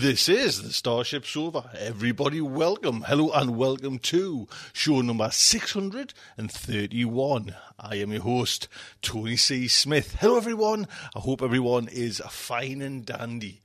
This 0.00 0.28
is 0.30 0.62
the 0.62 0.72
Starship 0.72 1.26
Sofa. 1.26 1.68
Everybody, 1.78 2.40
welcome, 2.40 3.04
hello, 3.06 3.30
and 3.32 3.54
welcome 3.54 3.98
to 3.98 4.48
show 4.72 5.02
number 5.02 5.30
631. 5.30 7.54
I 7.78 7.96
am 7.96 8.10
your 8.10 8.22
host, 8.22 8.66
Tony 9.02 9.36
C. 9.36 9.68
Smith. 9.68 10.16
Hello, 10.18 10.38
everyone. 10.38 10.88
I 11.14 11.18
hope 11.18 11.42
everyone 11.42 11.88
is 11.88 12.22
fine 12.30 12.80
and 12.80 13.04
dandy. 13.04 13.60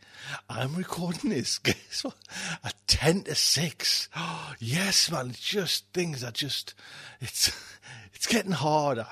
I'm 0.49 0.75
recording 0.75 1.29
this, 1.29 1.57
guess 1.59 2.03
what? 2.03 2.17
At 2.65 2.75
10 2.87 3.23
to 3.23 3.35
6. 3.35 4.09
yes, 4.59 5.09
man, 5.09 5.29
it's 5.29 5.39
just 5.39 5.85
things 5.93 6.21
are 6.21 6.31
just, 6.31 6.73
it's, 7.21 7.49
it's 8.13 8.27
getting 8.27 8.51
harder. 8.51 9.07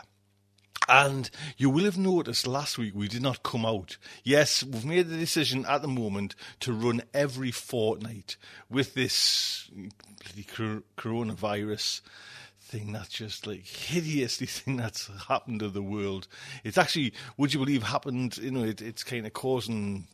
And 0.87 1.29
you 1.57 1.69
will 1.69 1.85
have 1.85 1.97
noticed 1.97 2.45
last 2.45 2.77
week 2.77 2.93
we 2.93 3.07
did 3.07 3.21
not 3.21 3.43
come 3.43 3.65
out. 3.65 3.97
Yes, 4.23 4.63
we've 4.63 4.85
made 4.85 5.09
the 5.09 5.17
decision 5.17 5.65
at 5.65 5.81
the 5.81 5.87
moment 5.87 6.35
to 6.61 6.73
run 6.73 7.01
every 7.13 7.51
fortnight 7.51 8.35
with 8.69 8.93
this 8.93 9.69
coronavirus 10.97 12.01
thing 12.59 12.91
that's 12.91 13.09
just 13.09 13.45
like 13.45 13.65
hideously 13.65 14.47
thing 14.47 14.77
that's 14.77 15.09
happened 15.27 15.59
to 15.59 15.69
the 15.69 15.83
world. 15.83 16.27
It's 16.63 16.77
actually, 16.77 17.13
would 17.37 17.53
you 17.53 17.59
believe, 17.59 17.83
happened, 17.83 18.37
you 18.37 18.51
know, 18.51 18.63
it, 18.63 18.81
it's 18.81 19.03
kind 19.03 19.25
of 19.25 19.33
causing 19.33 20.07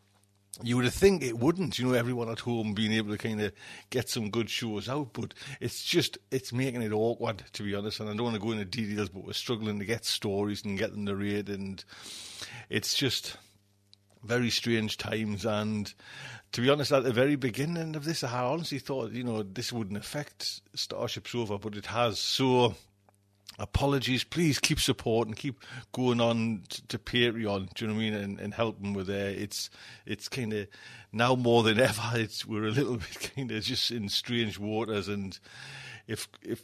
you 0.62 0.78
would 0.78 0.92
think 0.92 1.24
it 1.24 1.38
wouldn't, 1.38 1.80
you 1.80 1.88
know, 1.88 1.94
everyone 1.94 2.30
at 2.30 2.40
home 2.40 2.74
being 2.74 2.92
able 2.92 3.12
to 3.12 3.18
kind 3.18 3.42
of 3.42 3.54
get 3.90 4.10
some 4.10 4.30
good 4.30 4.50
shows 4.50 4.90
out, 4.90 5.14
but 5.14 5.34
it's 5.62 5.84
just, 5.84 6.18
it's 6.32 6.52
making 6.52 6.82
it 6.82 6.92
awkward, 6.92 7.44
to 7.54 7.64
be 7.64 7.76
honest. 7.76 8.00
And 8.00 8.10
I 8.10 8.14
don't 8.14 8.26
want 8.26 8.36
to 8.36 8.42
go 8.42 8.52
into 8.52 8.66
details, 8.66 9.10
but 9.10 9.24
we're 9.24 9.34
struggling 9.34 9.80
to 9.80 9.86
get 9.86 10.06
stories 10.06 10.66
and 10.66 10.78
get 10.78 10.92
them 10.92 11.06
narrated, 11.06 11.50
and 11.50 11.84
it's 12.70 12.96
just 12.96 13.38
very 14.24 14.50
strange 14.50 14.98
times. 14.98 15.46
And 15.46 15.94
to 16.52 16.62
be 16.62 16.70
honest, 16.70 16.92
at 16.92 17.04
the 17.04 17.14
very 17.14 17.36
beginning 17.36 17.96
of 17.96 18.04
this, 18.04 18.24
I 18.24 18.44
honestly 18.44 18.80
thought, 18.80 19.12
you 19.12 19.24
know, 19.24 19.44
this 19.44 19.72
wouldn't 19.72 19.98
affect 19.98 20.62
Starship 20.76 21.28
Sofa, 21.28 21.58
but 21.58 21.76
it 21.76 21.86
has. 21.86 22.20
So, 22.20 22.76
apologies. 23.58 24.24
Please 24.24 24.60
keep 24.60 24.80
supporting, 24.80 25.34
keep 25.34 25.60
going 25.92 26.22
on 26.22 26.64
to, 26.70 26.88
to 26.88 27.00
Patreon. 27.00 27.74
Do 27.74 27.86
you 27.86 27.92
know 27.92 27.96
what 27.96 28.02
I 28.02 28.04
mean? 28.04 28.14
And, 28.14 28.40
and 28.40 28.54
helping 28.54 28.94
with 28.94 29.08
there. 29.08 29.30
It's 29.30 29.70
it's 30.06 30.30
kind 30.30 30.54
of 30.54 30.68
now 31.12 31.36
more 31.36 31.64
than 31.64 31.80
ever. 31.80 32.02
It's 32.16 32.46
we're 32.46 32.68
a 32.68 32.72
little 32.72 32.98
bit 32.98 33.32
kind 33.36 33.52
of 33.52 33.64
just 33.64 33.92
in 33.92 34.10
strange 34.10 34.60
waters, 34.60 35.08
and 35.08 35.38
if 36.08 36.28
if 36.42 36.64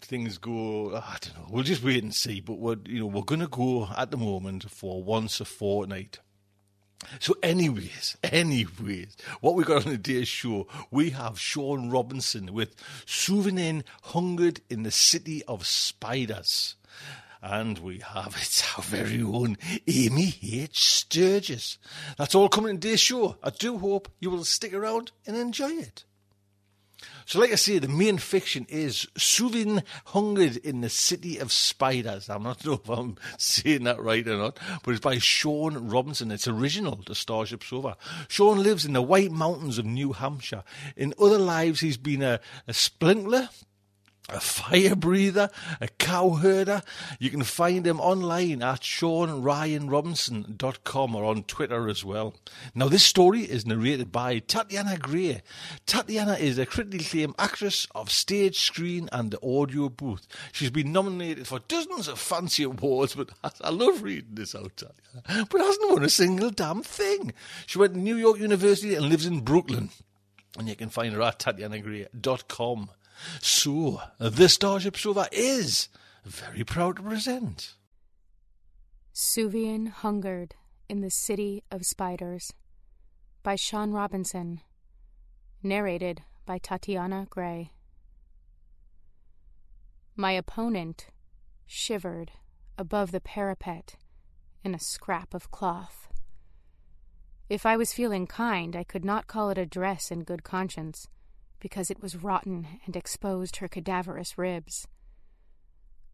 things 0.00 0.38
go, 0.38 0.96
I 0.96 1.16
don't 1.20 1.36
know. 1.36 1.46
We'll 1.50 1.64
just 1.64 1.82
wait 1.82 2.02
and 2.02 2.14
see. 2.14 2.40
But 2.40 2.58
we're 2.58 2.76
you 2.86 3.00
know 3.00 3.06
we're 3.06 3.22
gonna 3.22 3.48
go 3.48 3.88
at 3.96 4.10
the 4.10 4.16
moment 4.16 4.70
for 4.70 5.02
once 5.02 5.40
a 5.40 5.44
fortnight. 5.44 6.20
So, 7.20 7.34
anyways, 7.42 8.16
anyways, 8.24 9.16
what 9.40 9.54
we 9.54 9.64
got 9.64 9.86
on 9.86 9.92
today's 9.92 10.28
show, 10.28 10.66
we 10.90 11.10
have 11.10 11.38
Sean 11.38 11.90
Robinson 11.90 12.52
with 12.52 12.74
Souvenir 13.04 13.82
Hungered 14.04 14.60
in 14.68 14.82
the 14.82 14.90
City 14.90 15.42
of 15.44 15.66
Spiders. 15.66 16.76
And 17.42 17.78
we 17.78 17.98
have 17.98 18.36
it's 18.40 18.76
our 18.76 18.82
very 18.82 19.22
own 19.22 19.56
Amy 19.86 20.34
H. 20.42 20.78
Sturgis. 20.78 21.78
That's 22.18 22.34
all 22.34 22.48
coming 22.48 22.70
in 22.70 22.80
today's 22.80 23.00
show. 23.00 23.36
I 23.42 23.50
do 23.50 23.78
hope 23.78 24.08
you 24.20 24.30
will 24.30 24.44
stick 24.44 24.74
around 24.74 25.12
and 25.26 25.36
enjoy 25.36 25.70
it. 25.70 26.04
So, 27.26 27.40
like 27.40 27.50
I 27.50 27.56
say, 27.56 27.80
the 27.80 27.88
main 27.88 28.18
fiction 28.18 28.66
is 28.68 29.08
Suvin 29.18 29.82
Hungered 30.06 30.58
in 30.58 30.80
the 30.80 30.88
City 30.88 31.38
of 31.38 31.50
Spiders. 31.50 32.30
I'm 32.30 32.44
not 32.44 32.62
sure 32.62 32.80
if 32.82 32.88
I'm 32.88 33.16
saying 33.38 33.82
that 33.82 34.00
right 34.00 34.26
or 34.28 34.36
not, 34.36 34.60
but 34.84 34.92
it's 34.92 35.00
by 35.00 35.18
Sean 35.18 35.88
Robinson. 35.88 36.30
It's 36.30 36.46
original 36.46 36.98
to 36.98 37.16
Starship 37.16 37.64
Sofa. 37.64 37.96
Sean 38.28 38.62
lives 38.62 38.84
in 38.84 38.92
the 38.92 39.02
White 39.02 39.32
Mountains 39.32 39.76
of 39.76 39.86
New 39.86 40.12
Hampshire. 40.12 40.62
In 40.96 41.14
other 41.20 41.38
lives, 41.38 41.80
he's 41.80 41.96
been 41.96 42.22
a, 42.22 42.38
a 42.68 42.72
a 44.28 44.40
fire 44.40 44.96
breather, 44.96 45.48
a 45.80 45.86
cow 45.88 46.30
herder. 46.30 46.82
You 47.18 47.30
can 47.30 47.44
find 47.44 47.86
him 47.86 48.00
online 48.00 48.62
at 48.62 48.80
SeanRyanRobinson.com 48.80 51.14
or 51.14 51.24
on 51.24 51.44
Twitter 51.44 51.88
as 51.88 52.04
well. 52.04 52.34
Now, 52.74 52.88
this 52.88 53.04
story 53.04 53.42
is 53.42 53.64
narrated 53.66 54.10
by 54.10 54.40
Tatiana 54.40 54.96
Gray. 54.98 55.42
Tatiana 55.86 56.32
is 56.34 56.58
a 56.58 56.66
critically 56.66 56.98
acclaimed 56.98 57.36
actress 57.38 57.86
of 57.94 58.10
stage, 58.10 58.58
screen, 58.58 59.08
and 59.12 59.30
the 59.30 59.38
audio 59.46 59.88
booth. 59.88 60.26
She's 60.52 60.70
been 60.70 60.90
nominated 60.92 61.46
for 61.46 61.60
dozens 61.60 62.08
of 62.08 62.18
fancy 62.18 62.64
awards, 62.64 63.14
but 63.14 63.30
I 63.60 63.70
love 63.70 64.02
reading 64.02 64.34
this 64.34 64.56
out, 64.56 64.76
Tatiana, 64.76 65.46
but 65.50 65.60
hasn't 65.60 65.92
won 65.92 66.02
a 66.02 66.10
single 66.10 66.50
damn 66.50 66.82
thing. 66.82 67.32
She 67.66 67.78
went 67.78 67.94
to 67.94 68.00
New 68.00 68.16
York 68.16 68.38
University 68.38 68.96
and 68.96 69.08
lives 69.08 69.26
in 69.26 69.40
Brooklyn. 69.40 69.90
And 70.58 70.68
you 70.68 70.74
can 70.74 70.88
find 70.88 71.14
her 71.14 71.22
at 71.22 71.38
TatianaGray.com. 71.38 72.88
So, 73.40 74.00
this 74.18 74.54
Starship 74.54 74.96
Sofa 74.96 75.28
is 75.32 75.88
very 76.24 76.64
proud 76.64 76.96
to 76.96 77.02
present. 77.02 77.74
Suvian 79.14 79.88
Hungered 79.88 80.54
in 80.88 81.00
the 81.00 81.10
City 81.10 81.62
of 81.70 81.86
Spiders 81.86 82.52
by 83.42 83.56
Sean 83.56 83.92
Robinson. 83.92 84.60
Narrated 85.62 86.22
by 86.44 86.58
Tatiana 86.58 87.26
Gray. 87.30 87.72
My 90.14 90.32
opponent 90.32 91.06
shivered 91.66 92.32
above 92.78 93.10
the 93.10 93.20
parapet 93.20 93.96
in 94.62 94.74
a 94.74 94.78
scrap 94.78 95.34
of 95.34 95.50
cloth. 95.50 96.08
If 97.48 97.64
I 97.64 97.76
was 97.76 97.92
feeling 97.92 98.26
kind, 98.26 98.74
I 98.74 98.84
could 98.84 99.04
not 99.04 99.26
call 99.26 99.50
it 99.50 99.58
a 99.58 99.66
dress 99.66 100.10
in 100.10 100.24
good 100.24 100.42
conscience, 100.42 101.08
because 101.60 101.90
it 101.90 102.02
was 102.02 102.22
rotten 102.22 102.66
and 102.84 102.96
exposed 102.96 103.56
her 103.56 103.68
cadaverous 103.68 104.36
ribs. 104.36 104.86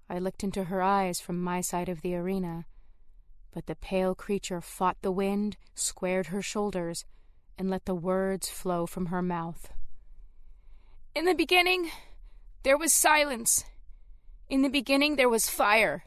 I 0.09 0.19
looked 0.19 0.45
into 0.45 0.65
her 0.65 0.83
eyes 0.83 1.21
from 1.21 1.43
my 1.43 1.61
side 1.61 1.89
of 1.89 2.03
the 2.03 2.15
arena, 2.15 2.67
but 3.53 3.67
the 3.67 3.75
pale 3.75 4.15
creature 4.15 4.61
fought 4.61 4.97
the 5.03 5.13
wind, 5.13 5.57
squared 5.75 6.27
her 6.27 6.43
shoulders, 6.43 7.05
and 7.59 7.71
let 7.71 7.85
the 7.85 7.95
words 7.95 8.49
flow 8.49 8.87
from 8.87 9.07
her 9.07 9.23
mouth. 9.23 9.71
In 11.15 11.27
the 11.27 11.35
beginning, 11.35 11.91
there 12.63 12.79
was 12.79 12.93
silence. 12.93 13.65
In 14.49 14.63
the 14.63 14.71
beginning, 14.71 15.17
there 15.17 15.29
was 15.29 15.49
fire. 15.49 16.05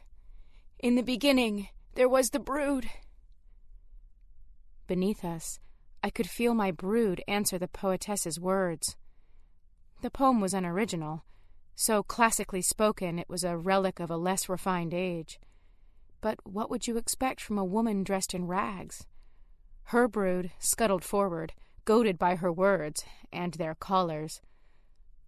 In 0.78 0.94
the 0.96 1.02
beginning, 1.02 1.68
there 1.94 2.08
was 2.08 2.30
the 2.30 2.38
brood. 2.38 2.88
Beneath 4.86 5.24
us, 5.24 5.58
I 6.02 6.10
could 6.10 6.28
feel 6.28 6.54
my 6.54 6.70
brood 6.70 7.22
answer 7.26 7.58
the 7.58 7.68
poetess's 7.68 8.38
words. 8.38 8.96
The 10.02 10.10
poem 10.10 10.40
was 10.40 10.54
unoriginal. 10.54 11.24
So 11.74 12.02
classically 12.02 12.62
spoken, 12.62 13.18
it 13.18 13.28
was 13.28 13.44
a 13.44 13.56
relic 13.56 14.00
of 14.00 14.10
a 14.10 14.16
less 14.16 14.48
refined 14.48 14.94
age. 14.94 15.38
But 16.20 16.38
what 16.44 16.70
would 16.70 16.86
you 16.86 16.96
expect 16.96 17.40
from 17.40 17.58
a 17.58 17.64
woman 17.64 18.02
dressed 18.02 18.34
in 18.34 18.46
rags? 18.46 19.06
Her 19.90 20.08
brood 20.08 20.50
scuttled 20.58 21.04
forward, 21.04 21.52
goaded 21.84 22.18
by 22.18 22.36
her 22.36 22.52
words 22.52 23.04
and 23.32 23.54
their 23.54 23.74
collars. 23.74 24.40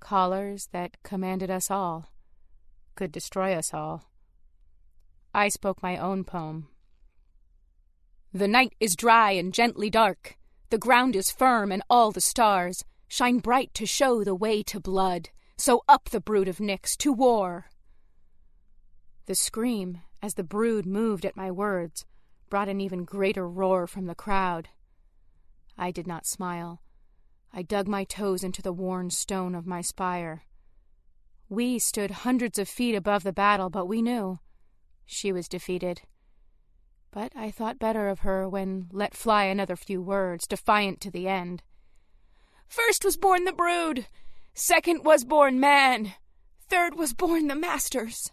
Collars 0.01 0.69
that 0.73 1.03
commanded 1.03 1.51
us 1.51 1.71
all, 1.71 2.11
could 2.95 3.13
destroy 3.13 3.55
us 3.55 3.73
all. 3.73 4.11
I 5.35 5.49
spoke 5.49 5.83
my 5.83 5.97
own 5.97 6.25
poem. 6.25 6.69
The 8.33 8.49
night 8.49 8.75
is 8.81 8.97
dry 8.97 9.33
and 9.33 9.55
gently 9.55 9.91
dark. 9.91 10.37
The 10.71 10.79
ground 10.79 11.15
is 11.15 11.31
firm, 11.31 11.71
and 11.73 11.83
all 11.89 12.11
the 12.11 12.21
stars 12.21 12.85
shine 13.09 13.39
bright 13.39 13.75
to 13.75 13.87
show 13.87 14.23
the 14.23 14.35
way 14.35 14.63
to 14.63 14.79
blood. 14.79 15.31
So 15.57 15.83
up 15.89 16.11
the 16.11 16.21
brood 16.21 16.47
of 16.47 16.61
Nix 16.61 16.97
to 16.99 17.13
war. 17.13 17.67
The 19.27 19.35
scream, 19.35 20.03
as 20.23 20.35
the 20.35 20.45
brood 20.45 20.87
moved 20.87 21.27
at 21.27 21.37
my 21.37 21.51
words, 21.51 22.05
brought 22.49 22.69
an 22.69 22.81
even 22.81 23.05
greater 23.05 23.49
roar 23.49 23.87
from 23.87 24.07
the 24.07 24.15
crowd. 24.15 24.69
I 25.77 25.91
did 25.91 26.07
not 26.07 26.27
smile. 26.27 26.83
I 27.53 27.63
dug 27.63 27.89
my 27.89 28.05
toes 28.05 28.45
into 28.45 28.63
the 28.63 28.73
worn 28.73 29.11
stone 29.11 29.55
of 29.55 29.67
my 29.67 29.81
spire. 29.81 30.45
We 31.49 31.79
stood 31.79 32.11
hundreds 32.11 32.59
of 32.59 32.69
feet 32.69 32.95
above 32.95 33.23
the 33.23 33.33
battle, 33.33 33.71
but 33.71 33.87
we 33.87 34.03
knew 34.03 34.39
she 35.07 35.33
was 35.33 35.49
defeated. 35.49 36.03
But 37.11 37.33
I 37.35 37.51
thought 37.51 37.79
better 37.79 38.09
of 38.09 38.21
her 38.21 38.49
when 38.49 38.89
let 38.93 39.15
fly 39.15 39.45
another 39.45 39.77
few 39.77 40.03
words, 40.03 40.47
defiant 40.47 41.01
to 41.01 41.11
the 41.11 41.27
end. 41.27 41.63
First 42.69 43.05
was 43.05 43.17
born 43.17 43.45
the 43.45 43.53
brood, 43.53 44.07
second 44.53 45.05
was 45.05 45.25
born 45.25 45.59
man, 45.59 46.13
third 46.69 46.97
was 46.97 47.15
born 47.15 47.49
the 47.49 47.55
masters. 47.55 48.31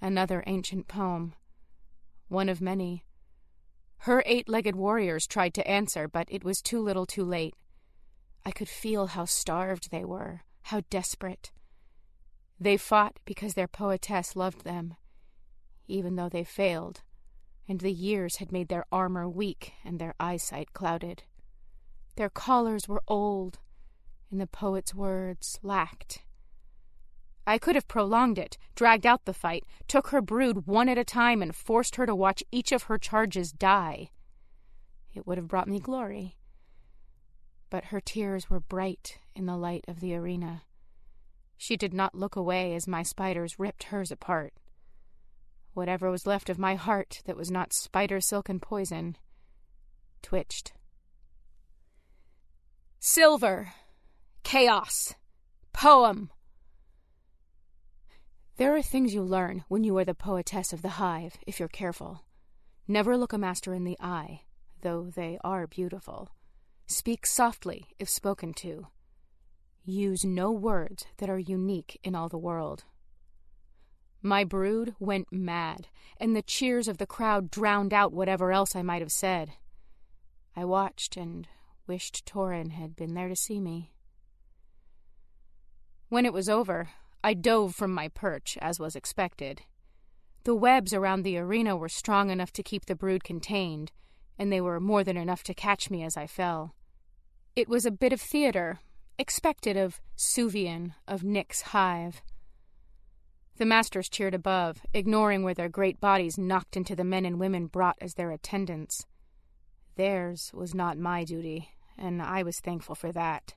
Another 0.00 0.44
ancient 0.46 0.86
poem, 0.86 1.34
one 2.28 2.48
of 2.48 2.60
many. 2.60 3.04
Her 4.04 4.22
eight 4.24 4.48
legged 4.48 4.76
warriors 4.76 5.26
tried 5.26 5.54
to 5.54 5.68
answer, 5.68 6.08
but 6.08 6.28
it 6.30 6.44
was 6.44 6.62
too 6.62 6.80
little 6.80 7.04
too 7.04 7.24
late. 7.24 7.54
I 8.46 8.52
could 8.52 8.68
feel 8.68 9.08
how 9.08 9.24
starved 9.24 9.90
they 9.90 10.04
were, 10.04 10.42
how 10.62 10.82
desperate. 10.88 11.50
They 12.58 12.76
fought 12.76 13.18
because 13.24 13.54
their 13.54 13.68
poetess 13.68 14.36
loved 14.36 14.64
them, 14.64 14.94
even 15.88 16.14
though 16.14 16.28
they 16.28 16.44
failed, 16.44 17.02
and 17.68 17.80
the 17.80 17.92
years 17.92 18.36
had 18.36 18.52
made 18.52 18.68
their 18.68 18.86
armor 18.92 19.28
weak 19.28 19.72
and 19.84 19.98
their 19.98 20.14
eyesight 20.20 20.72
clouded. 20.72 21.24
Their 22.16 22.30
collars 22.30 22.88
were 22.88 23.02
old, 23.08 23.58
and 24.30 24.40
the 24.40 24.46
poet's 24.46 24.94
words 24.94 25.58
lacked. 25.62 26.24
I 27.46 27.58
could 27.58 27.74
have 27.74 27.88
prolonged 27.88 28.38
it, 28.38 28.58
dragged 28.74 29.06
out 29.06 29.24
the 29.24 29.34
fight, 29.34 29.64
took 29.88 30.08
her 30.08 30.20
brood 30.20 30.66
one 30.66 30.88
at 30.88 30.98
a 30.98 31.04
time, 31.04 31.42
and 31.42 31.54
forced 31.54 31.96
her 31.96 32.06
to 32.06 32.14
watch 32.14 32.44
each 32.52 32.72
of 32.72 32.84
her 32.84 32.98
charges 32.98 33.52
die. 33.52 34.10
It 35.14 35.26
would 35.26 35.38
have 35.38 35.48
brought 35.48 35.68
me 35.68 35.80
glory. 35.80 36.36
But 37.70 37.86
her 37.86 38.00
tears 38.00 38.50
were 38.50 38.60
bright 38.60 39.18
in 39.34 39.46
the 39.46 39.56
light 39.56 39.84
of 39.88 40.00
the 40.00 40.14
arena. 40.14 40.62
She 41.56 41.76
did 41.76 41.92
not 41.92 42.14
look 42.14 42.36
away 42.36 42.74
as 42.74 42.86
my 42.86 43.02
spiders 43.02 43.58
ripped 43.58 43.84
hers 43.84 44.10
apart. 44.10 44.54
Whatever 45.74 46.10
was 46.10 46.26
left 46.26 46.48
of 46.48 46.58
my 46.58 46.74
heart 46.74 47.22
that 47.26 47.36
was 47.36 47.50
not 47.50 47.72
spider 47.72 48.20
silk 48.20 48.48
and 48.48 48.60
poison 48.60 49.16
twitched. 50.22 50.72
Silver. 53.02 53.72
Chaos. 54.42 55.14
Poem. 55.72 56.28
There 58.58 58.76
are 58.76 58.82
things 58.82 59.14
you 59.14 59.22
learn 59.22 59.64
when 59.68 59.84
you 59.84 59.96
are 59.96 60.04
the 60.04 60.14
poetess 60.14 60.74
of 60.74 60.82
the 60.82 61.00
hive, 61.00 61.38
if 61.46 61.58
you're 61.58 61.66
careful. 61.66 62.26
Never 62.86 63.16
look 63.16 63.32
a 63.32 63.38
master 63.38 63.72
in 63.72 63.84
the 63.84 63.96
eye, 64.00 64.42
though 64.82 65.04
they 65.04 65.38
are 65.42 65.66
beautiful. 65.66 66.28
Speak 66.86 67.24
softly 67.24 67.86
if 67.98 68.10
spoken 68.10 68.52
to. 68.54 68.88
Use 69.82 70.22
no 70.22 70.52
words 70.52 71.06
that 71.16 71.30
are 71.30 71.38
unique 71.38 71.98
in 72.04 72.14
all 72.14 72.28
the 72.28 72.36
world. 72.36 72.84
My 74.20 74.44
brood 74.44 74.94
went 75.00 75.32
mad, 75.32 75.86
and 76.18 76.36
the 76.36 76.42
cheers 76.42 76.86
of 76.86 76.98
the 76.98 77.06
crowd 77.06 77.50
drowned 77.50 77.94
out 77.94 78.12
whatever 78.12 78.52
else 78.52 78.76
I 78.76 78.82
might 78.82 79.00
have 79.00 79.10
said. 79.10 79.52
I 80.54 80.66
watched 80.66 81.16
and 81.16 81.48
wished 81.90 82.24
Torin 82.24 82.70
had 82.70 82.94
been 82.94 83.14
there 83.14 83.26
to 83.26 83.34
see 83.34 83.58
me. 83.58 83.90
When 86.08 86.24
it 86.24 86.32
was 86.32 86.48
over, 86.48 86.90
I 87.24 87.34
dove 87.34 87.74
from 87.74 87.92
my 87.92 88.06
perch, 88.06 88.56
as 88.60 88.78
was 88.78 88.94
expected. 88.94 89.62
The 90.44 90.54
webs 90.54 90.94
around 90.94 91.24
the 91.24 91.36
arena 91.36 91.76
were 91.76 91.88
strong 91.88 92.30
enough 92.30 92.52
to 92.52 92.62
keep 92.62 92.86
the 92.86 92.94
brood 92.94 93.24
contained, 93.24 93.90
and 94.38 94.52
they 94.52 94.60
were 94.60 94.78
more 94.78 95.02
than 95.02 95.16
enough 95.16 95.42
to 95.42 95.52
catch 95.52 95.90
me 95.90 96.04
as 96.04 96.16
I 96.16 96.28
fell. 96.28 96.76
It 97.56 97.68
was 97.68 97.84
a 97.84 97.90
bit 97.90 98.12
of 98.12 98.20
theater, 98.20 98.78
expected 99.18 99.76
of 99.76 100.00
Suvian, 100.16 100.94
of 101.08 101.24
Nix 101.24 101.62
hive. 101.74 102.22
The 103.56 103.66
masters 103.66 104.08
cheered 104.08 104.34
above, 104.34 104.82
ignoring 104.94 105.42
where 105.42 105.54
their 105.54 105.68
great 105.68 106.00
bodies 106.00 106.38
knocked 106.38 106.76
into 106.76 106.94
the 106.94 107.02
men 107.02 107.26
and 107.26 107.40
women 107.40 107.66
brought 107.66 107.98
as 108.00 108.14
their 108.14 108.30
attendants. 108.30 109.06
Theirs 109.96 110.52
was 110.54 110.72
not 110.72 110.96
my 110.96 111.24
duty 111.24 111.70
and 112.00 112.22
I 112.22 112.42
was 112.42 112.58
thankful 112.58 112.94
for 112.94 113.12
that. 113.12 113.54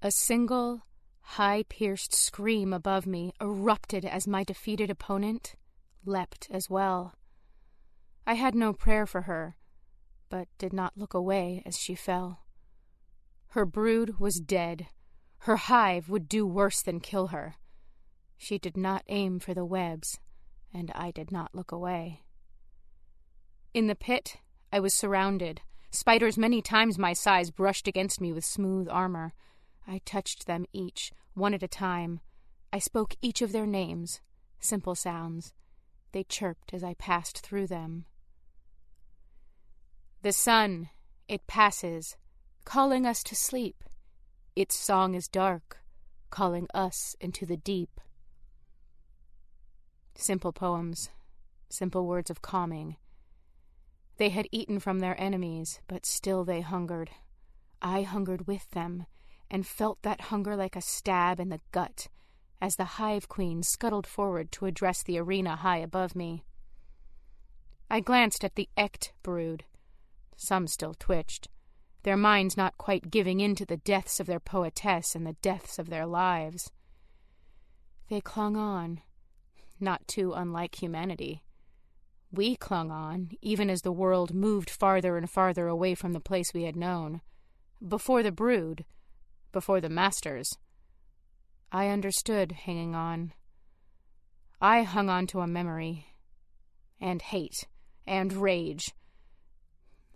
A 0.00 0.10
single, 0.10 0.86
high 1.20 1.64
pierced 1.68 2.14
scream 2.14 2.72
above 2.72 3.06
me 3.06 3.32
erupted 3.40 4.04
as 4.04 4.26
my 4.26 4.44
defeated 4.44 4.90
opponent 4.90 5.54
leapt 6.04 6.48
as 6.50 6.70
well. 6.70 7.14
I 8.26 8.34
had 8.34 8.54
no 8.54 8.72
prayer 8.72 9.06
for 9.06 9.22
her, 9.22 9.56
but 10.28 10.48
did 10.58 10.72
not 10.72 10.96
look 10.96 11.14
away 11.14 11.62
as 11.66 11.78
she 11.78 11.94
fell. 11.94 12.40
Her 13.48 13.66
brood 13.66 14.18
was 14.18 14.40
dead. 14.40 14.86
Her 15.38 15.56
hive 15.56 16.08
would 16.08 16.28
do 16.28 16.46
worse 16.46 16.82
than 16.82 17.00
kill 17.00 17.28
her. 17.28 17.56
She 18.38 18.58
did 18.58 18.76
not 18.76 19.04
aim 19.08 19.38
for 19.38 19.54
the 19.54 19.64
webs, 19.64 20.18
and 20.72 20.90
I 20.94 21.10
did 21.10 21.30
not 21.30 21.54
look 21.54 21.70
away. 21.70 22.22
In 23.74 23.86
the 23.86 23.94
pit, 23.94 24.38
I 24.72 24.80
was 24.80 24.94
surrounded, 24.94 25.60
Spiders 25.94 26.38
many 26.38 26.62
times 26.62 26.98
my 26.98 27.12
size 27.12 27.50
brushed 27.50 27.86
against 27.86 28.18
me 28.18 28.32
with 28.32 28.46
smooth 28.46 28.88
armor. 28.90 29.34
I 29.86 30.00
touched 30.06 30.46
them 30.46 30.64
each, 30.72 31.12
one 31.34 31.52
at 31.52 31.62
a 31.62 31.68
time. 31.68 32.20
I 32.72 32.78
spoke 32.78 33.14
each 33.20 33.42
of 33.42 33.52
their 33.52 33.66
names, 33.66 34.22
simple 34.58 34.94
sounds. 34.94 35.52
They 36.12 36.24
chirped 36.24 36.72
as 36.72 36.82
I 36.82 36.94
passed 36.94 37.40
through 37.40 37.66
them. 37.66 38.06
The 40.22 40.32
sun, 40.32 40.88
it 41.28 41.46
passes, 41.46 42.16
calling 42.64 43.04
us 43.04 43.22
to 43.24 43.36
sleep. 43.36 43.84
Its 44.56 44.74
song 44.74 45.14
is 45.14 45.28
dark, 45.28 45.78
calling 46.30 46.68
us 46.72 47.14
into 47.20 47.44
the 47.44 47.58
deep. 47.58 48.00
Simple 50.14 50.52
poems, 50.52 51.10
simple 51.68 52.06
words 52.06 52.30
of 52.30 52.40
calming, 52.40 52.96
they 54.22 54.28
had 54.28 54.46
eaten 54.52 54.78
from 54.78 55.00
their 55.00 55.20
enemies, 55.20 55.80
but 55.88 56.06
still 56.06 56.44
they 56.44 56.60
hungered. 56.60 57.10
I 57.82 58.02
hungered 58.02 58.46
with 58.46 58.70
them, 58.70 59.06
and 59.50 59.66
felt 59.66 60.00
that 60.02 60.20
hunger 60.30 60.54
like 60.54 60.76
a 60.76 60.80
stab 60.80 61.40
in 61.40 61.48
the 61.48 61.58
gut 61.72 62.06
as 62.60 62.76
the 62.76 62.84
hive 62.84 63.28
queen 63.28 63.64
scuttled 63.64 64.06
forward 64.06 64.52
to 64.52 64.66
address 64.66 65.02
the 65.02 65.18
arena 65.18 65.56
high 65.56 65.78
above 65.78 66.14
me. 66.14 66.44
I 67.90 67.98
glanced 67.98 68.44
at 68.44 68.54
the 68.54 68.68
Echt 68.76 69.10
brood. 69.24 69.64
Some 70.36 70.68
still 70.68 70.94
twitched, 70.94 71.48
their 72.04 72.16
minds 72.16 72.56
not 72.56 72.78
quite 72.78 73.10
giving 73.10 73.40
in 73.40 73.56
to 73.56 73.66
the 73.66 73.78
deaths 73.78 74.20
of 74.20 74.28
their 74.28 74.38
poetess 74.38 75.16
and 75.16 75.26
the 75.26 75.36
deaths 75.42 75.80
of 75.80 75.90
their 75.90 76.06
lives. 76.06 76.70
They 78.08 78.20
clung 78.20 78.56
on, 78.56 79.00
not 79.80 80.06
too 80.06 80.32
unlike 80.32 80.80
humanity. 80.80 81.42
We 82.34 82.56
clung 82.56 82.90
on, 82.90 83.32
even 83.42 83.68
as 83.68 83.82
the 83.82 83.92
world 83.92 84.32
moved 84.32 84.70
farther 84.70 85.18
and 85.18 85.28
farther 85.28 85.68
away 85.68 85.94
from 85.94 86.14
the 86.14 86.20
place 86.20 86.54
we 86.54 86.62
had 86.62 86.76
known. 86.76 87.20
Before 87.86 88.22
the 88.22 88.32
brood, 88.32 88.86
before 89.52 89.82
the 89.82 89.90
masters. 89.90 90.56
I 91.70 91.88
understood 91.88 92.52
hanging 92.52 92.94
on. 92.94 93.34
I 94.62 94.82
hung 94.82 95.10
on 95.10 95.26
to 95.28 95.40
a 95.40 95.46
memory, 95.46 96.06
and 96.98 97.20
hate, 97.20 97.66
and 98.06 98.32
rage. 98.32 98.92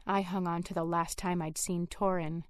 I 0.06 0.22
hung 0.22 0.46
on 0.46 0.62
to 0.64 0.74
the 0.74 0.84
last 0.84 1.18
time 1.18 1.42
I'd 1.42 1.58
seen 1.58 1.86
Torin. 1.86 2.44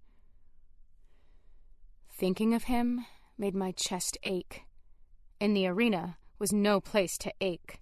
Thinking 2.08 2.54
of 2.54 2.64
him 2.64 3.04
made 3.36 3.54
my 3.54 3.72
chest 3.72 4.16
ache. 4.22 4.62
In 5.40 5.54
the 5.54 5.66
arena 5.66 6.18
was 6.38 6.52
no 6.52 6.80
place 6.80 7.18
to 7.18 7.32
ache. 7.40 7.78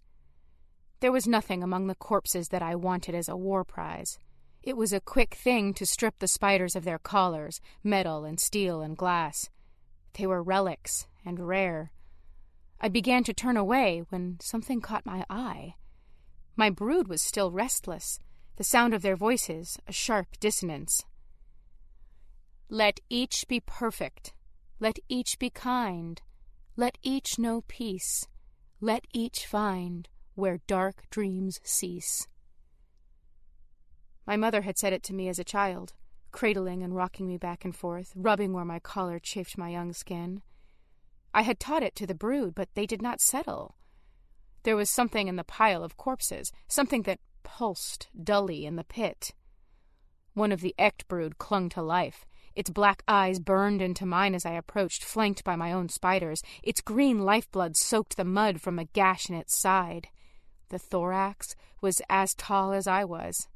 There 1.01 1.13
was 1.13 1.27
nothing 1.27 1.63
among 1.63 1.87
the 1.87 1.95
corpses 1.95 2.49
that 2.49 2.63
I 2.63 2.75
wanted 2.75 3.15
as 3.15 3.29
a 3.29 3.37
war 3.37 3.65
prize. 3.65 4.19
It 4.63 4.77
was 4.77 4.93
a 4.93 5.01
quick 5.01 5.35
thing 5.35 5.75
to 5.75 5.85
strip 5.85 6.19
the 6.19 6.29
spiders 6.29 6.75
of 6.75 6.85
their 6.85 6.99
collars, 6.99 7.61
metal 7.83 8.25
and 8.25 8.41
steel 8.41 8.81
and 8.81 8.97
glass. 8.97 9.51
They 10.15 10.27
were 10.27 10.43
relics 10.43 11.07
and 11.25 11.39
rare. 11.47 11.93
I 12.81 12.89
began 12.89 13.25
to 13.25 13.35
turn 13.35 13.57
away 13.57 14.05
when 14.09 14.39
something 14.41 14.81
caught 14.81 15.05
my 15.05 15.25
eye. 15.29 15.75
My 16.57 16.71
brood 16.71 17.09
was 17.09 17.21
still 17.21 17.51
restless, 17.51 18.21
the 18.57 18.65
sound 18.65 18.95
of 18.95 19.03
their 19.03 19.17
voices 19.17 19.79
a 19.87 19.93
sharp 19.93 20.39
dissonance. 20.41 21.05
Let 22.71 23.01
each 23.11 23.47
be 23.49 23.61
perfect. 23.61 24.33
Let 24.81 24.99
each 25.09 25.39
be 25.39 25.51
kind. 25.51 26.23
Let 26.77 26.97
each 27.03 27.39
know 27.39 27.65
peace. 27.69 28.27
Let 28.81 29.05
each 29.13 29.47
find 29.47 30.09
where 30.35 30.61
dark 30.67 31.05
dreams 31.11 31.61
cease. 31.63 32.27
My 34.27 34.37
mother 34.37 34.63
had 34.63 34.79
said 34.79 34.93
it 34.93 35.03
to 35.05 35.15
me 35.15 35.29
as 35.29 35.39
a 35.39 35.45
child, 35.45 35.93
cradling 36.33 36.83
and 36.83 36.97
rocking 36.97 37.29
me 37.29 37.37
back 37.37 37.65
and 37.65 37.75
forth, 37.75 38.13
rubbing 38.17 38.53
where 38.53 38.65
my 38.65 38.79
collar 38.79 39.19
chafed 39.19 39.59
my 39.59 39.69
young 39.69 39.93
skin. 39.93 40.43
I 41.33 41.43
had 41.43 41.61
taught 41.61 41.83
it 41.83 41.95
to 41.97 42.07
the 42.07 42.15
brood, 42.15 42.55
but 42.55 42.69
they 42.75 42.87
did 42.87 43.03
not 43.03 43.21
settle. 43.21 43.77
There 44.63 44.77
was 44.77 44.89
something 44.89 45.29
in 45.29 45.37
the 45.37 45.45
pile 45.45 45.85
of 45.85 45.97
corpses, 45.97 46.53
something 46.69 47.03
that 47.03 47.21
pulsed 47.43 48.09
dully 48.23 48.65
in 48.65 48.77
the 48.77 48.85
pit. 48.85 49.33
One 50.33 50.53
of 50.53 50.63
the 50.63 50.75
Echt 50.79 51.07
brood 51.07 51.39
clung 51.39 51.69
to 51.71 51.83
life. 51.83 52.25
Its 52.55 52.71
black 52.71 53.03
eyes 53.07 53.41
burned 53.41 53.83
into 53.83 54.07
mine 54.07 54.35
as 54.35 54.47
I 54.47 54.53
approached, 54.53 55.05
flanked 55.05 55.45
by 55.45 55.57
my 55.57 55.73
own 55.73 55.89
spiders. 55.89 56.43
Its 56.63 56.81
green 56.81 57.25
lifeblood 57.25 57.77
soaked 57.77 58.17
the 58.17 58.25
mud 58.25 58.61
from 58.61 58.79
a 58.79 58.85
gash 58.85 59.29
in 59.29 59.35
its 59.35 59.57
side. 59.57 60.09
The 60.75 60.81
thorax 60.81 61.55
was 61.81 62.03
as 62.11 62.35
tall 62.35 62.73
as 62.73 62.89
I 62.89 63.05
was. 63.05 63.47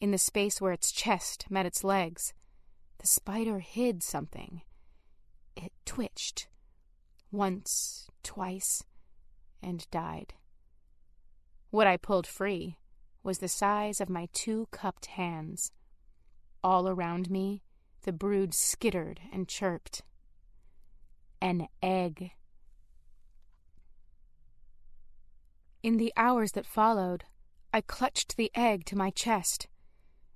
In 0.00 0.12
the 0.12 0.16
space 0.16 0.60
where 0.60 0.70
its 0.70 0.92
chest 0.92 1.50
met 1.50 1.66
its 1.66 1.82
legs, 1.82 2.32
the 2.98 3.08
spider 3.08 3.58
hid 3.58 4.00
something. 4.00 4.62
It 5.56 5.72
twitched. 5.84 6.46
Once, 7.32 8.08
twice, 8.22 8.84
and 9.60 9.90
died. 9.90 10.34
What 11.70 11.88
I 11.88 11.96
pulled 11.96 12.28
free 12.28 12.78
was 13.24 13.40
the 13.40 13.48
size 13.48 14.00
of 14.00 14.08
my 14.08 14.28
two 14.32 14.68
cupped 14.70 15.06
hands. 15.06 15.72
All 16.62 16.88
around 16.88 17.28
me, 17.28 17.64
the 18.02 18.12
brood 18.12 18.54
skittered 18.54 19.18
and 19.32 19.48
chirped. 19.48 20.02
An 21.40 21.66
egg. 21.82 22.30
In 25.84 25.98
the 25.98 26.14
hours 26.16 26.52
that 26.52 26.64
followed, 26.64 27.24
I 27.70 27.82
clutched 27.82 28.38
the 28.38 28.50
egg 28.54 28.86
to 28.86 28.96
my 28.96 29.10
chest. 29.10 29.68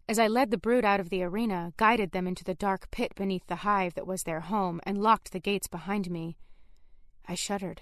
As 0.06 0.18
I 0.18 0.26
led 0.26 0.50
the 0.50 0.58
brood 0.58 0.84
out 0.84 1.00
of 1.00 1.08
the 1.08 1.22
arena, 1.22 1.72
guided 1.78 2.12
them 2.12 2.26
into 2.26 2.44
the 2.44 2.52
dark 2.52 2.90
pit 2.90 3.14
beneath 3.14 3.46
the 3.46 3.64
hive 3.64 3.94
that 3.94 4.06
was 4.06 4.24
their 4.24 4.40
home, 4.40 4.78
and 4.82 5.00
locked 5.00 5.32
the 5.32 5.40
gates 5.40 5.66
behind 5.66 6.10
me, 6.10 6.36
I 7.26 7.34
shuddered, 7.34 7.80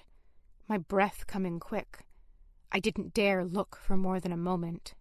my 0.69 0.79
breath 0.79 1.27
coming 1.27 1.59
quick. 1.59 2.05
I 2.71 2.79
didn't 2.79 3.13
dare 3.13 3.45
look 3.45 3.75
for 3.83 3.97
more 3.97 4.21
than 4.21 4.31
a 4.31 4.37
moment. 4.37 4.95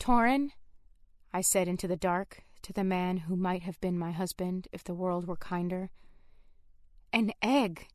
Torin, 0.00 0.50
I 1.32 1.42
said 1.42 1.68
into 1.68 1.86
the 1.86 1.96
dark 1.96 2.42
to 2.62 2.72
the 2.72 2.82
man 2.82 3.18
who 3.18 3.36
might 3.36 3.62
have 3.62 3.80
been 3.80 4.00
my 4.00 4.10
husband 4.10 4.66
if 4.72 4.82
the 4.82 4.94
world 4.94 5.28
were 5.28 5.36
kinder. 5.36 5.90
An 7.12 7.30
egg. 7.40 7.86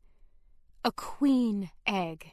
A 0.86 0.90
queen 0.90 1.68
egg. 1.86 2.32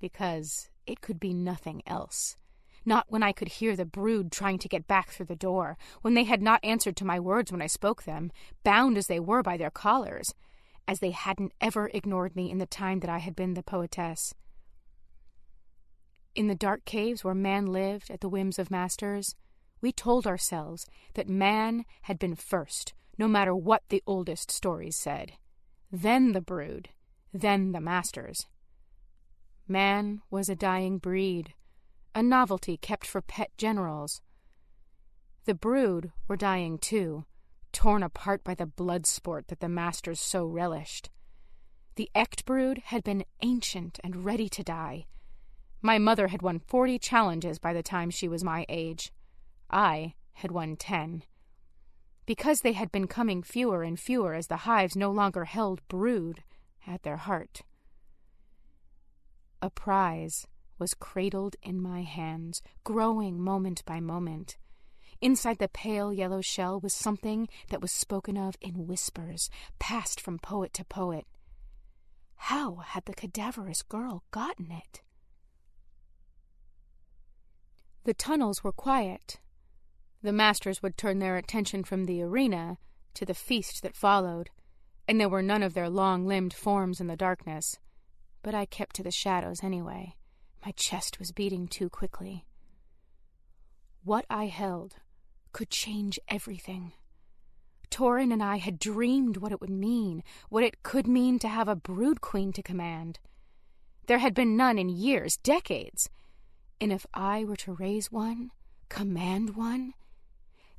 Because 0.00 0.70
it 0.86 1.00
could 1.00 1.18
be 1.18 1.34
nothing 1.34 1.82
else. 1.86 2.36
Not 2.84 3.06
when 3.08 3.22
I 3.22 3.32
could 3.32 3.48
hear 3.48 3.74
the 3.74 3.84
brood 3.84 4.30
trying 4.30 4.58
to 4.58 4.68
get 4.68 4.86
back 4.86 5.10
through 5.10 5.26
the 5.26 5.34
door, 5.36 5.76
when 6.02 6.14
they 6.14 6.24
had 6.24 6.40
not 6.40 6.64
answered 6.64 6.96
to 6.96 7.04
my 7.04 7.18
words 7.18 7.50
when 7.50 7.62
I 7.62 7.66
spoke 7.66 8.04
them, 8.04 8.30
bound 8.62 8.96
as 8.96 9.06
they 9.08 9.18
were 9.18 9.42
by 9.42 9.56
their 9.56 9.70
collars 9.70 10.32
as 10.88 11.00
they 11.00 11.10
hadn't 11.10 11.52
ever 11.60 11.90
ignored 11.92 12.36
me 12.36 12.50
in 12.50 12.58
the 12.58 12.66
time 12.66 13.00
that 13.00 13.10
I 13.10 13.18
had 13.18 13.34
been 13.34 13.54
the 13.54 13.62
poetess. 13.62 14.34
In 16.34 16.48
the 16.48 16.54
dark 16.54 16.84
caves 16.84 17.24
where 17.24 17.34
man 17.34 17.66
lived 17.66 18.10
at 18.10 18.20
the 18.20 18.28
whims 18.28 18.58
of 18.58 18.70
masters, 18.70 19.34
we 19.80 19.90
told 19.90 20.26
ourselves 20.26 20.86
that 21.14 21.28
man 21.28 21.84
had 22.02 22.18
been 22.18 22.34
first, 22.34 22.94
no 23.18 23.26
matter 23.26 23.54
what 23.54 23.82
the 23.88 24.02
oldest 24.06 24.50
stories 24.50 24.96
said. 24.96 25.32
Then 25.90 26.32
the 26.32 26.40
brood, 26.40 26.90
then 27.32 27.72
the 27.72 27.80
masters. 27.80 28.46
Man 29.68 30.22
was 30.30 30.48
a 30.48 30.54
dying 30.54 30.98
breed, 30.98 31.54
a 32.14 32.22
novelty 32.22 32.76
kept 32.76 33.04
for 33.04 33.20
pet 33.20 33.50
generals. 33.56 34.22
The 35.44 35.54
brood 35.54 36.12
were 36.28 36.36
dying 36.36 36.78
too, 36.78 37.24
torn 37.72 38.02
apart 38.02 38.44
by 38.44 38.54
the 38.54 38.66
blood 38.66 39.06
sport 39.06 39.48
that 39.48 39.58
the 39.60 39.68
masters 39.68 40.20
so 40.20 40.46
relished. 40.46 41.10
The 41.96 42.10
Echt 42.14 42.44
brood 42.44 42.78
had 42.86 43.02
been 43.02 43.24
ancient 43.42 43.98
and 44.04 44.24
ready 44.24 44.48
to 44.50 44.62
die. 44.62 45.06
My 45.82 45.98
mother 45.98 46.28
had 46.28 46.42
won 46.42 46.60
forty 46.60 46.98
challenges 46.98 47.58
by 47.58 47.72
the 47.72 47.82
time 47.82 48.10
she 48.10 48.28
was 48.28 48.44
my 48.44 48.66
age. 48.68 49.12
I 49.68 50.14
had 50.34 50.52
won 50.52 50.76
ten. 50.76 51.24
Because 52.24 52.60
they 52.60 52.72
had 52.72 52.92
been 52.92 53.06
coming 53.06 53.42
fewer 53.42 53.82
and 53.82 53.98
fewer 53.98 54.34
as 54.34 54.46
the 54.46 54.58
hives 54.58 54.94
no 54.94 55.10
longer 55.10 55.44
held 55.44 55.86
brood 55.88 56.44
at 56.86 57.02
their 57.02 57.16
heart. 57.16 57.62
A 59.66 59.70
prize 59.70 60.46
was 60.78 60.94
cradled 60.94 61.56
in 61.60 61.82
my 61.82 62.02
hands, 62.02 62.62
growing 62.84 63.42
moment 63.42 63.84
by 63.84 63.98
moment. 63.98 64.56
Inside 65.20 65.58
the 65.58 65.66
pale 65.66 66.12
yellow 66.12 66.40
shell 66.40 66.78
was 66.78 66.94
something 66.94 67.48
that 67.70 67.80
was 67.80 67.90
spoken 67.90 68.36
of 68.36 68.54
in 68.60 68.86
whispers, 68.86 69.50
passed 69.80 70.20
from 70.20 70.38
poet 70.38 70.72
to 70.74 70.84
poet. 70.84 71.26
How 72.36 72.76
had 72.76 73.06
the 73.06 73.12
cadaverous 73.12 73.82
girl 73.82 74.22
gotten 74.30 74.70
it? 74.70 75.02
The 78.04 78.14
tunnels 78.14 78.62
were 78.62 78.70
quiet. 78.70 79.40
The 80.22 80.32
masters 80.32 80.80
would 80.80 80.96
turn 80.96 81.18
their 81.18 81.36
attention 81.36 81.82
from 81.82 82.04
the 82.04 82.22
arena 82.22 82.78
to 83.14 83.26
the 83.26 83.34
feast 83.34 83.82
that 83.82 83.96
followed, 83.96 84.48
and 85.08 85.20
there 85.20 85.28
were 85.28 85.42
none 85.42 85.64
of 85.64 85.74
their 85.74 85.90
long 85.90 86.24
limbed 86.24 86.54
forms 86.54 87.00
in 87.00 87.08
the 87.08 87.16
darkness. 87.16 87.80
But 88.46 88.54
I 88.54 88.64
kept 88.64 88.94
to 88.94 89.02
the 89.02 89.10
shadows 89.10 89.64
anyway. 89.64 90.14
My 90.64 90.70
chest 90.70 91.18
was 91.18 91.32
beating 91.32 91.66
too 91.66 91.90
quickly. 91.90 92.44
What 94.04 94.24
I 94.30 94.46
held 94.46 94.94
could 95.50 95.68
change 95.68 96.20
everything. 96.28 96.92
Torin 97.90 98.32
and 98.32 98.40
I 98.40 98.58
had 98.58 98.78
dreamed 98.78 99.38
what 99.38 99.50
it 99.50 99.60
would 99.60 99.68
mean, 99.68 100.22
what 100.48 100.62
it 100.62 100.84
could 100.84 101.08
mean 101.08 101.40
to 101.40 101.48
have 101.48 101.66
a 101.66 101.74
brood 101.74 102.20
queen 102.20 102.52
to 102.52 102.62
command. 102.62 103.18
There 104.06 104.18
had 104.18 104.32
been 104.32 104.56
none 104.56 104.78
in 104.78 104.90
years, 104.90 105.38
decades. 105.38 106.08
And 106.80 106.92
if 106.92 107.04
I 107.12 107.42
were 107.42 107.56
to 107.56 107.72
raise 107.72 108.12
one, 108.12 108.52
command 108.88 109.56
one, 109.56 109.94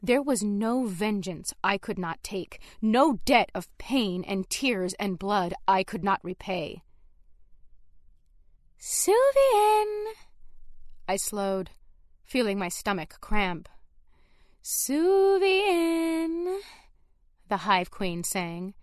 there 0.01 0.21
was 0.21 0.41
no 0.41 0.85
vengeance 0.85 1.53
I 1.65 1.77
could 1.77 1.99
not 1.99 2.23
take, 2.23 2.61
no 2.81 3.19
debt 3.25 3.51
of 3.53 3.77
pain 3.77 4.23
and 4.23 4.49
tears 4.49 4.93
and 4.93 5.19
blood 5.19 5.53
I 5.67 5.83
could 5.83 6.05
not 6.05 6.23
repay. 6.23 6.81
Sylvian! 8.79 10.13
I 11.07 11.15
slowed, 11.15 11.71
feeling 12.23 12.59
my 12.59 12.69
stomach 12.69 13.17
cramp. 13.21 13.69
Suvian, 14.61 16.59
the 17.47 17.57
Hive 17.57 17.89
Queen 17.89 18.23
sang. 18.23 18.73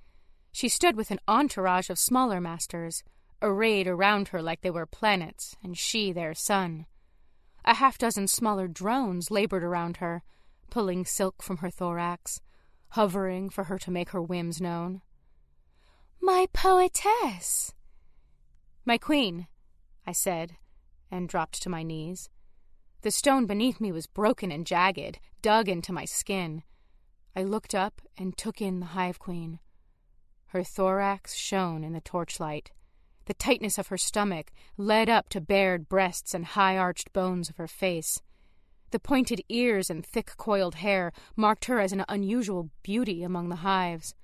She 0.51 0.69
stood 0.69 0.97
with 0.97 1.11
an 1.11 1.21
entourage 1.29 1.91
of 1.91 1.99
smaller 1.99 2.41
masters, 2.41 3.05
arrayed 3.43 3.87
around 3.87 4.29
her 4.29 4.41
like 4.41 4.63
they 4.63 4.71
were 4.71 4.87
planets, 4.87 5.57
and 5.63 5.77
she 5.77 6.11
their 6.11 6.35
sun. 6.35 6.87
A 7.65 7.75
half 7.75 7.99
dozen 7.99 8.27
smaller 8.27 8.67
drones 8.67 9.31
labored 9.31 9.63
around 9.63 9.99
her, 9.99 10.23
pulling 10.71 11.05
silk 11.05 11.43
from 11.43 11.59
her 11.59 11.71
thorax, 11.71 12.41
hovering 12.91 13.51
for 13.51 13.65
her 13.65 13.79
to 13.79 13.91
make 13.91 14.11
her 14.11 14.23
whims 14.23 14.61
known. 14.61 15.03
My 16.21 16.47
poetess! 16.53 17.75
My 18.85 18.99
queen, 18.99 19.47
I 20.07 20.13
said, 20.13 20.57
and 21.11 21.29
dropped 21.29 21.63
to 21.63 21.71
my 21.71 21.83
knees. 21.83 22.29
The 23.03 23.11
stone 23.11 23.47
beneath 23.47 23.81
me 23.81 23.93
was 23.93 24.07
broken 24.07 24.51
and 24.51 24.67
jagged, 24.67 25.19
dug 25.43 25.69
into 25.69 25.93
my 25.93 26.05
skin. 26.05 26.63
I 27.37 27.43
looked 27.43 27.75
up 27.75 28.01
and 28.17 28.37
took 28.37 28.63
in 28.63 28.81
the 28.81 28.87
Hive 28.87 29.19
Queen. 29.19 29.61
Her 30.47 30.63
thorax 30.63 31.35
shone 31.35 31.85
in 31.85 31.93
the 31.93 32.01
torchlight. 32.01 32.71
The 33.27 33.35
tightness 33.35 33.79
of 33.79 33.89
her 33.89 33.99
stomach 33.99 34.53
led 34.77 35.09
up 35.09 35.29
to 35.31 35.41
bared 35.41 35.89
breasts 35.89 36.35
and 36.35 36.45
high 36.45 36.77
arched 36.77 37.13
bones 37.13 37.49
of 37.49 37.57
her 37.57 37.67
face. 37.67 38.21
The 38.91 39.01
pointed 39.01 39.43
ears 39.49 39.91
and 39.91 40.07
thick 40.07 40.37
coiled 40.37 40.77
hair 40.77 41.13
marked 41.35 41.65
her 41.65 41.81
as 41.81 41.93
an 41.93 42.05
unusual 42.09 42.71
beauty 42.83 43.23
among 43.23 43.49
the 43.49 43.57
hives. 43.57 44.15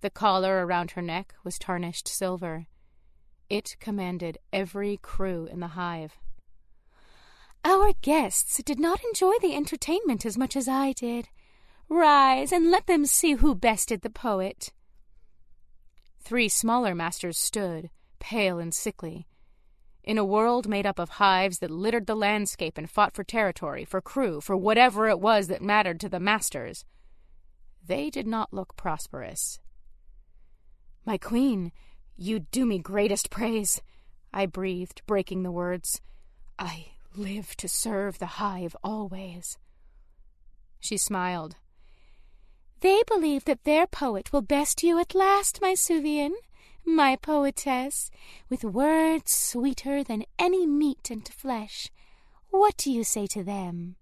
The 0.00 0.10
collar 0.10 0.66
around 0.66 0.92
her 0.92 1.02
neck 1.02 1.34
was 1.44 1.58
tarnished 1.58 2.08
silver. 2.08 2.66
It 3.52 3.76
commanded 3.80 4.38
every 4.50 4.96
crew 4.96 5.44
in 5.44 5.60
the 5.60 5.76
hive. 5.76 6.16
Our 7.62 7.92
guests 8.00 8.62
did 8.62 8.80
not 8.80 9.04
enjoy 9.04 9.34
the 9.42 9.54
entertainment 9.54 10.24
as 10.24 10.38
much 10.38 10.56
as 10.56 10.68
I 10.68 10.92
did. 10.92 11.28
Rise 11.86 12.50
and 12.50 12.70
let 12.70 12.86
them 12.86 13.04
see 13.04 13.34
who 13.34 13.54
bested 13.54 14.00
the 14.00 14.08
poet. 14.08 14.72
Three 16.18 16.48
smaller 16.48 16.94
masters 16.94 17.36
stood, 17.36 17.90
pale 18.20 18.58
and 18.58 18.72
sickly. 18.72 19.28
In 20.02 20.16
a 20.16 20.24
world 20.24 20.66
made 20.66 20.86
up 20.86 20.98
of 20.98 21.10
hives 21.20 21.58
that 21.58 21.70
littered 21.70 22.06
the 22.06 22.16
landscape 22.16 22.78
and 22.78 22.88
fought 22.88 23.14
for 23.14 23.22
territory, 23.22 23.84
for 23.84 24.00
crew, 24.00 24.40
for 24.40 24.56
whatever 24.56 25.10
it 25.10 25.20
was 25.20 25.48
that 25.48 25.60
mattered 25.60 26.00
to 26.00 26.08
the 26.08 26.18
masters, 26.18 26.86
they 27.86 28.08
did 28.08 28.26
not 28.26 28.54
look 28.54 28.78
prosperous. 28.78 29.60
My 31.04 31.18
queen, 31.18 31.70
you 32.16 32.40
do 32.40 32.66
me 32.66 32.78
greatest 32.78 33.30
praise, 33.30 33.80
I 34.32 34.46
breathed, 34.46 35.02
breaking 35.06 35.42
the 35.42 35.50
words. 35.50 36.00
I 36.58 36.92
live 37.16 37.56
to 37.56 37.68
serve 37.68 38.18
the 38.18 38.38
hive 38.38 38.76
always. 38.82 39.58
She 40.80 40.96
smiled. 40.96 41.56
They 42.80 43.02
believe 43.06 43.44
that 43.44 43.64
their 43.64 43.86
poet 43.86 44.32
will 44.32 44.42
best 44.42 44.82
you 44.82 44.98
at 44.98 45.14
last, 45.14 45.60
my 45.62 45.74
Suvian, 45.74 46.32
my 46.84 47.16
poetess, 47.16 48.10
with 48.48 48.64
words 48.64 49.32
sweeter 49.32 50.02
than 50.02 50.24
any 50.38 50.66
meat 50.66 51.10
and 51.10 51.26
flesh. 51.28 51.90
What 52.50 52.76
do 52.76 52.90
you 52.90 53.04
say 53.04 53.26
to 53.28 53.44
them? 53.44 53.96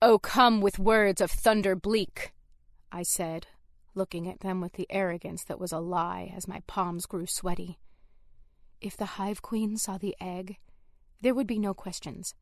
Oh, 0.00 0.18
come 0.18 0.60
with 0.60 0.78
words 0.78 1.20
of 1.20 1.30
thunder 1.30 1.76
bleak, 1.76 2.32
I 2.90 3.02
said, 3.02 3.46
looking 3.94 4.28
at 4.28 4.40
them 4.40 4.60
with 4.60 4.74
the 4.74 4.86
arrogance 4.90 5.44
that 5.44 5.60
was 5.60 5.72
a 5.72 5.78
lie 5.78 6.32
as 6.34 6.48
my 6.48 6.62
palms 6.66 7.06
grew 7.06 7.26
sweaty. 7.26 7.78
If 8.80 8.96
the 8.96 9.04
hive 9.16 9.42
queen 9.42 9.76
saw 9.76 9.98
the 9.98 10.16
egg, 10.20 10.58
there 11.20 11.34
would 11.34 11.46
be 11.46 11.58
no 11.58 11.74
questions, 11.74 12.34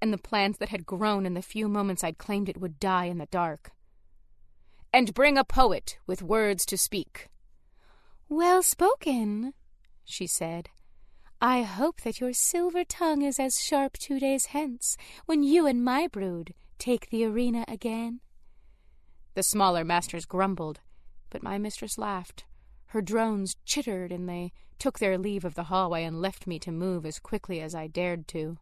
and 0.00 0.12
the 0.12 0.18
plant 0.18 0.58
that 0.58 0.70
had 0.70 0.86
grown 0.86 1.24
in 1.24 1.34
the 1.34 1.42
few 1.42 1.68
moments 1.68 2.02
I'd 2.02 2.18
claimed 2.18 2.48
it 2.48 2.60
would 2.60 2.80
die 2.80 3.04
in 3.04 3.18
the 3.18 3.26
dark. 3.26 3.72
And 4.92 5.14
bring 5.14 5.38
a 5.38 5.44
poet 5.44 5.98
with 6.06 6.22
words 6.22 6.64
to 6.66 6.76
speak. 6.76 7.28
Well 8.28 8.62
spoken, 8.62 9.54
she 10.04 10.26
said. 10.26 10.70
I 11.40 11.62
hope 11.62 12.00
that 12.02 12.20
your 12.20 12.32
silver 12.32 12.84
tongue 12.84 13.22
is 13.22 13.38
as 13.38 13.60
sharp 13.60 13.98
two 13.98 14.18
days 14.18 14.46
hence, 14.46 14.96
when 15.26 15.42
you 15.42 15.66
and 15.66 15.84
my 15.84 16.08
brood 16.08 16.54
take 16.78 17.10
the 17.10 17.24
arena 17.24 17.64
again. 17.68 18.20
The 19.34 19.42
smaller 19.42 19.84
masters 19.84 20.26
grumbled, 20.26 20.80
but 21.34 21.42
my 21.42 21.58
mistress 21.58 21.98
laughed. 21.98 22.44
Her 22.86 23.02
drones 23.02 23.56
chittered, 23.64 24.12
and 24.12 24.28
they 24.28 24.52
took 24.78 25.00
their 25.00 25.18
leave 25.18 25.44
of 25.44 25.56
the 25.56 25.64
hallway 25.64 26.04
and 26.04 26.22
left 26.22 26.46
me 26.46 26.60
to 26.60 26.70
move 26.70 27.04
as 27.04 27.18
quickly 27.18 27.60
as 27.60 27.74
I 27.74 27.88
dared 27.88 28.28
to. 28.28 28.56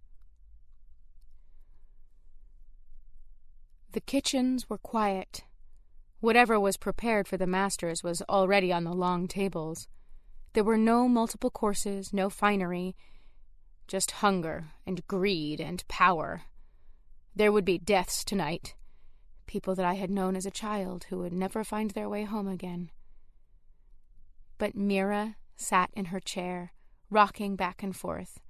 The 3.91 4.01
kitchens 4.01 4.71
were 4.71 4.79
quiet. 4.79 5.45
Whatever 6.21 6.59
was 6.59 6.79
prepared 6.79 7.29
for 7.29 7.37
the 7.37 7.47
masters 7.47 8.03
was 8.03 8.23
already 8.23 8.73
on 8.73 8.85
the 8.85 8.95
long 8.95 9.29
tables. 9.29 9.87
There 10.55 10.65
were 10.65 10.79
no 10.79 11.07
multiple 11.09 11.51
courses, 11.51 12.15
no 12.15 12.31
finery, 12.31 12.97
just 13.87 14.13
hunger 14.23 14.71
and 14.87 15.07
greed 15.07 15.61
and 15.61 15.87
power. 15.89 16.45
There 17.37 17.53
would 17.53 17.67
be 17.67 17.77
deaths 17.77 18.25
tonight, 18.25 18.75
people 19.47 19.75
that 19.75 19.85
I 19.85 19.95
had 19.95 20.11
known 20.11 20.37
as 20.37 20.47
a 20.47 20.51
child 20.51 21.05
who 21.05 21.19
would 21.19 21.33
never 21.33 21.65
find 21.65 21.91
their 21.91 22.09
way 22.09 22.25
home 22.25 22.49
again. 22.49 22.91
But 24.59 24.75
Mira 24.75 25.37
sat 25.57 25.91
in 25.95 26.07
her 26.07 26.21
chair, 26.21 26.73
rocking 27.11 27.57
back 27.57 27.83
and 27.83 27.95
forth. 27.95 28.41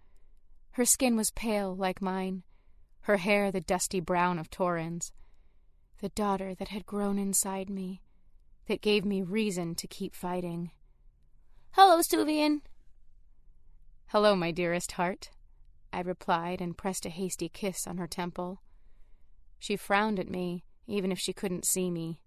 Her 0.72 0.84
skin 0.84 1.16
was 1.16 1.30
pale 1.30 1.74
like 1.74 2.00
mine, 2.00 2.42
her 3.02 3.18
hair 3.18 3.50
the 3.50 3.60
dusty 3.60 4.00
brown 4.00 4.38
of 4.38 4.50
Torin's. 4.50 5.12
The 5.98 6.08
daughter 6.10 6.54
that 6.54 6.68
had 6.68 6.86
grown 6.86 7.18
inside 7.18 7.68
me, 7.68 8.02
that 8.66 8.80
gave 8.80 9.04
me 9.04 9.22
reason 9.22 9.74
to 9.76 9.86
keep 9.86 10.14
fighting. 10.14 10.70
Hello, 11.72 12.00
Suvian. 12.00 12.60
Hello, 14.06 14.36
my 14.36 14.50
dearest 14.50 14.92
heart, 14.92 15.30
I 15.92 16.00
replied 16.00 16.60
and 16.60 16.76
pressed 16.76 17.06
a 17.06 17.10
hasty 17.10 17.48
kiss 17.48 17.86
on 17.86 17.98
her 17.98 18.06
temple. 18.06 18.62
She 19.58 19.76
frowned 19.76 20.18
at 20.18 20.28
me, 20.28 20.64
even 20.86 21.12
if 21.12 21.18
she 21.18 21.32
couldn't 21.32 21.64
see 21.64 21.90
me. 21.90 22.20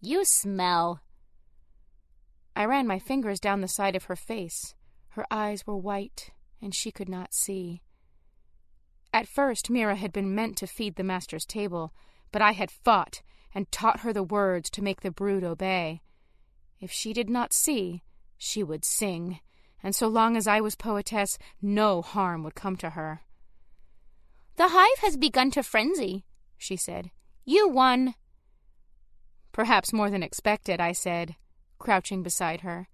You 0.00 0.24
smell. 0.24 1.00
I 2.54 2.64
ran 2.64 2.86
my 2.86 2.98
fingers 2.98 3.40
down 3.40 3.60
the 3.60 3.68
side 3.68 3.96
of 3.96 4.04
her 4.04 4.16
face. 4.16 4.74
Her 5.10 5.26
eyes 5.30 5.66
were 5.66 5.76
white, 5.76 6.30
and 6.60 6.74
she 6.74 6.90
could 6.90 7.08
not 7.08 7.34
see. 7.34 7.82
At 9.12 9.28
first, 9.28 9.70
Mira 9.70 9.96
had 9.96 10.12
been 10.12 10.34
meant 10.34 10.56
to 10.58 10.66
feed 10.66 10.96
the 10.96 11.04
master's 11.04 11.46
table, 11.46 11.92
but 12.30 12.42
I 12.42 12.52
had 12.52 12.70
fought 12.70 13.22
and 13.54 13.70
taught 13.72 14.00
her 14.00 14.12
the 14.12 14.22
words 14.22 14.70
to 14.70 14.82
make 14.82 15.00
the 15.00 15.10
brood 15.10 15.44
obey. 15.44 16.02
If 16.80 16.92
she 16.92 17.12
did 17.12 17.30
not 17.30 17.52
see, 17.52 18.02
she 18.36 18.62
would 18.62 18.84
sing, 18.84 19.40
and 19.82 19.94
so 19.94 20.06
long 20.06 20.36
as 20.36 20.46
I 20.46 20.60
was 20.60 20.76
poetess, 20.76 21.38
no 21.60 22.02
harm 22.02 22.42
would 22.44 22.54
come 22.54 22.76
to 22.76 22.90
her. 22.90 23.22
The 24.56 24.68
hive 24.68 24.98
has 25.02 25.16
begun 25.16 25.50
to 25.52 25.62
frenzy, 25.62 26.24
she 26.56 26.76
said. 26.76 27.10
You 27.48 27.66
won. 27.66 28.14
Perhaps 29.52 29.94
more 29.94 30.10
than 30.10 30.22
expected, 30.22 30.82
I 30.82 30.92
said, 30.92 31.34
crouching 31.78 32.22
beside 32.22 32.60
her. 32.60 32.88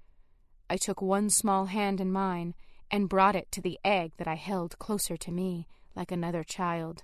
I 0.70 0.76
took 0.76 1.02
one 1.02 1.28
small 1.28 1.66
hand 1.66 2.00
in 2.00 2.12
mine 2.12 2.54
and 2.88 3.08
brought 3.08 3.34
it 3.34 3.50
to 3.50 3.60
the 3.60 3.80
egg 3.84 4.12
that 4.16 4.28
I 4.28 4.36
held 4.36 4.78
closer 4.78 5.16
to 5.16 5.32
me, 5.32 5.66
like 5.96 6.12
another 6.12 6.44
child. 6.44 7.02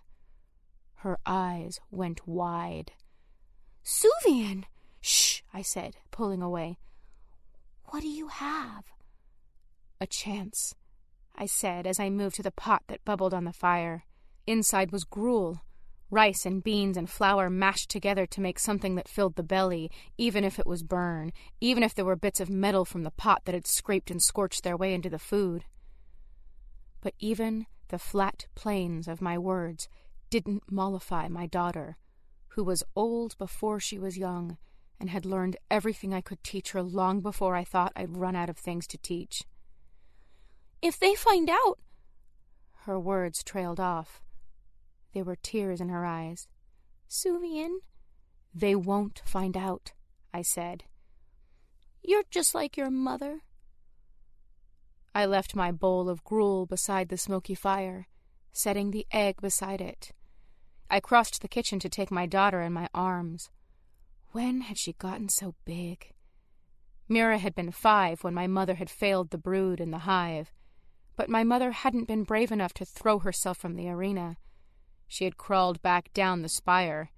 Her 0.98 1.18
eyes 1.26 1.80
went 1.90 2.24
wide. 2.24 2.92
Suvian! 3.82 4.62
Shh, 5.00 5.40
I 5.52 5.62
said, 5.62 5.96
pulling 6.12 6.42
away. 6.42 6.78
What 7.86 8.02
do 8.02 8.08
you 8.08 8.28
have? 8.28 8.84
A 10.00 10.06
chance, 10.06 10.76
I 11.34 11.46
said 11.46 11.84
as 11.84 11.98
I 11.98 12.10
moved 12.10 12.36
to 12.36 12.44
the 12.44 12.52
pot 12.52 12.84
that 12.86 13.04
bubbled 13.04 13.34
on 13.34 13.42
the 13.42 13.52
fire. 13.52 14.04
Inside 14.46 14.92
was 14.92 15.02
gruel, 15.02 15.62
rice 16.10 16.44
and 16.44 16.62
beans 16.62 16.96
and 16.96 17.08
flour 17.08 17.48
mashed 17.48 17.88
together 17.88 18.26
to 18.26 18.40
make 18.40 18.58
something 18.58 18.94
that 18.96 19.08
filled 19.08 19.36
the 19.36 19.42
belly, 19.42 19.90
even 20.18 20.44
if 20.44 20.58
it 20.58 20.66
was 20.66 20.82
burn, 20.82 21.32
even 21.60 21.82
if 21.82 21.94
there 21.94 22.04
were 22.04 22.16
bits 22.16 22.40
of 22.40 22.50
metal 22.50 22.84
from 22.84 23.02
the 23.02 23.10
pot 23.10 23.42
that 23.44 23.54
had 23.54 23.66
scraped 23.66 24.10
and 24.10 24.22
scorched 24.22 24.64
their 24.64 24.76
way 24.76 24.92
into 24.92 25.10
the 25.10 25.18
food. 25.18 25.64
But 27.00 27.14
even 27.18 27.66
the 27.88 27.98
flat 27.98 28.46
plains 28.54 29.08
of 29.08 29.22
my 29.22 29.38
words 29.38 29.88
didn't 30.28 30.70
mollify 30.70 31.28
my 31.28 31.46
daughter, 31.46 31.96
who 32.48 32.64
was 32.64 32.84
old 32.94 33.36
before 33.38 33.80
she 33.80 33.98
was 33.98 34.18
young 34.18 34.58
and 35.00 35.10
had 35.10 35.24
learned 35.24 35.56
everything 35.70 36.12
I 36.12 36.20
could 36.20 36.44
teach 36.44 36.72
her 36.72 36.82
long 36.82 37.20
before 37.20 37.56
I 37.56 37.64
thought 37.64 37.92
I'd 37.96 38.16
run 38.16 38.36
out 38.36 38.50
of 38.50 38.58
things 38.58 38.86
to 38.88 38.98
teach. 38.98 39.44
If 40.82 40.98
they 40.98 41.14
find 41.14 41.48
out, 41.48 41.78
her 42.84 42.98
words 42.98 43.42
trailed 43.42 43.80
off. 43.80 44.22
There 45.12 45.24
were 45.24 45.36
tears 45.36 45.80
in 45.80 45.88
her 45.88 46.04
eyes. 46.04 46.48
Suvian? 47.08 47.78
They 48.54 48.74
won't 48.74 49.22
find 49.24 49.56
out, 49.56 49.92
I 50.32 50.42
said. 50.42 50.84
You're 52.02 52.24
just 52.30 52.54
like 52.54 52.76
your 52.76 52.90
mother. 52.90 53.42
I 55.14 55.26
left 55.26 55.56
my 55.56 55.72
bowl 55.72 56.08
of 56.08 56.24
gruel 56.24 56.66
beside 56.66 57.08
the 57.08 57.18
smoky 57.18 57.54
fire, 57.54 58.06
setting 58.52 58.90
the 58.90 59.06
egg 59.10 59.40
beside 59.40 59.80
it. 59.80 60.12
I 60.88 61.00
crossed 61.00 61.42
the 61.42 61.48
kitchen 61.48 61.78
to 61.80 61.88
take 61.88 62.10
my 62.10 62.26
daughter 62.26 62.60
in 62.60 62.72
my 62.72 62.88
arms. 62.94 63.50
When 64.32 64.62
had 64.62 64.78
she 64.78 64.92
gotten 64.94 65.28
so 65.28 65.54
big? 65.64 66.12
Mira 67.08 67.38
had 67.38 67.56
been 67.56 67.72
five 67.72 68.22
when 68.22 68.34
my 68.34 68.46
mother 68.46 68.74
had 68.74 68.88
failed 68.88 69.30
the 69.30 69.38
brood 69.38 69.80
in 69.80 69.90
the 69.90 69.98
hive, 69.98 70.52
but 71.16 71.28
my 71.28 71.42
mother 71.42 71.72
hadn't 71.72 72.06
been 72.06 72.22
brave 72.22 72.52
enough 72.52 72.72
to 72.74 72.84
throw 72.84 73.18
herself 73.18 73.58
from 73.58 73.74
the 73.74 73.88
arena. 73.88 74.36
She 75.12 75.24
had 75.24 75.36
crawled 75.36 75.82
back 75.82 76.12
down 76.14 76.42
the 76.42 76.48
spire, 76.48 77.10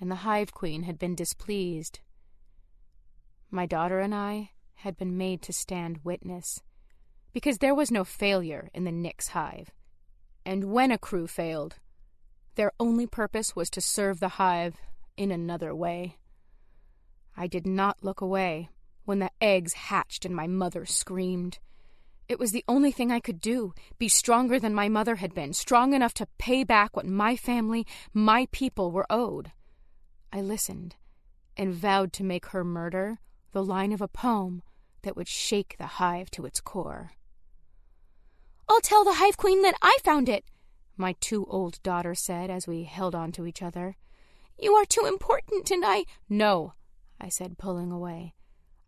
and 0.00 0.08
the 0.08 0.22
hive 0.22 0.54
queen 0.54 0.84
had 0.84 1.00
been 1.00 1.16
displeased. 1.16 1.98
My 3.50 3.66
daughter 3.66 3.98
and 3.98 4.14
I 4.14 4.52
had 4.74 4.96
been 4.96 5.16
made 5.16 5.42
to 5.42 5.52
stand 5.52 6.04
witness, 6.04 6.62
because 7.32 7.58
there 7.58 7.74
was 7.74 7.90
no 7.90 8.04
failure 8.04 8.70
in 8.72 8.84
the 8.84 8.92
Nix 8.92 9.28
hive. 9.28 9.72
And 10.46 10.70
when 10.70 10.92
a 10.92 10.96
crew 10.96 11.26
failed, 11.26 11.74
their 12.54 12.70
only 12.78 13.04
purpose 13.04 13.56
was 13.56 13.68
to 13.70 13.80
serve 13.80 14.20
the 14.20 14.38
hive 14.38 14.76
in 15.16 15.32
another 15.32 15.74
way. 15.74 16.18
I 17.36 17.48
did 17.48 17.66
not 17.66 18.04
look 18.04 18.20
away 18.20 18.68
when 19.06 19.18
the 19.18 19.32
eggs 19.40 19.72
hatched 19.72 20.24
and 20.24 20.36
my 20.36 20.46
mother 20.46 20.86
screamed. 20.86 21.58
It 22.28 22.38
was 22.38 22.52
the 22.52 22.64
only 22.66 22.90
thing 22.90 23.12
I 23.12 23.20
could 23.20 23.40
do 23.40 23.74
be 23.98 24.08
stronger 24.08 24.58
than 24.58 24.74
my 24.74 24.88
mother 24.88 25.16
had 25.16 25.34
been, 25.34 25.52
strong 25.52 25.92
enough 25.92 26.14
to 26.14 26.28
pay 26.38 26.64
back 26.64 26.96
what 26.96 27.06
my 27.06 27.36
family, 27.36 27.86
my 28.12 28.48
people 28.50 28.90
were 28.90 29.06
owed. 29.10 29.52
I 30.32 30.40
listened 30.40 30.96
and 31.56 31.74
vowed 31.74 32.12
to 32.14 32.24
make 32.24 32.46
her 32.46 32.64
murder 32.64 33.18
the 33.52 33.64
line 33.64 33.92
of 33.92 34.00
a 34.00 34.08
poem 34.08 34.62
that 35.02 35.16
would 35.16 35.28
shake 35.28 35.76
the 35.78 35.86
hive 35.86 36.30
to 36.32 36.46
its 36.46 36.60
core. 36.60 37.12
I'll 38.68 38.80
tell 38.80 39.04
the 39.04 39.14
hive 39.14 39.36
queen 39.36 39.62
that 39.62 39.76
I 39.82 39.98
found 40.02 40.28
it, 40.28 40.44
my 40.96 41.14
two 41.20 41.44
old 41.46 41.82
daughters 41.82 42.20
said 42.20 42.50
as 42.50 42.66
we 42.66 42.84
held 42.84 43.14
on 43.14 43.32
to 43.32 43.46
each 43.46 43.62
other. 43.62 43.96
You 44.58 44.72
are 44.74 44.86
too 44.86 45.04
important, 45.06 45.70
and 45.70 45.84
I. 45.84 46.04
No, 46.28 46.74
I 47.20 47.28
said, 47.28 47.58
pulling 47.58 47.92
away. 47.92 48.34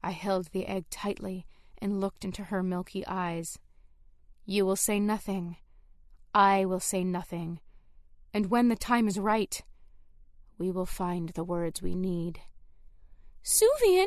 I 0.03 0.13
held 0.13 0.47
the 0.47 0.67
egg 0.67 0.87
tightly 0.91 1.47
and 1.79 2.01
looked 2.01 2.25
into 2.25 2.45
her 2.45 2.63
milky 2.63 3.07
eyes. 3.07 3.59
You 4.45 4.65
will 4.65 4.77
say 4.77 5.01
nothing. 5.01 5.57
I 6.35 6.65
will 6.65 6.81
say 6.81 7.03
nothing. 7.05 7.61
And 8.33 8.51
when 8.51 8.69
the 8.69 8.77
time 8.77 9.09
is 9.09 9.19
right, 9.19 9.63
we 10.59 10.71
will 10.71 10.87
find 10.87 11.31
the 11.31 11.45
words 11.45 11.83
we 11.83 11.95
need. 11.95 12.41
Suvian! 13.43 14.07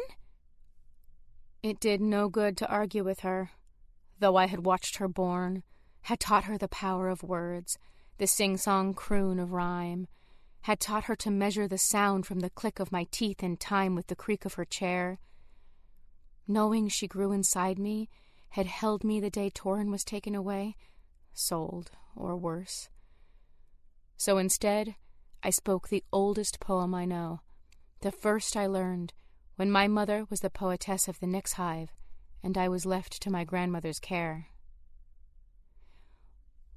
It 1.61 1.79
did 1.79 2.01
no 2.01 2.29
good 2.29 2.55
to 2.57 2.69
argue 2.69 3.03
with 3.03 3.21
her, 3.21 3.51
though 4.19 4.35
I 4.35 4.47
had 4.47 4.65
watched 4.65 4.97
her 4.97 5.07
born, 5.07 5.63
had 6.03 6.19
taught 6.19 6.45
her 6.45 6.57
the 6.57 6.67
power 6.67 7.09
of 7.09 7.23
words, 7.23 7.77
the 8.17 8.27
sing 8.27 8.57
song 8.57 8.93
croon 8.93 9.39
of 9.39 9.51
rhyme, 9.51 10.07
had 10.61 10.79
taught 10.79 11.05
her 11.05 11.15
to 11.15 11.31
measure 11.31 11.67
the 11.67 11.77
sound 11.77 12.25
from 12.25 12.39
the 12.39 12.49
click 12.49 12.79
of 12.79 12.91
my 12.91 13.07
teeth 13.11 13.43
in 13.43 13.57
time 13.57 13.95
with 13.95 14.07
the 14.07 14.15
creak 14.15 14.45
of 14.45 14.55
her 14.55 14.65
chair. 14.65 15.19
Knowing 16.51 16.87
she 16.87 17.07
grew 17.07 17.31
inside 17.31 17.77
me, 17.77 18.09
had 18.49 18.65
held 18.65 19.03
me 19.03 19.19
the 19.19 19.29
day 19.29 19.51
Torin 19.51 19.91
was 19.91 20.03
taken 20.03 20.33
away, 20.33 20.75
sold, 21.31 21.91
or 22.15 22.35
worse. 22.35 22.89
So 24.17 24.39
instead, 24.39 24.95
I 25.43 25.51
spoke 25.51 25.87
the 25.89 26.03
oldest 26.11 26.59
poem 26.59 26.95
I 26.95 27.05
know, 27.05 27.41
the 28.01 28.11
first 28.11 28.57
I 28.57 28.65
learned, 28.65 29.13
when 29.57 29.69
my 29.69 29.87
mother 29.87 30.25
was 30.31 30.39
the 30.39 30.49
poetess 30.49 31.07
of 31.07 31.19
the 31.19 31.27
Nix 31.27 31.53
Hive, 31.53 31.93
and 32.41 32.57
I 32.57 32.67
was 32.67 32.83
left 32.83 33.21
to 33.21 33.29
my 33.29 33.43
grandmother's 33.43 33.99
care. 33.99 34.47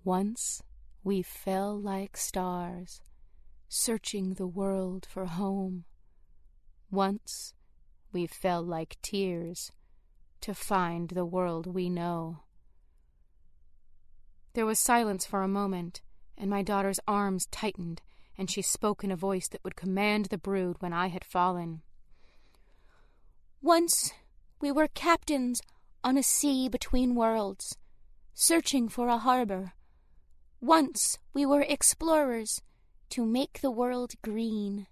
Once 0.05 0.63
we 1.03 1.23
fell 1.23 1.81
like 1.81 2.19
stars, 2.19 3.01
searching 3.71 4.35
the 4.35 4.47
world 4.47 5.07
for 5.09 5.25
home. 5.25 5.85
Once 6.91 7.55
we 8.13 8.27
fell 8.27 8.63
like 8.63 8.97
tears 9.03 9.73
to 10.41 10.55
find 10.55 11.11
the 11.11 11.25
world 11.25 11.67
we 11.67 11.89
know. 11.89 12.41
There 14.55 14.67
was 14.67 14.79
silence 14.79 15.25
for 15.25 15.43
a 15.43 15.49
moment, 15.49 16.03
and 16.37 16.51
my 16.51 16.63
daughter's 16.63 17.01
arms 17.09 17.47
tightened, 17.47 18.03
and 18.37 18.51
she 18.51 18.61
spoke 18.61 19.03
in 19.03 19.11
a 19.11 19.17
voice 19.17 19.49
that 19.49 19.63
would 19.65 19.77
command 19.77 20.27
the 20.27 20.39
brood 20.39 20.77
when 20.81 20.93
I 20.93 21.07
had 21.07 21.25
fallen. 21.25 21.83
Once 23.63 24.13
we 24.61 24.73
were 24.73 24.89
captains 24.89 25.63
on 26.05 26.19
a 26.19 26.23
sea 26.23 26.69
between 26.69 27.15
worlds, 27.15 27.79
searching 28.35 28.89
for 28.89 29.09
a 29.09 29.19
harbor. 29.19 29.73
Once 30.61 31.19
we 31.33 31.47
were 31.47 31.63
explorers 31.63 32.61
to 33.11 33.25
make 33.25 33.61
the 33.61 33.71
world 33.71 34.13
green. 34.23 34.87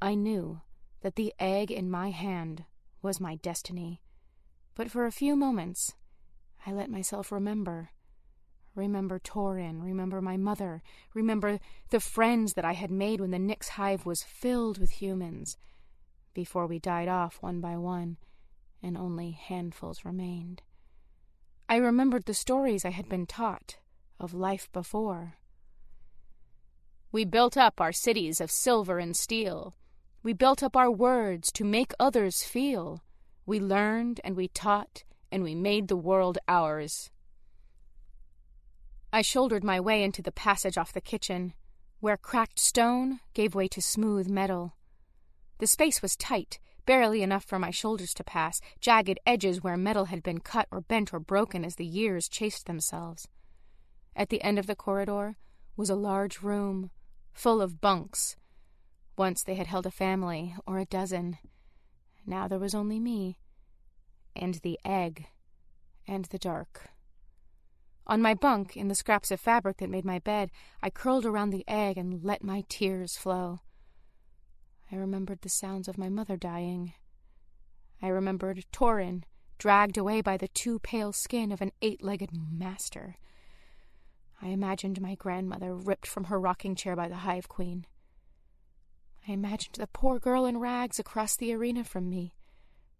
I 0.00 0.14
knew 0.14 0.60
that 1.06 1.14
the 1.14 1.32
egg 1.38 1.70
in 1.70 1.88
my 1.88 2.10
hand 2.10 2.64
was 3.00 3.20
my 3.20 3.36
destiny, 3.36 4.02
but 4.74 4.90
for 4.90 5.06
a 5.06 5.12
few 5.12 5.36
moments 5.36 5.94
I 6.66 6.72
let 6.72 6.90
myself 6.90 7.30
remember. 7.30 7.90
Remember 8.74 9.20
Torin, 9.20 9.80
remember 9.84 10.20
my 10.20 10.36
mother, 10.36 10.82
remember 11.14 11.60
the 11.90 12.00
friends 12.00 12.54
that 12.54 12.64
I 12.64 12.72
had 12.72 12.90
made 12.90 13.20
when 13.20 13.30
the 13.30 13.38
Nix 13.38 13.68
hive 13.68 14.04
was 14.04 14.24
filled 14.24 14.78
with 14.78 15.00
humans, 15.00 15.56
before 16.34 16.66
we 16.66 16.80
died 16.80 17.06
off 17.06 17.40
one 17.40 17.60
by 17.60 17.76
one, 17.76 18.16
and 18.82 18.98
only 18.98 19.30
handfuls 19.30 20.04
remained. 20.04 20.62
I 21.68 21.76
remembered 21.76 22.24
the 22.24 22.34
stories 22.34 22.84
I 22.84 22.90
had 22.90 23.08
been 23.08 23.26
taught 23.26 23.76
of 24.18 24.34
life 24.34 24.68
before. 24.72 25.36
We 27.12 27.24
built 27.24 27.56
up 27.56 27.80
our 27.80 27.92
cities 27.92 28.40
of 28.40 28.50
silver 28.50 28.98
and 28.98 29.16
steel. 29.16 29.76
We 30.26 30.32
built 30.32 30.60
up 30.60 30.76
our 30.76 30.90
words 30.90 31.52
to 31.52 31.62
make 31.62 31.92
others 32.00 32.42
feel. 32.42 33.04
We 33.46 33.60
learned 33.60 34.20
and 34.24 34.34
we 34.34 34.48
taught 34.48 35.04
and 35.30 35.44
we 35.44 35.54
made 35.54 35.86
the 35.86 35.96
world 35.96 36.36
ours. 36.48 37.12
I 39.12 39.22
shouldered 39.22 39.62
my 39.62 39.78
way 39.78 40.02
into 40.02 40.22
the 40.22 40.32
passage 40.32 40.76
off 40.76 40.92
the 40.92 41.00
kitchen, 41.00 41.54
where 42.00 42.16
cracked 42.16 42.58
stone 42.58 43.20
gave 43.34 43.54
way 43.54 43.68
to 43.68 43.80
smooth 43.80 44.28
metal. 44.28 44.74
The 45.58 45.68
space 45.68 46.02
was 46.02 46.16
tight, 46.16 46.58
barely 46.86 47.22
enough 47.22 47.44
for 47.44 47.60
my 47.60 47.70
shoulders 47.70 48.12
to 48.14 48.24
pass, 48.24 48.60
jagged 48.80 49.20
edges 49.24 49.62
where 49.62 49.76
metal 49.76 50.06
had 50.06 50.24
been 50.24 50.40
cut 50.40 50.66
or 50.72 50.80
bent 50.80 51.14
or 51.14 51.20
broken 51.20 51.64
as 51.64 51.76
the 51.76 51.86
years 51.86 52.28
chased 52.28 52.66
themselves. 52.66 53.28
At 54.16 54.30
the 54.30 54.42
end 54.42 54.58
of 54.58 54.66
the 54.66 54.74
corridor 54.74 55.36
was 55.76 55.88
a 55.88 55.94
large 55.94 56.42
room, 56.42 56.90
full 57.32 57.62
of 57.62 57.80
bunks. 57.80 58.34
Once 59.16 59.42
they 59.42 59.54
had 59.54 59.66
held 59.66 59.86
a 59.86 59.90
family, 59.90 60.54
or 60.66 60.78
a 60.78 60.84
dozen. 60.84 61.38
Now 62.26 62.48
there 62.48 62.58
was 62.58 62.74
only 62.74 63.00
me 63.00 63.38
and 64.36 64.54
the 64.56 64.78
egg, 64.84 65.26
and 66.06 66.26
the 66.26 66.38
dark. 66.38 66.90
On 68.06 68.22
my 68.22 68.34
bunk, 68.34 68.76
in 68.76 68.88
the 68.88 68.94
scraps 68.94 69.30
of 69.30 69.40
fabric 69.40 69.78
that 69.78 69.90
made 69.90 70.04
my 70.04 70.20
bed, 70.20 70.50
I 70.82 70.90
curled 70.90 71.26
around 71.26 71.50
the 71.50 71.64
egg 71.66 71.98
and 71.98 72.22
let 72.22 72.44
my 72.44 72.64
tears 72.68 73.16
flow. 73.16 73.60
I 74.92 74.96
remembered 74.96 75.40
the 75.40 75.48
sounds 75.48 75.88
of 75.88 75.98
my 75.98 76.08
mother 76.08 76.36
dying. 76.36 76.92
I 78.00 78.08
remembered 78.08 78.64
Torin, 78.72 79.24
dragged 79.58 79.98
away 79.98 80.20
by 80.20 80.36
the 80.36 80.48
too 80.48 80.78
pale 80.78 81.12
skin 81.12 81.50
of 81.50 81.60
an 81.60 81.72
eight 81.82 82.02
legged 82.02 82.30
master. 82.32 83.16
I 84.40 84.48
imagined 84.48 85.00
my 85.00 85.16
grandmother 85.16 85.74
ripped 85.74 86.06
from 86.06 86.24
her 86.24 86.38
rocking 86.38 86.76
chair 86.76 86.94
by 86.94 87.08
the 87.08 87.16
hive 87.16 87.48
queen. 87.48 87.86
I 89.28 89.32
imagined 89.32 89.76
the 89.76 89.88
poor 89.88 90.18
girl 90.20 90.46
in 90.46 90.58
rags 90.58 90.98
across 90.98 91.36
the 91.36 91.52
arena 91.52 91.82
from 91.82 92.08
me, 92.08 92.34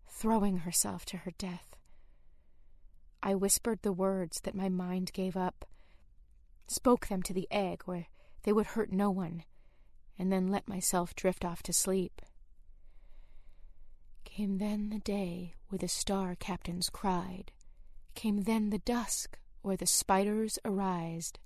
throwing 0.09 0.59
herself 0.59 1.05
to 1.07 1.19
her 1.19 1.31
death. 1.39 1.77
I 3.23 3.35
whispered 3.35 3.81
the 3.83 3.93
words 3.93 4.41
that 4.41 4.55
my 4.55 4.69
mind 4.69 5.13
gave 5.13 5.37
up, 5.37 5.65
spoke 6.67 7.07
them 7.07 7.23
to 7.25 7.33
the 7.33 7.47
egg 7.51 7.83
where 7.85 8.09
they 8.43 8.53
would 8.53 8.67
hurt 8.67 8.93
no 8.93 9.11
one, 9.11 9.45
and 10.19 10.33
then 10.33 10.49
let 10.49 10.69
myself 10.69 11.15
drift 11.15 11.45
off 11.45 11.63
to 11.65 11.73
sleep. 11.73 12.23
Came 14.25 14.59
then 14.59 14.91
the 14.91 14.99
day 14.99 15.55
where 15.69 15.79
the 15.79 15.89
star 15.89 16.35
captains 16.35 16.91
cried, 16.91 17.53
came 18.15 18.43
then 18.43 18.71
the 18.71 18.79
dusk 18.79 19.39
where 19.63 19.77
the 19.77 19.87
spiders 19.87 20.59
arised, 20.65 21.39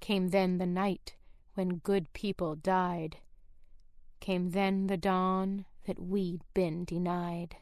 came 0.00 0.28
then 0.28 0.58
the 0.58 0.66
night 0.66 1.14
when 1.54 1.76
good 1.76 2.12
people 2.12 2.54
died, 2.54 3.18
came 4.20 4.50
then 4.50 4.86
the 4.86 4.96
dawn 4.96 5.64
that 5.86 6.00
we'd 6.00 6.42
been 6.54 6.84
denied. 6.84 7.56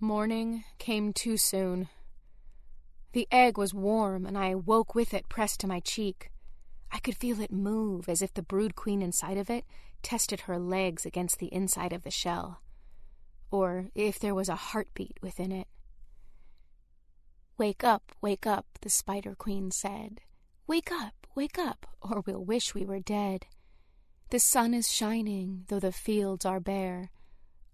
Morning 0.00 0.64
came 0.78 1.12
too 1.12 1.36
soon. 1.36 1.88
The 3.12 3.26
egg 3.32 3.56
was 3.56 3.72
warm, 3.72 4.26
and 4.26 4.36
I 4.36 4.54
woke 4.54 4.94
with 4.94 5.14
it 5.14 5.28
pressed 5.28 5.60
to 5.60 5.66
my 5.66 5.80
cheek. 5.80 6.30
I 6.92 6.98
could 6.98 7.16
feel 7.16 7.40
it 7.40 7.50
move 7.50 8.08
as 8.08 8.22
if 8.22 8.34
the 8.34 8.42
brood 8.42 8.76
queen 8.76 9.00
inside 9.02 9.38
of 9.38 9.48
it 9.50 9.64
tested 10.02 10.40
her 10.40 10.58
legs 10.58 11.06
against 11.06 11.38
the 11.38 11.52
inside 11.52 11.92
of 11.92 12.02
the 12.02 12.10
shell, 12.10 12.60
or 13.50 13.88
if 13.94 14.18
there 14.18 14.34
was 14.34 14.48
a 14.48 14.54
heartbeat 14.54 15.18
within 15.22 15.50
it. 15.50 15.66
Wake 17.58 17.82
up, 17.82 18.12
wake 18.20 18.46
up, 18.46 18.66
the 18.82 18.90
spider 18.90 19.34
queen 19.34 19.70
said. 19.70 20.20
Wake 20.66 20.92
up, 20.92 21.26
wake 21.34 21.58
up, 21.58 21.86
or 22.02 22.22
we'll 22.26 22.44
wish 22.44 22.74
we 22.74 22.84
were 22.84 23.00
dead. 23.00 23.46
The 24.30 24.40
sun 24.40 24.74
is 24.74 24.92
shining, 24.92 25.64
though 25.68 25.78
the 25.78 25.92
fields 25.92 26.44
are 26.44 26.58
bare. 26.58 27.10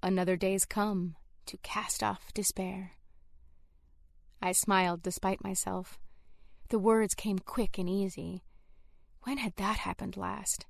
Another 0.02 0.36
day's 0.36 0.66
come, 0.66 1.16
to 1.46 1.56
cast 1.58 2.02
off 2.02 2.34
despair. 2.34 2.92
I 4.42 4.52
smiled 4.52 5.02
despite 5.02 5.42
myself. 5.42 5.98
The 6.68 6.78
words 6.78 7.14
came 7.14 7.38
quick 7.38 7.78
and 7.78 7.88
easy. 7.88 8.44
When 9.22 9.38
had 9.38 9.56
that 9.56 9.78
happened 9.78 10.16
last? 10.16 10.66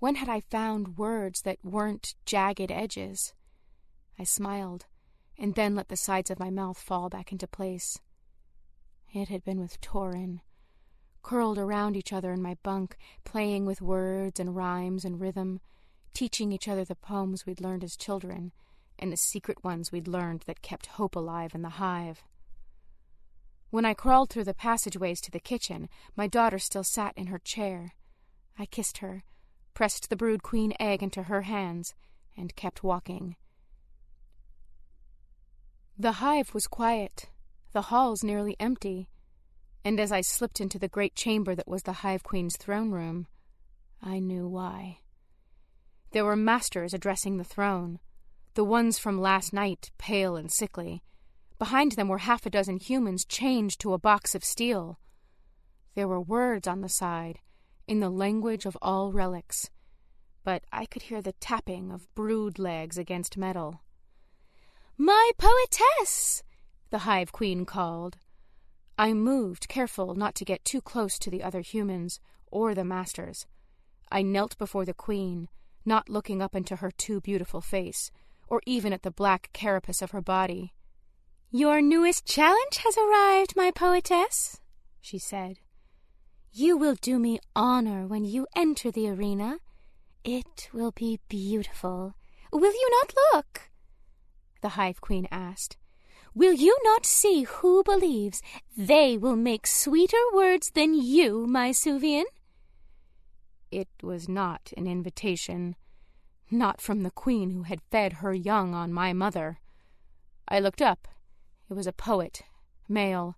When 0.00 0.16
had 0.16 0.28
I 0.28 0.40
found 0.40 0.98
words 0.98 1.42
that 1.42 1.64
weren't 1.64 2.14
jagged 2.26 2.72
edges? 2.72 3.34
I 4.18 4.24
smiled, 4.24 4.86
and 5.38 5.54
then 5.54 5.76
let 5.76 5.88
the 5.88 5.96
sides 5.96 6.30
of 6.30 6.40
my 6.40 6.50
mouth 6.50 6.78
fall 6.78 7.08
back 7.08 7.30
into 7.30 7.46
place. 7.46 8.00
It 9.12 9.28
had 9.28 9.44
been 9.44 9.60
with 9.60 9.80
Torin, 9.80 10.40
curled 11.24 11.58
around 11.58 11.96
each 11.96 12.12
other 12.12 12.32
in 12.32 12.40
my 12.40 12.56
bunk, 12.62 12.96
playing 13.24 13.66
with 13.66 13.82
words 13.82 14.38
and 14.38 14.54
rhymes 14.54 15.04
and 15.04 15.20
rhythm, 15.20 15.58
teaching 16.12 16.52
each 16.52 16.68
other 16.68 16.84
the 16.84 16.94
poems 16.94 17.44
we'd 17.44 17.60
learned 17.60 17.82
as 17.82 17.96
children 17.96 18.52
and 18.98 19.12
the 19.12 19.16
secret 19.16 19.64
ones 19.64 19.90
we'd 19.90 20.06
learned 20.06 20.44
that 20.46 20.62
kept 20.62 20.86
hope 20.86 21.16
alive 21.16 21.54
in 21.54 21.62
the 21.62 21.80
hive. 21.80 22.22
When 23.70 23.84
I 23.84 23.94
crawled 23.94 24.30
through 24.30 24.44
the 24.44 24.54
passageways 24.54 25.20
to 25.22 25.32
the 25.32 25.40
kitchen, 25.40 25.88
my 26.14 26.28
daughter 26.28 26.60
still 26.60 26.84
sat 26.84 27.12
in 27.16 27.26
her 27.26 27.40
chair. 27.40 27.94
I 28.56 28.66
kissed 28.66 28.98
her, 28.98 29.24
pressed 29.72 30.10
the 30.10 30.16
brood 30.16 30.44
queen 30.44 30.74
egg 30.78 31.02
into 31.02 31.24
her 31.24 31.42
hands, 31.42 31.94
and 32.36 32.54
kept 32.54 32.84
walking. 32.84 33.34
The 35.98 36.12
hive 36.12 36.54
was 36.54 36.68
quiet, 36.68 37.30
the 37.72 37.82
halls 37.82 38.22
nearly 38.22 38.54
empty, 38.60 39.08
and 39.84 40.00
as 40.00 40.10
I 40.10 40.22
slipped 40.22 40.60
into 40.60 40.78
the 40.78 40.88
great 40.88 41.14
chamber 41.14 41.54
that 41.54 41.68
was 41.68 41.82
the 41.82 41.92
hive 41.92 42.22
queen's 42.22 42.56
throne 42.56 42.90
room, 42.90 43.26
I 44.02 44.18
knew 44.18 44.48
why. 44.48 45.00
There 46.12 46.24
were 46.24 46.36
masters 46.36 46.94
addressing 46.94 47.36
the 47.36 47.44
throne, 47.44 47.98
the 48.54 48.64
ones 48.64 48.98
from 48.98 49.20
last 49.20 49.52
night, 49.52 49.90
pale 49.98 50.36
and 50.36 50.50
sickly. 50.50 51.02
Behind 51.58 51.92
them 51.92 52.08
were 52.08 52.18
half 52.18 52.46
a 52.46 52.50
dozen 52.50 52.78
humans 52.78 53.24
chained 53.24 53.78
to 53.80 53.92
a 53.92 53.98
box 53.98 54.34
of 54.34 54.44
steel. 54.44 54.98
There 55.94 56.08
were 56.08 56.20
words 56.20 56.66
on 56.66 56.80
the 56.80 56.88
side, 56.88 57.40
in 57.86 58.00
the 58.00 58.10
language 58.10 58.64
of 58.64 58.78
all 58.80 59.12
relics, 59.12 59.70
but 60.44 60.64
I 60.72 60.86
could 60.86 61.02
hear 61.02 61.20
the 61.20 61.32
tapping 61.32 61.90
of 61.90 62.12
brood 62.14 62.58
legs 62.58 62.96
against 62.96 63.36
metal. 63.36 63.82
My 64.96 65.30
poetess! 65.36 66.42
the 66.90 66.98
Hive 66.98 67.32
Queen 67.32 67.66
called. 67.66 68.16
I 68.96 69.12
moved, 69.12 69.68
careful 69.68 70.14
not 70.14 70.34
to 70.36 70.44
get 70.44 70.64
too 70.64 70.80
close 70.80 71.18
to 71.18 71.30
the 71.30 71.42
other 71.42 71.60
humans 71.60 72.20
or 72.46 72.74
the 72.74 72.84
masters. 72.84 73.46
I 74.10 74.22
knelt 74.22 74.56
before 74.58 74.84
the 74.84 74.94
Queen, 74.94 75.48
not 75.84 76.08
looking 76.08 76.40
up 76.40 76.54
into 76.54 76.76
her 76.76 76.90
too 76.90 77.20
beautiful 77.20 77.60
face, 77.60 78.10
or 78.46 78.60
even 78.66 78.92
at 78.92 79.02
the 79.02 79.10
black 79.10 79.50
carapace 79.52 80.02
of 80.02 80.12
her 80.12 80.20
body. 80.20 80.74
Your 81.50 81.80
newest 81.80 82.24
challenge 82.24 82.78
has 82.78 82.96
arrived, 82.96 83.54
my 83.56 83.70
poetess, 83.70 84.60
she 85.00 85.18
said. 85.18 85.58
You 86.52 86.76
will 86.76 86.94
do 86.94 87.18
me 87.18 87.40
honor 87.56 88.06
when 88.06 88.24
you 88.24 88.46
enter 88.54 88.90
the 88.92 89.08
arena. 89.08 89.58
It 90.22 90.68
will 90.72 90.92
be 90.92 91.18
beautiful. 91.28 92.14
Will 92.52 92.72
you 92.72 92.90
not 92.90 93.14
look? 93.32 93.70
The 94.60 94.70
Hive 94.70 95.00
Queen 95.00 95.26
asked. 95.32 95.76
Will 96.36 96.52
you 96.52 96.76
not 96.82 97.06
see 97.06 97.44
who 97.44 97.84
believes 97.84 98.42
they 98.76 99.16
will 99.16 99.36
make 99.36 99.68
sweeter 99.68 100.18
words 100.32 100.72
than 100.74 100.92
you, 100.92 101.46
my 101.46 101.70
Suvian? 101.70 102.24
It 103.70 103.88
was 104.02 104.28
not 104.28 104.72
an 104.76 104.88
invitation, 104.88 105.76
not 106.50 106.80
from 106.80 107.04
the 107.04 107.12
queen 107.12 107.50
who 107.50 107.62
had 107.62 107.80
fed 107.90 108.14
her 108.14 108.34
young 108.34 108.74
on 108.74 108.92
my 108.92 109.12
mother. 109.12 109.60
I 110.48 110.58
looked 110.58 110.82
up. 110.82 111.06
It 111.70 111.74
was 111.74 111.86
a 111.86 111.92
poet, 111.92 112.42
male, 112.88 113.36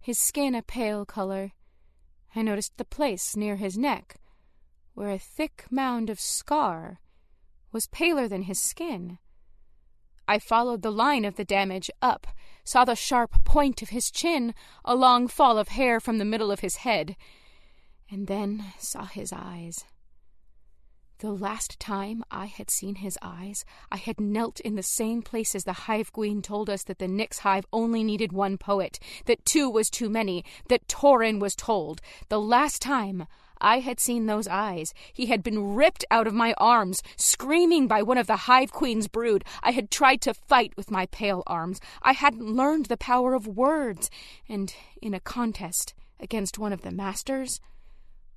his 0.00 0.18
skin 0.18 0.54
a 0.54 0.62
pale 0.62 1.04
color. 1.04 1.52
I 2.34 2.40
noticed 2.40 2.78
the 2.78 2.84
place 2.84 3.36
near 3.36 3.56
his 3.56 3.76
neck, 3.76 4.16
where 4.94 5.10
a 5.10 5.18
thick 5.18 5.66
mound 5.70 6.08
of 6.08 6.18
scar 6.18 7.00
was 7.72 7.88
paler 7.88 8.26
than 8.26 8.42
his 8.42 8.58
skin. 8.58 9.18
I 10.30 10.38
followed 10.38 10.82
the 10.82 10.92
line 10.92 11.24
of 11.24 11.36
the 11.36 11.44
damage 11.44 11.90
up, 12.02 12.26
saw 12.62 12.84
the 12.84 12.94
sharp 12.94 13.44
point 13.44 13.80
of 13.80 13.88
his 13.88 14.10
chin, 14.10 14.54
a 14.84 14.94
long 14.94 15.26
fall 15.26 15.56
of 15.56 15.68
hair 15.68 16.00
from 16.00 16.18
the 16.18 16.24
middle 16.26 16.52
of 16.52 16.60
his 16.60 16.76
head, 16.76 17.16
and 18.10 18.26
then 18.26 18.74
saw 18.78 19.06
his 19.06 19.32
eyes. 19.32 19.86
The 21.20 21.32
last 21.32 21.80
time 21.80 22.22
I 22.30 22.44
had 22.44 22.70
seen 22.70 22.96
his 22.96 23.18
eyes, 23.22 23.64
I 23.90 23.96
had 23.96 24.20
knelt 24.20 24.60
in 24.60 24.74
the 24.74 24.82
same 24.82 25.22
place 25.22 25.54
as 25.54 25.64
the 25.64 25.72
hive 25.72 26.12
queen 26.12 26.42
told 26.42 26.68
us 26.68 26.84
that 26.84 26.98
the 26.98 27.08
Nix 27.08 27.38
hive 27.38 27.64
only 27.72 28.04
needed 28.04 28.30
one 28.30 28.58
poet, 28.58 29.00
that 29.24 29.46
two 29.46 29.70
was 29.70 29.88
too 29.88 30.10
many, 30.10 30.44
that 30.68 30.86
Torin 30.88 31.40
was 31.40 31.56
told. 31.56 32.02
The 32.28 32.38
last 32.38 32.82
time 32.82 33.26
I 33.60 33.80
had 33.80 34.00
seen 34.00 34.26
those 34.26 34.48
eyes, 34.48 34.94
he 35.12 35.26
had 35.26 35.42
been 35.42 35.74
ripped 35.74 36.04
out 36.10 36.26
of 36.26 36.34
my 36.34 36.54
arms, 36.58 37.02
screaming 37.16 37.86
by 37.86 38.02
one 38.02 38.18
of 38.18 38.26
the 38.26 38.36
hive 38.36 38.72
queen's 38.72 39.08
brood. 39.08 39.44
I 39.62 39.72
had 39.72 39.90
tried 39.90 40.20
to 40.22 40.34
fight 40.34 40.72
with 40.76 40.90
my 40.90 41.06
pale 41.06 41.42
arms. 41.46 41.80
I 42.02 42.12
hadn't 42.12 42.54
learned 42.54 42.86
the 42.86 42.96
power 42.96 43.34
of 43.34 43.46
words, 43.46 44.10
and 44.48 44.74
in 45.02 45.14
a 45.14 45.20
contest 45.20 45.94
against 46.20 46.58
one 46.58 46.72
of 46.72 46.82
the 46.82 46.90
masters, 46.90 47.60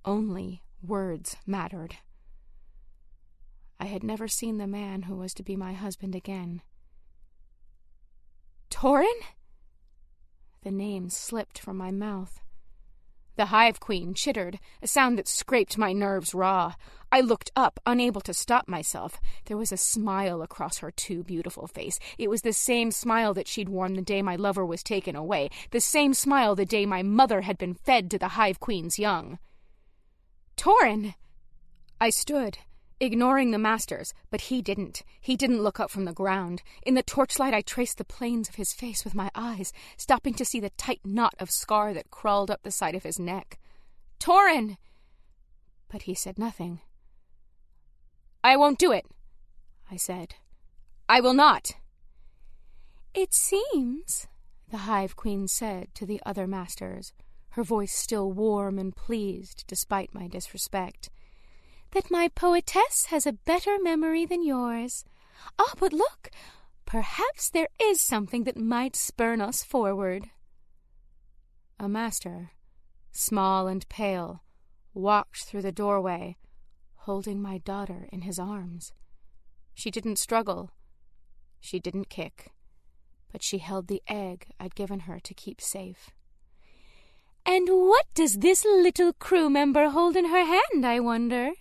only 0.06 0.64
words 0.82 1.38
mattered. 1.46 1.98
I 3.80 3.86
had 3.86 4.04
never 4.04 4.28
seen 4.28 4.58
the 4.58 4.68
man 4.68 5.04
who 5.04 5.16
was 5.16 5.34
to 5.36 5.44
be 5.44 5.56
my 5.56 5.74
husband 5.74 6.16
again. 6.16 6.62
Torin? 8.70 9.22
The 10.64 10.72
name 10.72 11.10
slipped 11.10 11.58
from 11.58 11.78
my 11.78 11.90
mouth. 11.90 12.41
The 13.38 13.46
hive 13.46 13.80
queen 13.80 14.14
chittered, 14.14 14.60
a 14.82 14.88
sound 14.88 15.18
that 15.18 15.28
scraped 15.28 15.78
my 15.78 15.94
nerves 15.94 16.34
raw. 16.34 16.76
I 17.12 17.22
looked 17.22 17.52
up, 17.56 17.80
unable 17.86 18.22
to 18.22 18.34
stop 18.34 18.68
myself. 18.68 19.20
There 19.46 19.58
was 19.58 19.72
a 19.72 19.78
smile 19.78 20.42
across 20.42 20.80
her 20.80 20.92
too 20.92 21.24
beautiful 21.24 21.68
face. 21.68 21.98
It 22.18 22.30
was 22.30 22.42
the 22.42 22.54
same 22.54 22.92
smile 22.92 23.34
that 23.34 23.48
she'd 23.48 23.70
worn 23.70 23.94
the 23.94 24.02
day 24.02 24.22
my 24.22 24.36
lover 24.36 24.66
was 24.66 24.84
taken 24.84 25.16
away, 25.16 25.50
the 25.72 25.82
same 25.82 26.14
smile 26.14 26.56
the 26.56 26.66
day 26.66 26.86
my 26.86 27.04
mother 27.04 27.42
had 27.42 27.58
been 27.58 27.74
fed 27.74 28.12
to 28.12 28.20
the 28.20 28.30
hive 28.30 28.60
queen's 28.60 29.00
young. 29.00 29.40
Torin! 30.56 31.16
I 32.00 32.10
stood, 32.10 32.60
ignoring 33.02 33.52
the 33.52 33.58
masters, 33.58 34.14
but 34.30 34.42
he 34.42 34.62
didn't. 34.62 35.02
He 35.20 35.36
didn't 35.36 35.64
look 35.64 35.80
up 35.80 35.90
from 35.90 36.06
the 36.06 36.14
ground. 36.14 36.62
In 36.84 36.94
the 36.94 37.04
torchlight, 37.04 37.54
I 37.54 37.62
traced 37.62 37.98
the 37.98 38.06
planes 38.06 38.48
of 38.48 38.56
his 38.56 38.74
face 38.74 39.04
with 39.04 39.16
my 39.16 39.32
eyes, 39.34 39.74
stopping 39.98 40.36
to 40.36 40.46
see 40.46 40.60
the 40.60 40.70
tight 40.72 41.02
knot 41.04 41.34
of 41.40 41.50
scar 41.50 41.94
that 41.94 42.12
crawled 42.12 42.52
up 42.52 42.62
the 42.62 42.72
side 42.72 42.96
of 42.96 43.04
his 43.04 43.20
neck. 43.20 43.60
Torin! 44.20 44.78
But 45.90 46.04
he 46.04 46.14
said 46.14 46.38
nothing. 46.38 46.82
I 48.44 48.56
won't 48.56 48.80
do 48.80 48.92
it, 48.92 49.06
I 49.90 49.98
said. 49.98 50.36
I 51.10 51.20
will 51.20 51.34
not. 51.34 51.72
It 53.14 53.34
seems, 53.34 54.28
the 54.70 54.78
Hive 54.78 55.16
Queen 55.16 55.48
said 55.48 55.94
to 55.96 56.06
the 56.06 56.22
other 56.26 56.48
masters, 56.48 57.14
her 57.52 57.64
voice 57.64 57.92
still 57.92 58.32
warm 58.32 58.80
and 58.80 58.96
pleased 58.96 59.66
despite 59.68 60.14
my 60.14 60.28
disrespect 60.28 61.10
that 61.92 62.12
my 62.12 62.28
poetess 62.30 63.08
has 63.08 63.26
a 63.26 63.34
better 63.34 63.78
memory 63.82 64.26
than 64.26 64.46
yours. 64.46 65.06
Ah, 65.60 65.74
but 65.80 65.94
look! 65.94 66.30
Perhaps 66.86 67.50
there 67.50 67.70
is 67.82 68.02
something 68.02 68.44
that 68.44 68.58
might 68.58 68.96
spurn 68.96 69.42
us 69.42 69.64
forward. 69.64 70.30
A 71.80 71.88
master, 71.88 72.52
small 73.12 73.68
and 73.68 73.88
pale, 73.90 74.44
walked 74.94 75.44
through 75.44 75.62
the 75.62 75.72
doorway, 75.72 76.38
holding 76.96 77.42
my 77.42 77.60
daughter 77.60 78.08
in 78.12 78.22
his 78.22 78.38
arms. 78.38 78.92
She 79.74 79.90
didn't 79.90 80.20
struggle. 80.20 80.72
She 81.60 81.80
didn't 81.80 82.10
kick. 82.10 82.52
But 83.32 83.42
she 83.42 83.60
held 83.60 83.88
the 83.88 84.04
egg 84.08 84.48
I'd 84.60 84.76
given 84.76 85.02
her 85.02 85.20
to 85.22 85.34
keep 85.34 85.62
safe. 85.62 86.12
And 87.46 87.68
what 87.70 88.06
does 88.14 88.40
this 88.40 88.64
little 88.66 89.14
crew 89.14 89.50
member 89.50 89.90
hold 89.90 90.16
in 90.16 90.26
her 90.26 90.46
hand, 90.46 90.86
I 90.86 91.00
wonder? 91.00 91.54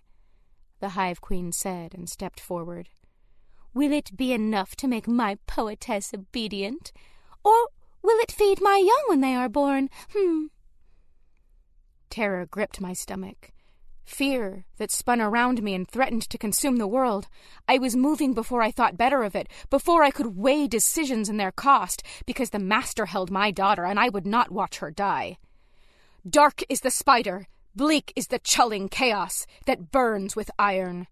The 0.80 0.90
Hive 0.90 1.20
Queen 1.20 1.52
said 1.52 1.94
and 1.94 2.08
stepped 2.08 2.40
forward. 2.40 2.88
Will 3.72 3.92
it 3.92 4.16
be 4.16 4.32
enough 4.32 4.74
to 4.76 4.88
make 4.88 5.06
my 5.06 5.38
poetess 5.46 6.12
obedient? 6.12 6.92
Or 7.44 7.68
will 8.02 8.18
it 8.18 8.32
feed 8.32 8.60
my 8.60 8.76
young 8.76 9.04
when 9.06 9.20
they 9.20 9.34
are 9.34 9.48
born? 9.48 9.88
Hmm. 10.12 10.46
Terror 12.08 12.46
gripped 12.46 12.80
my 12.80 12.92
stomach. 12.92 13.52
Fear 14.04 14.64
that 14.78 14.90
spun 14.90 15.20
around 15.20 15.62
me 15.62 15.72
and 15.72 15.88
threatened 15.88 16.28
to 16.30 16.38
consume 16.38 16.78
the 16.78 16.88
world. 16.88 17.28
I 17.68 17.78
was 17.78 17.94
moving 17.94 18.34
before 18.34 18.60
I 18.60 18.72
thought 18.72 18.96
better 18.96 19.22
of 19.22 19.36
it, 19.36 19.48
before 19.70 20.02
I 20.02 20.10
could 20.10 20.36
weigh 20.36 20.66
decisions 20.66 21.28
and 21.28 21.38
their 21.38 21.52
cost, 21.52 22.02
because 22.26 22.50
the 22.50 22.58
Master 22.58 23.06
held 23.06 23.30
my 23.30 23.52
daughter 23.52 23.84
and 23.84 24.00
I 24.00 24.08
would 24.08 24.26
not 24.26 24.50
watch 24.50 24.78
her 24.78 24.90
die. 24.90 25.38
Dark 26.28 26.62
is 26.68 26.80
the 26.80 26.90
spider, 26.90 27.46
Bleak 27.74 28.12
is 28.16 28.26
the 28.26 28.40
chulling 28.40 28.88
chaos 28.88 29.46
that 29.66 29.92
burns 29.92 30.34
with 30.34 30.50
iron. 30.58 31.06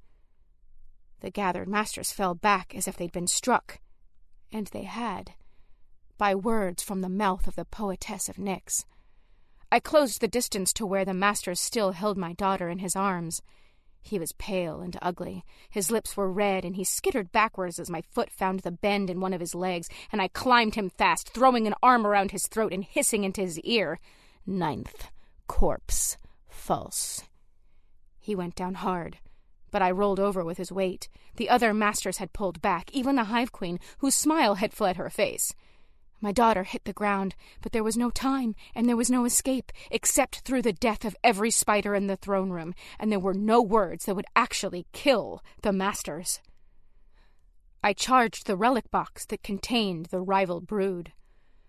The 1.21 1.31
gathered 1.31 1.68
masters 1.68 2.11
fell 2.11 2.35
back 2.35 2.75
as 2.75 2.88
if 2.88 2.97
they'd 2.97 3.12
been 3.12 3.29
struck, 3.29 3.79
and 4.53 4.66
they 4.68 4.83
had, 4.83 5.35
by 6.16 6.35
words 6.35 6.83
from 6.83 7.01
the 7.01 7.09
mouth 7.09 7.47
of 7.47 7.55
the 7.55 7.64
poetess 7.64 8.29
of 8.29 8.38
Nix. 8.38 8.85
I 9.71 9.79
closed 9.79 10.21
the 10.21 10.27
distance 10.27 10.73
to 10.75 10.87
where 10.87 11.05
the 11.05 11.14
master 11.14 11.55
still 11.55 11.92
held 11.92 12.16
my 12.16 12.33
daughter 12.33 12.68
in 12.68 12.79
his 12.79 12.97
arms. 12.97 13.40
He 14.03 14.18
was 14.18 14.33
pale 14.33 14.81
and 14.81 14.99
ugly. 15.01 15.44
His 15.71 15.92
lips 15.92 16.16
were 16.16 16.33
red, 16.33 16.64
and 16.64 16.75
he 16.75 16.85
skittered 16.85 17.31
backwards 17.31 17.79
as 17.79 17.90
my 17.90 18.03
foot 18.11 18.33
found 18.33 18.61
the 18.61 18.73
bend 18.73 19.11
in 19.11 19.21
one 19.21 19.33
of 19.33 19.40
his 19.40 19.55
legs, 19.55 19.88
and 20.11 20.21
I 20.21 20.27
climbed 20.29 20.75
him 20.75 20.90
fast, 20.90 21.29
throwing 21.29 21.68
an 21.68 21.75
arm 21.85 22.05
around 22.05 22.33
his 22.33 22.49
throat 22.49 22.73
and 22.73 22.83
hissing 22.83 23.23
into 23.23 23.42
his 23.42 23.61
ear. 23.61 24.01
Ninth 24.44 25.11
corpse. 25.47 26.16
False. 26.59 27.25
He 28.18 28.35
went 28.35 28.55
down 28.55 28.75
hard, 28.75 29.18
but 29.71 29.81
I 29.81 29.90
rolled 29.90 30.21
over 30.21 30.44
with 30.44 30.59
his 30.59 30.73
weight. 30.73 31.09
The 31.37 31.49
other 31.49 31.73
masters 31.73 32.18
had 32.18 32.33
pulled 32.33 32.61
back, 32.61 32.90
even 32.92 33.16
the 33.16 33.25
Hive 33.25 33.53
Queen, 33.53 33.81
whose 33.99 34.14
smile 34.14 34.57
had 34.57 34.75
fled 34.75 34.97
her 34.97 35.09
face. 35.09 35.55
My 36.21 36.33
daughter 36.33 36.64
hit 36.64 36.85
the 36.85 36.92
ground, 36.92 37.37
but 37.62 37.73
there 37.73 37.85
was 37.85 37.97
no 37.97 38.11
time, 38.11 38.55
and 38.75 38.88
there 38.88 38.97
was 38.97 39.09
no 39.09 39.25
escape, 39.25 39.73
except 39.90 40.40
through 40.40 40.62
the 40.62 40.73
death 40.73 41.05
of 41.05 41.16
every 41.23 41.51
spider 41.51 41.94
in 41.94 42.09
the 42.09 42.16
throne 42.16 42.51
room, 42.51 42.75
and 42.99 43.11
there 43.11 43.21
were 43.21 43.35
no 43.35 43.62
words 43.62 44.05
that 44.05 44.16
would 44.16 44.27
actually 44.35 44.87
kill 44.92 45.42
the 45.62 45.73
masters. 45.73 46.40
I 47.83 47.92
charged 47.92 48.47
the 48.47 48.57
relic 48.57 48.90
box 48.90 49.25
that 49.27 49.44
contained 49.44 50.07
the 50.07 50.21
rival 50.21 50.61
brood. 50.61 51.12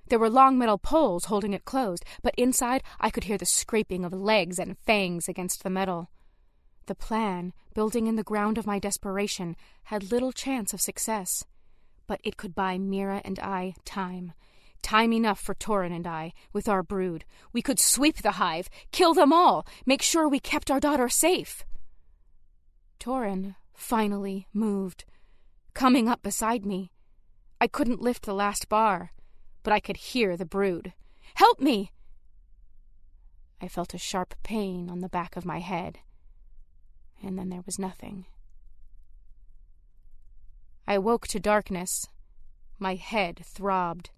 There 0.10 0.18
were 0.20 0.30
long 0.30 0.58
metal 0.58 0.80
poles 0.80 1.26
holding 1.26 1.54
it 1.54 1.66
closed, 1.66 2.04
but 2.24 2.34
inside 2.36 2.82
I 3.00 3.12
could 3.12 3.26
hear 3.26 3.38
the 3.38 3.46
scraping 3.46 4.04
of 4.04 4.12
legs 4.12 4.58
and 4.58 4.78
fangs 4.80 5.30
against 5.30 5.62
the 5.62 5.70
metal. 5.70 6.10
The 6.88 6.96
plan, 6.96 7.54
building 7.76 8.08
in 8.08 8.16
the 8.16 8.24
ground 8.24 8.58
of 8.58 8.66
my 8.66 8.80
desperation, 8.80 9.56
had 9.84 10.12
little 10.12 10.32
chance 10.32 10.74
of 10.74 10.82
success. 10.82 11.46
But 12.08 12.22
it 12.24 12.38
could 12.38 12.56
buy 12.56 12.80
Mira 12.80 13.22
and 13.24 13.38
I 13.40 13.76
time. 13.86 14.34
Time 14.82 15.14
enough 15.14 15.40
for 15.40 15.54
Torin 15.54 15.96
and 15.96 16.08
I, 16.08 16.34
with 16.54 16.68
our 16.68 16.82
brood. 16.82 17.24
We 17.54 17.62
could 17.62 17.80
sweep 17.80 18.24
the 18.24 18.32
hive, 18.32 18.68
kill 18.92 19.14
them 19.14 19.32
all, 19.32 19.68
make 19.86 20.02
sure 20.02 20.28
we 20.28 20.40
kept 20.40 20.72
our 20.72 20.80
daughter 20.80 21.10
safe. 21.10 21.64
Torin 23.00 23.56
finally 23.76 24.48
moved, 24.54 25.06
coming 25.76 26.10
up 26.10 26.24
beside 26.24 26.66
me. 26.66 26.92
I 27.62 27.68
couldn't 27.68 28.02
lift 28.02 28.26
the 28.26 28.34
last 28.34 28.70
bar 28.70 29.12
but 29.64 29.74
I 29.74 29.80
could 29.80 29.98
hear 29.98 30.36
the 30.36 30.46
brood. 30.46 30.94
Help 31.36 31.60
me! 31.60 31.92
I 33.62 33.68
felt 33.68 33.94
a 33.94 33.98
sharp 33.98 34.36
pain 34.44 34.90
on 34.90 35.02
the 35.02 35.10
back 35.10 35.36
of 35.36 35.46
my 35.46 35.60
head, 35.60 36.00
and 37.22 37.38
then 37.38 37.50
there 37.50 37.64
was 37.66 37.78
nothing. 37.78 38.26
I 40.88 40.98
woke 40.98 41.28
to 41.28 41.40
darkness. 41.40 42.08
My 42.80 42.96
head 42.96 43.42
throbbed. 43.44 44.12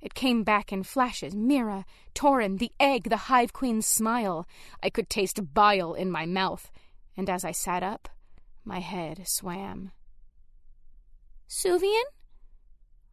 It 0.00 0.14
came 0.14 0.42
back 0.42 0.72
in 0.72 0.82
flashes 0.82 1.34
Mira, 1.34 1.84
Torin, 2.14 2.58
the 2.58 2.72
egg, 2.80 3.10
the 3.10 3.28
Hive 3.28 3.52
Queen's 3.52 3.86
smile. 3.86 4.46
I 4.82 4.90
could 4.90 5.10
taste 5.10 5.54
bile 5.54 5.94
in 5.94 6.10
my 6.10 6.24
mouth, 6.24 6.70
and 7.16 7.28
as 7.28 7.44
I 7.44 7.52
sat 7.52 7.82
up, 7.82 8.08
my 8.64 8.78
head 8.78 9.26
swam. 9.26 9.92
Suvian? 11.48 12.04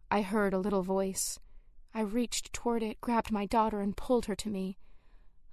I 0.09 0.21
heard 0.21 0.53
a 0.53 0.59
little 0.59 0.83
voice. 0.83 1.39
I 1.95 2.01
reached 2.01 2.51
toward 2.51 2.83
it, 2.83 2.99
grabbed 2.99 3.31
my 3.31 3.45
daughter, 3.45 3.79
and 3.79 3.95
pulled 3.95 4.25
her 4.25 4.35
to 4.35 4.49
me. 4.49 4.77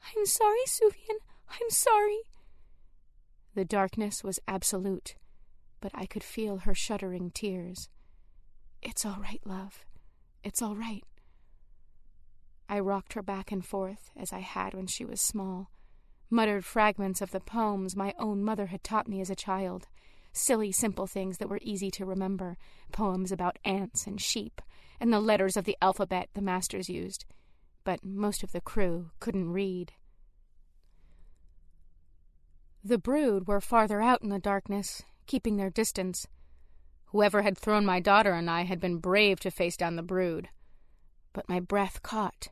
I'm 0.05 0.27
sorry, 0.27 0.65
Suvian. 0.67 1.19
I'm 1.49 1.71
sorry. 1.71 2.19
The 3.55 3.65
darkness 3.65 4.25
was 4.25 4.41
absolute, 4.49 5.15
but 5.81 5.93
I 5.95 6.05
could 6.05 6.25
feel 6.25 6.59
her 6.59 6.75
shuddering 6.75 7.31
tears. 7.31 7.89
It's 8.83 9.07
all 9.07 9.19
right, 9.21 9.41
love. 9.45 9.85
It's 10.43 10.61
all 10.61 10.75
right. 10.75 11.05
I 12.69 12.81
rocked 12.81 13.13
her 13.13 13.23
back 13.23 13.53
and 13.53 13.65
forth 13.65 14.11
as 14.17 14.33
I 14.33 14.41
had 14.41 14.75
when 14.75 14.89
she 14.89 15.05
was 15.05 15.21
small, 15.21 15.71
muttered 16.29 16.65
fragments 16.65 17.21
of 17.21 17.31
the 17.31 17.39
poems 17.39 17.95
my 17.95 18.15
own 18.19 18.43
mother 18.43 18.67
had 18.67 18.83
taught 18.83 19.07
me 19.07 19.21
as 19.21 19.31
a 19.31 19.37
child, 19.37 19.87
silly, 20.33 20.73
simple 20.73 21.07
things 21.07 21.39
that 21.39 21.49
were 21.49 21.61
easy 21.63 21.91
to 21.93 22.05
remember, 22.05 22.57
poems 22.91 23.31
about 23.31 23.61
ants 23.65 24.09
and 24.09 24.21
sheep, 24.21 24.61
and 25.03 25.13
the 25.13 25.21
letters 25.21 25.57
of 25.57 25.65
the 25.65 25.77
alphabet 25.83 26.29
the 26.33 26.41
masters 26.41 26.89
used. 26.89 27.25
But 27.83 28.05
most 28.05 28.45
of 28.45 28.53
the 28.53 28.61
crew 28.61 29.11
couldn't 29.19 29.51
read. 29.51 29.95
The 32.85 32.99
brood 32.99 33.49
were 33.49 33.61
farther 33.61 34.01
out 34.01 34.23
in 34.23 34.29
the 34.29 34.39
darkness, 34.39 35.03
keeping 35.27 35.57
their 35.57 35.71
distance. 35.71 36.29
Whoever 37.07 37.43
had 37.43 37.59
thrown 37.59 37.85
my 37.85 37.99
daughter 37.99 38.33
and 38.33 38.49
I 38.49 38.63
had 38.63 38.79
been 38.79 38.99
brave 38.99 39.41
to 39.41 39.51
face 39.51 39.77
down 39.77 39.97
the 39.97 40.05
brood. 40.05 40.49
But 41.33 41.49
my 41.49 41.59
breath 41.59 42.03
caught. 42.05 42.51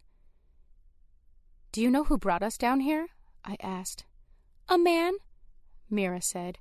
Do 1.71 1.81
you 1.81 1.89
know 1.89 2.03
who 2.03 2.19
brought 2.19 2.43
us 2.43 2.59
down 2.59 2.81
here? 2.81 3.07
I 3.45 3.59
asked. 3.63 4.07
A 4.69 4.77
man, 4.77 5.13
Mira 5.89 6.21
said. 6.21 6.59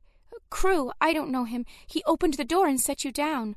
Crew, 0.52 0.92
I 1.02 1.14
don't 1.14 1.32
know 1.32 1.46
him. 1.46 1.66
He 1.88 2.04
opened 2.06 2.36
the 2.36 2.46
door 2.46 2.68
and 2.68 2.80
set 2.80 3.04
you 3.04 3.12
down. 3.12 3.56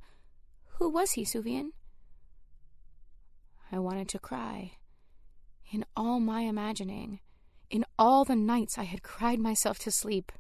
Who 0.79 0.89
was 0.89 1.13
he, 1.13 1.25
Suvian? 1.25 1.73
I 3.73 3.79
wanted 3.79 4.09
to 4.11 4.19
cry. 4.19 4.73
In 5.71 5.87
all 5.97 6.21
my 6.21 6.43
imagining, 6.43 7.21
in 7.71 7.87
all 7.99 8.27
the 8.27 8.37
nights 8.37 8.77
I 8.77 8.85
had 8.85 9.03
cried 9.03 9.39
myself 9.39 9.79
to 9.81 9.91
sleep, 9.91 10.31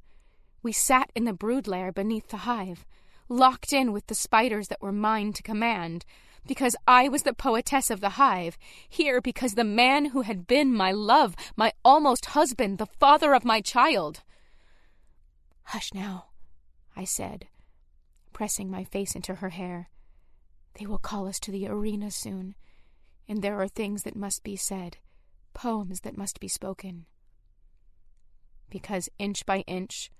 we 0.62 0.70
sat 0.70 1.10
in 1.14 1.24
the 1.24 1.32
brood 1.32 1.66
lair 1.66 1.90
beneath 1.90 2.28
the 2.28 2.38
hive, 2.38 2.84
locked 3.30 3.72
in 3.72 3.92
with 3.92 4.06
the 4.08 4.14
spiders 4.14 4.68
that 4.68 4.82
were 4.82 4.92
mine 4.92 5.32
to 5.32 5.42
command, 5.42 6.04
because 6.46 6.76
I 6.86 7.08
was 7.08 7.22
the 7.22 7.32
poetess 7.32 7.90
of 7.90 8.00
the 8.00 8.10
hive, 8.10 8.58
here 8.86 9.22
because 9.22 9.54
the 9.54 9.64
man 9.64 10.06
who 10.06 10.22
had 10.22 10.46
been 10.46 10.74
my 10.74 10.92
love, 10.92 11.34
my 11.56 11.72
almost 11.84 12.26
husband, 12.26 12.76
the 12.76 12.86
father 12.86 13.32
of 13.32 13.46
my 13.46 13.62
child. 13.62 14.22
Hush 15.64 15.94
now, 15.94 16.26
I 16.94 17.04
said, 17.04 17.46
pressing 18.34 18.70
my 18.70 18.84
face 18.84 19.14
into 19.14 19.36
her 19.36 19.50
hair. 19.50 19.88
They 20.78 20.86
will 20.86 20.98
call 20.98 21.26
us 21.26 21.40
to 21.40 21.50
the 21.50 21.66
arena 21.68 22.10
soon, 22.10 22.56
and 23.28 23.42
there 23.42 23.61
are 23.61 23.68
things 23.68 24.02
that 24.02 24.16
must 24.16 24.42
be 24.42 24.56
said, 24.56 24.98
poems 25.54 26.00
that 26.00 26.16
must 26.16 26.40
be 26.40 26.48
spoken. 26.48 27.06
Because 28.70 29.08
inch 29.18 29.44
by 29.46 29.61
inch, 29.66 30.11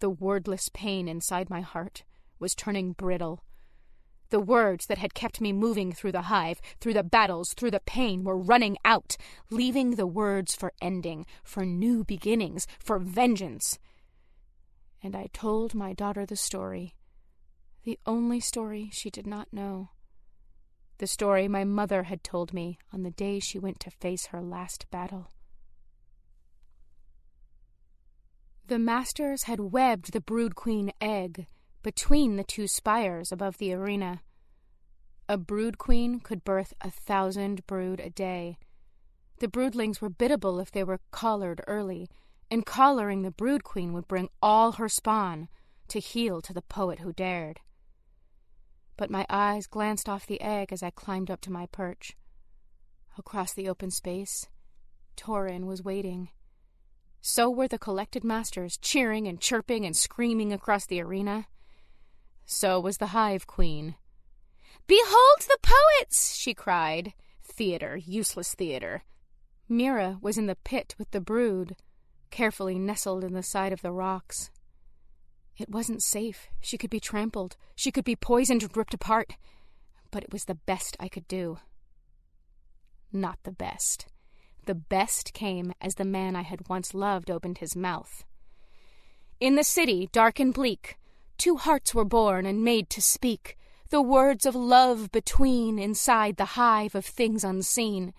the 0.00 0.10
wordless 0.10 0.68
pain 0.72 1.08
inside 1.08 1.50
my 1.50 1.60
heart 1.60 2.04
was 2.38 2.54
turning 2.54 2.92
brittle 2.92 3.42
the 4.30 4.40
words 4.40 4.86
that 4.86 4.98
had 4.98 5.14
kept 5.14 5.40
me 5.40 5.52
moving 5.52 5.92
through 5.92 6.12
the 6.12 6.22
hive, 6.22 6.60
through 6.80 6.94
the 6.94 7.04
battles, 7.04 7.52
through 7.52 7.72
the 7.72 7.80
pain, 7.80 8.24
were 8.24 8.36
running 8.36 8.76
out, 8.84 9.16
leaving 9.50 9.92
the 9.92 10.06
words 10.06 10.54
for 10.54 10.72
ending, 10.80 11.26
for 11.42 11.64
new 11.64 12.04
beginnings, 12.04 12.66
for 12.78 12.98
vengeance. 12.98 13.78
And 15.02 15.14
I 15.14 15.28
told 15.32 15.74
my 15.74 15.92
daughter 15.92 16.24
the 16.24 16.36
story, 16.36 16.94
the 17.84 17.98
only 18.06 18.40
story 18.40 18.88
she 18.92 19.10
did 19.10 19.26
not 19.26 19.52
know. 19.52 19.90
The 21.00 21.06
story 21.06 21.48
my 21.48 21.64
mother 21.64 22.02
had 22.02 22.22
told 22.22 22.52
me 22.52 22.78
on 22.92 23.04
the 23.04 23.10
day 23.10 23.40
she 23.40 23.58
went 23.58 23.80
to 23.80 23.90
face 23.90 24.26
her 24.26 24.42
last 24.42 24.84
battle. 24.90 25.30
The 28.66 28.78
masters 28.78 29.44
had 29.44 29.60
webbed 29.60 30.12
the 30.12 30.20
brood 30.20 30.56
queen 30.56 30.92
egg 31.00 31.46
between 31.82 32.36
the 32.36 32.44
two 32.44 32.68
spires 32.68 33.32
above 33.32 33.56
the 33.56 33.72
arena. 33.72 34.20
A 35.26 35.38
brood 35.38 35.78
queen 35.78 36.20
could 36.20 36.44
birth 36.44 36.74
a 36.82 36.90
thousand 36.90 37.66
brood 37.66 37.98
a 38.00 38.10
day. 38.10 38.58
The 39.38 39.48
broodlings 39.48 40.02
were 40.02 40.10
biddable 40.10 40.60
if 40.60 40.70
they 40.70 40.84
were 40.84 41.00
collared 41.12 41.62
early, 41.66 42.10
and 42.50 42.66
collaring 42.66 43.22
the 43.22 43.30
brood 43.30 43.64
queen 43.64 43.94
would 43.94 44.06
bring 44.06 44.28
all 44.42 44.72
her 44.72 44.90
spawn 44.90 45.48
to 45.88 45.98
heel 45.98 46.42
to 46.42 46.52
the 46.52 46.60
poet 46.60 46.98
who 46.98 47.14
dared. 47.14 47.60
But 49.00 49.10
my 49.10 49.24
eyes 49.30 49.66
glanced 49.66 50.10
off 50.10 50.26
the 50.26 50.42
egg 50.42 50.74
as 50.74 50.82
I 50.82 50.90
climbed 50.90 51.30
up 51.30 51.40
to 51.42 51.50
my 51.50 51.64
perch. 51.64 52.18
Across 53.16 53.54
the 53.54 53.66
open 53.66 53.90
space, 53.90 54.46
Torin 55.16 55.64
was 55.64 55.82
waiting. 55.82 56.28
So 57.22 57.48
were 57.48 57.66
the 57.66 57.78
collected 57.78 58.24
masters, 58.24 58.76
cheering 58.76 59.26
and 59.26 59.40
chirping 59.40 59.86
and 59.86 59.96
screaming 59.96 60.52
across 60.52 60.84
the 60.84 61.00
arena. 61.00 61.46
So 62.44 62.78
was 62.78 62.98
the 62.98 63.16
Hive 63.16 63.46
Queen. 63.46 63.94
Behold 64.86 65.40
the 65.48 65.56
poets! 65.62 66.36
she 66.36 66.52
cried. 66.52 67.14
Theater, 67.42 67.96
useless 67.96 68.54
theater. 68.54 69.04
Mira 69.66 70.18
was 70.20 70.36
in 70.36 70.44
the 70.44 70.56
pit 70.56 70.94
with 70.98 71.10
the 71.12 71.22
brood, 71.22 71.74
carefully 72.30 72.78
nestled 72.78 73.24
in 73.24 73.32
the 73.32 73.42
side 73.42 73.72
of 73.72 73.80
the 73.80 73.92
rocks. 73.92 74.50
It 75.60 75.68
wasn't 75.68 76.02
safe. 76.02 76.48
She 76.60 76.78
could 76.78 76.90
be 76.90 77.00
trampled. 77.00 77.56
She 77.76 77.92
could 77.92 78.04
be 78.04 78.16
poisoned 78.16 78.62
and 78.62 78.76
ripped 78.76 78.94
apart. 78.94 79.36
But 80.10 80.24
it 80.24 80.32
was 80.32 80.46
the 80.46 80.54
best 80.54 80.96
I 80.98 81.08
could 81.08 81.28
do. 81.28 81.58
Not 83.12 83.38
the 83.42 83.52
best. 83.52 84.06
The 84.64 84.74
best 84.74 85.32
came 85.34 85.72
as 85.80 85.96
the 85.96 86.04
man 86.04 86.34
I 86.34 86.42
had 86.42 86.68
once 86.68 86.94
loved 86.94 87.30
opened 87.30 87.58
his 87.58 87.76
mouth. 87.76 88.24
In 89.38 89.54
the 89.54 89.64
city, 89.64 90.08
dark 90.12 90.40
and 90.40 90.54
bleak, 90.54 90.96
Two 91.36 91.56
hearts 91.56 91.94
were 91.94 92.04
born 92.04 92.44
and 92.44 92.62
made 92.62 92.90
to 92.90 93.00
speak 93.00 93.56
the 93.88 94.02
words 94.02 94.44
of 94.44 94.54
love 94.54 95.10
between 95.10 95.78
inside 95.78 96.36
the 96.36 96.56
hive 96.56 96.94
of 96.94 97.06
things 97.06 97.44
unseen. 97.44 98.12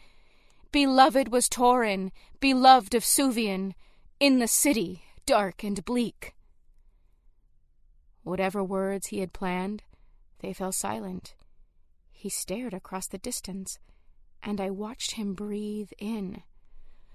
Beloved 0.72 1.32
was 1.32 1.48
Torin, 1.48 2.12
beloved 2.40 2.96
of 2.96 3.04
Suvian, 3.04 3.74
in 4.20 4.40
the 4.40 4.48
city, 4.48 5.04
dark 5.28 5.64
and 5.64 5.86
bleak. 5.86 6.34
Whatever 8.24 8.64
words 8.64 9.08
he 9.08 9.20
had 9.20 9.34
planned, 9.34 9.84
they 10.40 10.54
fell 10.54 10.72
silent. 10.72 11.36
He 12.12 12.30
stared 12.30 12.74
across 12.74 13.08
the 13.08 13.18
distance, 13.18 13.80
and 14.44 14.62
I 14.62 14.70
watched 14.70 15.12
him 15.12 15.34
breathe 15.34 15.92
in. 15.98 16.44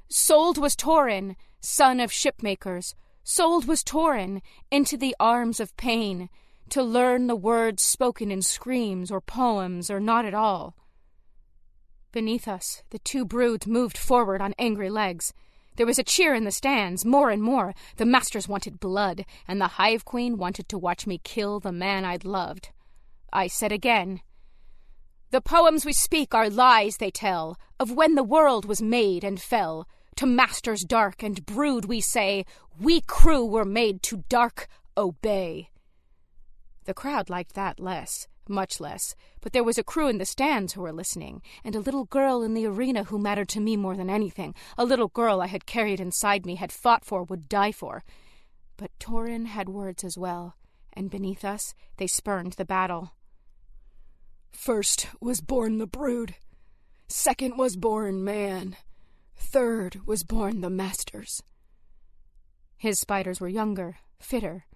Sold 0.08 0.58
was 0.58 0.76
Torin, 0.76 1.36
son 1.60 2.00
of 2.00 2.10
shipmakers, 2.10 2.94
Sold 3.28 3.66
was 3.66 3.82
Torin 3.82 4.40
into 4.70 4.96
the 4.96 5.16
arms 5.18 5.58
of 5.58 5.76
pain 5.76 6.28
to 6.68 6.80
learn 6.80 7.26
the 7.26 7.34
words 7.34 7.82
spoken 7.82 8.30
in 8.30 8.40
screams 8.40 9.10
or 9.10 9.20
poems 9.20 9.90
or 9.90 9.98
not 9.98 10.24
at 10.24 10.32
all. 10.32 10.76
Beneath 12.12 12.46
us, 12.46 12.84
the 12.90 13.00
two 13.00 13.24
broods 13.24 13.66
moved 13.66 13.98
forward 13.98 14.40
on 14.40 14.54
angry 14.60 14.88
legs. 14.88 15.34
There 15.76 15.86
was 15.86 15.98
a 15.98 16.02
cheer 16.02 16.34
in 16.34 16.44
the 16.44 16.50
stands, 16.50 17.04
more 17.04 17.30
and 17.30 17.42
more. 17.42 17.74
The 17.96 18.06
masters 18.06 18.48
wanted 18.48 18.80
blood, 18.80 19.24
and 19.46 19.60
the 19.60 19.68
Hive 19.68 20.04
Queen 20.04 20.38
wanted 20.38 20.68
to 20.70 20.78
watch 20.78 21.06
me 21.06 21.20
kill 21.22 21.60
the 21.60 21.72
man 21.72 22.04
I'd 22.04 22.24
loved. 22.24 22.70
I 23.32 23.46
said 23.46 23.72
again, 23.72 24.20
The 25.30 25.42
poems 25.42 25.84
we 25.84 25.92
speak 25.92 26.34
are 26.34 26.48
lies 26.48 26.96
they 26.96 27.10
tell, 27.10 27.58
of 27.78 27.92
when 27.92 28.14
the 28.14 28.22
world 28.22 28.64
was 28.64 28.80
made 28.80 29.22
and 29.22 29.40
fell, 29.40 29.86
to 30.16 30.26
masters 30.26 30.82
dark 30.82 31.22
and 31.22 31.44
brood 31.44 31.84
we 31.84 32.00
say, 32.00 32.46
we 32.80 33.02
crew 33.02 33.44
were 33.44 33.66
made 33.66 34.02
to 34.04 34.24
dark 34.30 34.68
obey. 34.96 35.70
The 36.84 36.94
crowd 36.94 37.28
liked 37.28 37.54
that 37.54 37.78
less, 37.78 38.26
much 38.48 38.80
less, 38.80 39.14
but 39.40 39.52
there 39.52 39.64
was 39.64 39.78
a 39.78 39.84
crew 39.84 40.08
in 40.08 40.18
the 40.18 40.24
stands 40.24 40.72
who 40.72 40.82
were 40.82 40.92
listening, 40.92 41.42
and 41.64 41.74
a 41.74 41.80
little 41.80 42.04
girl 42.04 42.42
in 42.42 42.54
the 42.54 42.66
arena 42.66 43.04
who 43.04 43.18
mattered 43.18 43.48
to 43.50 43.60
me 43.60 43.76
more 43.76 43.96
than 43.96 44.10
anything, 44.10 44.54
a 44.76 44.84
little 44.84 45.08
girl 45.08 45.40
I 45.40 45.46
had 45.46 45.66
carried 45.66 46.00
inside 46.00 46.46
me, 46.46 46.56
had 46.56 46.72
fought 46.72 47.04
for, 47.04 47.22
would 47.24 47.48
die 47.48 47.72
for. 47.72 48.04
But 48.76 48.90
Torin 48.98 49.46
had 49.46 49.68
words 49.68 50.04
as 50.04 50.18
well, 50.18 50.56
and 50.92 51.10
beneath 51.10 51.44
us 51.44 51.74
they 51.96 52.06
spurned 52.06 52.54
the 52.54 52.64
battle. 52.64 53.12
First 54.50 55.08
was 55.20 55.40
born 55.40 55.78
the 55.78 55.86
brood, 55.86 56.34
Second 57.08 57.56
was 57.56 57.76
born 57.76 58.24
man. 58.24 58.76
Third 59.36 60.06
was 60.06 60.24
born 60.24 60.60
the 60.60 60.70
masters. 60.70 61.42
His 62.76 62.98
spiders 62.98 63.40
were 63.40 63.48
younger, 63.48 63.98
fitter, 64.18 64.66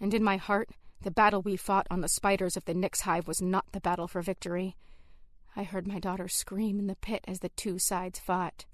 and 0.00 0.14
in 0.14 0.22
my 0.22 0.36
heart, 0.36 0.70
the 1.02 1.10
battle 1.10 1.42
we 1.42 1.56
fought 1.56 1.86
on 1.90 2.00
the 2.00 2.08
spiders 2.08 2.56
of 2.56 2.64
the 2.64 2.74
Nix 2.74 3.02
hive 3.02 3.26
was 3.26 3.40
not 3.40 3.72
the 3.72 3.80
battle 3.80 4.06
for 4.06 4.22
victory. 4.22 4.76
I 5.56 5.62
heard 5.62 5.86
my 5.86 5.98
daughter 5.98 6.28
scream 6.28 6.78
in 6.78 6.86
the 6.86 6.96
pit 6.96 7.24
as 7.26 7.40
the 7.40 7.48
two 7.50 7.78
sides 7.78 8.18
fought. 8.18 8.66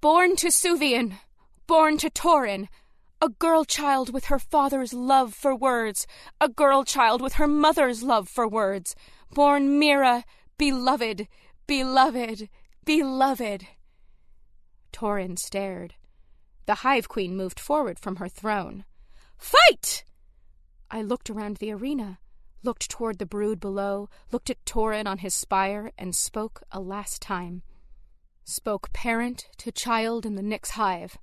Born 0.00 0.36
to 0.36 0.48
Suvian, 0.48 1.18
born 1.66 1.98
to 1.98 2.10
Torin, 2.10 2.68
a 3.20 3.28
girl 3.28 3.64
child 3.64 4.12
with 4.12 4.26
her 4.26 4.38
father's 4.38 4.92
love 4.92 5.34
for 5.34 5.54
words, 5.54 6.06
a 6.40 6.48
girl 6.48 6.84
child 6.84 7.22
with 7.22 7.34
her 7.34 7.46
mother's 7.46 8.02
love 8.02 8.28
for 8.28 8.48
words, 8.48 8.94
born 9.32 9.78
Mira, 9.78 10.24
beloved, 10.58 11.28
beloved, 11.66 12.48
beloved. 12.84 13.66
Torin 14.92 15.38
stared. 15.38 15.94
The 16.66 16.76
Hive 16.76 17.08
Queen 17.08 17.36
moved 17.36 17.60
forward 17.60 17.98
from 17.98 18.16
her 18.16 18.28
throne. 18.28 18.84
Fight! 19.36 20.04
I 20.94 21.02
looked 21.02 21.28
around 21.28 21.56
the 21.56 21.72
arena, 21.72 22.20
looked 22.62 22.88
toward 22.88 23.18
the 23.18 23.26
brood 23.26 23.58
below, 23.58 24.08
looked 24.30 24.48
at 24.48 24.64
Torin 24.64 25.08
on 25.08 25.18
his 25.18 25.34
spire, 25.34 25.90
and 25.98 26.14
spoke 26.14 26.62
a 26.70 26.78
last 26.78 27.20
time. 27.20 27.64
Spoke 28.44 28.92
parent 28.92 29.48
to 29.56 29.72
child 29.72 30.24
in 30.24 30.36
the 30.36 30.42
Nix 30.42 30.70
hive, 30.70 31.18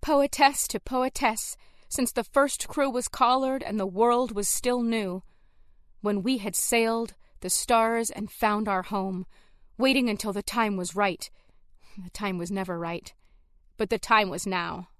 poetess 0.00 0.68
to 0.68 0.78
poetess, 0.78 1.56
since 1.88 2.12
the 2.12 2.22
first 2.22 2.68
crew 2.68 2.88
was 2.88 3.08
collared 3.08 3.64
and 3.64 3.80
the 3.80 3.84
world 3.84 4.30
was 4.30 4.46
still 4.46 4.80
new. 4.80 5.24
When 6.00 6.22
we 6.22 6.38
had 6.38 6.54
sailed 6.54 7.14
the 7.40 7.50
stars 7.50 8.12
and 8.12 8.30
found 8.30 8.68
our 8.68 8.82
home, 8.82 9.26
waiting 9.76 10.08
until 10.08 10.32
the 10.32 10.40
time 10.40 10.76
was 10.76 10.94
right. 10.94 11.28
The 12.00 12.10
time 12.10 12.38
was 12.38 12.52
never 12.52 12.78
right, 12.78 13.12
but 13.76 13.90
the 13.90 13.98
time 13.98 14.30
was 14.30 14.46
now. 14.46 14.90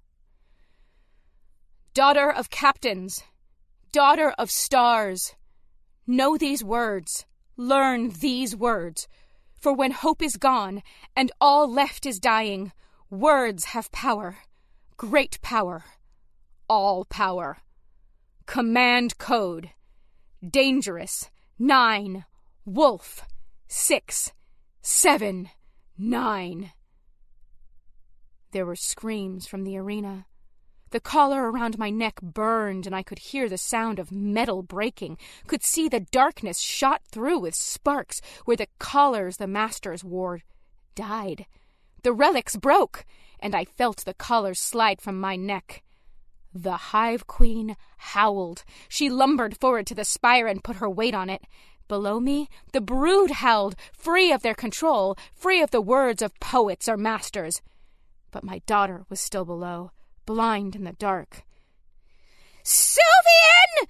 Daughter 1.93 2.29
of 2.29 2.49
captains, 2.49 3.23
daughter 3.91 4.33
of 4.37 4.51
stars, 4.51 5.35
know 6.05 6.37
these 6.37 6.63
words, 6.63 7.25
learn 7.57 8.09
these 8.09 8.55
words. 8.55 9.07
For 9.53 9.73
when 9.73 9.91
hope 9.91 10.21
is 10.21 10.37
gone 10.37 10.83
and 11.15 11.31
all 11.41 11.71
left 11.71 12.05
is 12.05 12.19
dying, 12.19 12.71
words 13.09 13.65
have 13.65 13.91
power, 13.91 14.37
great 14.97 15.41
power, 15.41 15.85
all 16.67 17.05
power. 17.05 17.57
Command 18.45 19.17
code 19.17 19.71
dangerous, 20.47 21.29
nine, 21.57 22.25
wolf, 22.65 23.25
six, 23.67 24.31
seven, 24.81 25.49
nine. 25.97 26.71
There 28.51 28.65
were 28.65 28.75
screams 28.75 29.47
from 29.47 29.63
the 29.63 29.77
arena. 29.77 30.27
The 30.95 31.01
collar 31.01 31.51
around 31.51 31.77
my 31.77 31.89
neck 31.89 32.21
burned, 32.21 32.85
and 32.85 32.95
I 32.95 33.03
could 33.03 33.19
hear 33.19 33.49
the 33.49 33.57
sound 33.57 33.99
of 33.99 34.13
metal 34.13 34.63
breaking, 34.63 35.17
could 35.45 35.61
see 35.61 35.89
the 35.89 35.99
darkness 35.99 36.61
shot 36.61 37.01
through 37.11 37.39
with 37.39 37.53
sparks 37.53 38.21
where 38.45 38.55
the 38.55 38.69
collars 38.79 39.35
the 39.35 39.45
masters 39.45 40.05
wore 40.05 40.39
died. 40.95 41.47
The 42.03 42.13
relics 42.13 42.55
broke, 42.55 43.03
and 43.41 43.53
I 43.53 43.65
felt 43.65 44.05
the 44.05 44.13
collars 44.13 44.61
slide 44.61 45.01
from 45.01 45.19
my 45.19 45.35
neck. 45.35 45.83
The 46.53 46.77
Hive 46.77 47.27
Queen 47.27 47.75
howled. 47.97 48.63
She 48.87 49.09
lumbered 49.09 49.57
forward 49.59 49.87
to 49.87 49.95
the 49.95 50.05
spire 50.05 50.47
and 50.47 50.63
put 50.63 50.77
her 50.77 50.89
weight 50.89 51.13
on 51.13 51.29
it. 51.29 51.41
Below 51.89 52.21
me, 52.21 52.47
the 52.71 52.79
brood 52.79 53.31
howled, 53.31 53.75
free 53.91 54.31
of 54.31 54.43
their 54.43 54.55
control, 54.55 55.17
free 55.33 55.61
of 55.61 55.71
the 55.71 55.81
words 55.81 56.21
of 56.21 56.39
poets 56.39 56.87
or 56.87 56.95
masters. 56.95 57.61
But 58.31 58.45
my 58.45 58.59
daughter 58.59 59.03
was 59.09 59.19
still 59.19 59.43
below, 59.43 59.91
blind 60.25 60.75
in 60.75 60.83
the 60.83 60.93
dark. 60.93 61.43
Suvian! 62.63 63.87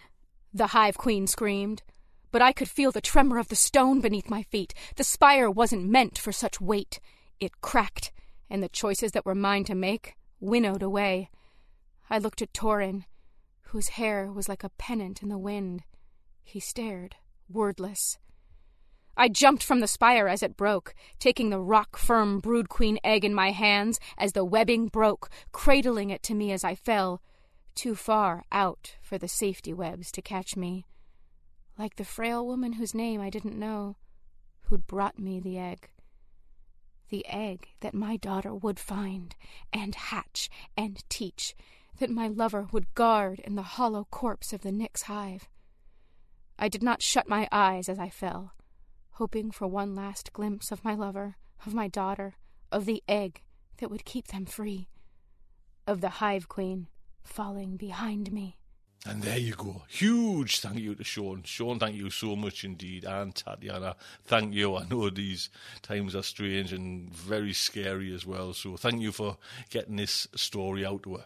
The 0.53 0.67
Hive 0.67 0.97
Queen 0.97 1.27
screamed. 1.27 1.83
But 2.31 2.41
I 2.41 2.51
could 2.51 2.69
feel 2.69 2.91
the 2.91 3.01
tremor 3.01 3.37
of 3.37 3.47
the 3.47 3.55
stone 3.55 4.01
beneath 4.01 4.29
my 4.29 4.43
feet. 4.43 4.73
The 4.97 5.03
spire 5.05 5.49
wasn't 5.49 5.89
meant 5.89 6.17
for 6.17 6.31
such 6.33 6.59
weight. 6.59 6.99
It 7.39 7.61
cracked, 7.61 8.11
and 8.49 8.61
the 8.61 8.69
choices 8.69 9.11
that 9.13 9.25
were 9.25 9.35
mine 9.35 9.63
to 9.65 9.75
make 9.75 10.15
winnowed 10.39 10.83
away. 10.83 11.29
I 12.09 12.17
looked 12.17 12.41
at 12.41 12.53
Torin, 12.53 13.05
whose 13.69 13.89
hair 13.89 14.31
was 14.31 14.49
like 14.49 14.63
a 14.63 14.69
pennant 14.69 15.23
in 15.23 15.29
the 15.29 15.37
wind. 15.37 15.83
He 16.43 16.59
stared 16.59 17.15
wordless. 17.49 18.17
I 19.17 19.29
jumped 19.29 19.63
from 19.63 19.79
the 19.79 19.87
spire 19.87 20.27
as 20.27 20.43
it 20.43 20.57
broke, 20.57 20.93
taking 21.19 21.49
the 21.49 21.59
rock 21.59 21.97
firm 21.97 22.39
brood 22.39 22.69
queen 22.69 22.99
egg 23.03 23.23
in 23.23 23.33
my 23.33 23.51
hands 23.51 23.99
as 24.17 24.33
the 24.33 24.43
webbing 24.43 24.87
broke, 24.87 25.29
cradling 25.51 26.09
it 26.09 26.21
to 26.23 26.35
me 26.35 26.51
as 26.51 26.63
I 26.63 26.75
fell, 26.75 27.21
too 27.75 27.95
far 27.95 28.43
out 28.51 28.95
for 29.01 29.17
the 29.17 29.27
safety 29.27 29.73
webs 29.73 30.11
to 30.13 30.21
catch 30.21 30.55
me. 30.55 30.85
Like 31.77 31.95
the 31.95 32.05
frail 32.05 32.45
woman 32.45 32.73
whose 32.73 32.93
name 32.93 33.21
I 33.21 33.29
didn't 33.29 33.59
know, 33.59 33.97
who'd 34.63 34.87
brought 34.87 35.19
me 35.19 35.39
the 35.39 35.57
egg. 35.57 35.89
The 37.09 37.25
egg 37.27 37.67
that 37.81 37.93
my 37.93 38.17
daughter 38.17 38.53
would 38.53 38.79
find, 38.79 39.35
and 39.71 39.93
hatch, 39.95 40.49
and 40.75 41.07
teach, 41.09 41.55
that 41.99 42.09
my 42.09 42.27
lover 42.27 42.67
would 42.71 42.93
guard 42.95 43.39
in 43.39 43.55
the 43.55 43.61
hollow 43.61 44.07
corpse 44.09 44.51
of 44.53 44.61
the 44.61 44.71
Nix 44.71 45.03
hive. 45.03 45.47
I 46.57 46.67
did 46.67 46.81
not 46.81 47.01
shut 47.01 47.29
my 47.29 47.47
eyes 47.51 47.87
as 47.87 47.99
I 47.99 48.09
fell, 48.09 48.53
hoping 49.15 49.49
for 49.51 49.67
one 49.67 49.95
last 49.95 50.33
glimpse 50.33 50.71
of 50.71 50.83
my 50.83 50.93
lover, 50.93 51.37
of 51.65 51.73
my 51.73 51.87
daughter, 51.87 52.35
of 52.71 52.85
the 52.85 53.01
egg 53.07 53.41
that 53.77 53.89
would 53.89 54.05
keep 54.05 54.27
them 54.27 54.45
free, 54.45 54.87
of 55.87 56.01
the 56.01 56.09
hive 56.09 56.47
queen 56.49 56.87
falling 57.23 57.77
behind 57.77 58.31
me. 58.31 58.57
And 59.07 59.21
there 59.21 59.37
you 59.37 59.53
go. 59.53 59.83
Huge 59.87 60.59
thank 60.59 60.79
you 60.79 60.95
to 60.95 61.03
Sean. 61.03 61.43
Sean, 61.43 61.77
thank 61.77 61.95
you 61.95 62.09
so 62.09 62.35
much 62.35 62.63
indeed. 62.63 63.05
And 63.05 63.35
Tatiana, 63.35 63.95
thank 64.23 64.53
you. 64.53 64.75
I 64.75 64.85
know 64.87 65.09
these 65.09 65.49
times 65.83 66.15
are 66.15 66.23
strange 66.23 66.73
and 66.73 67.13
very 67.13 67.53
scary 67.53 68.13
as 68.15 68.25
well. 68.25 68.53
So 68.53 68.77
thank 68.77 69.01
you 69.01 69.11
for 69.11 69.37
getting 69.69 69.97
this 69.97 70.27
story 70.35 70.85
out 70.85 71.03
to 71.03 71.17
her. 71.17 71.25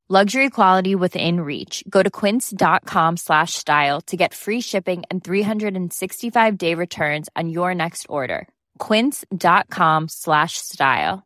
Luxury 0.11 0.49
quality 0.49 0.93
within 0.93 1.39
reach. 1.39 1.85
Go 1.89 2.03
to 2.03 2.09
quince.com 2.11 3.15
slash 3.15 3.53
style 3.53 4.01
to 4.07 4.17
get 4.17 4.33
free 4.33 4.59
shipping 4.59 5.03
and 5.09 5.23
365 5.23 6.57
day 6.57 6.75
returns 6.75 7.29
on 7.37 7.47
your 7.47 7.73
next 7.73 8.05
order. 8.09 8.45
Quince.com 8.77 10.09
slash 10.09 10.57
style. 10.57 11.25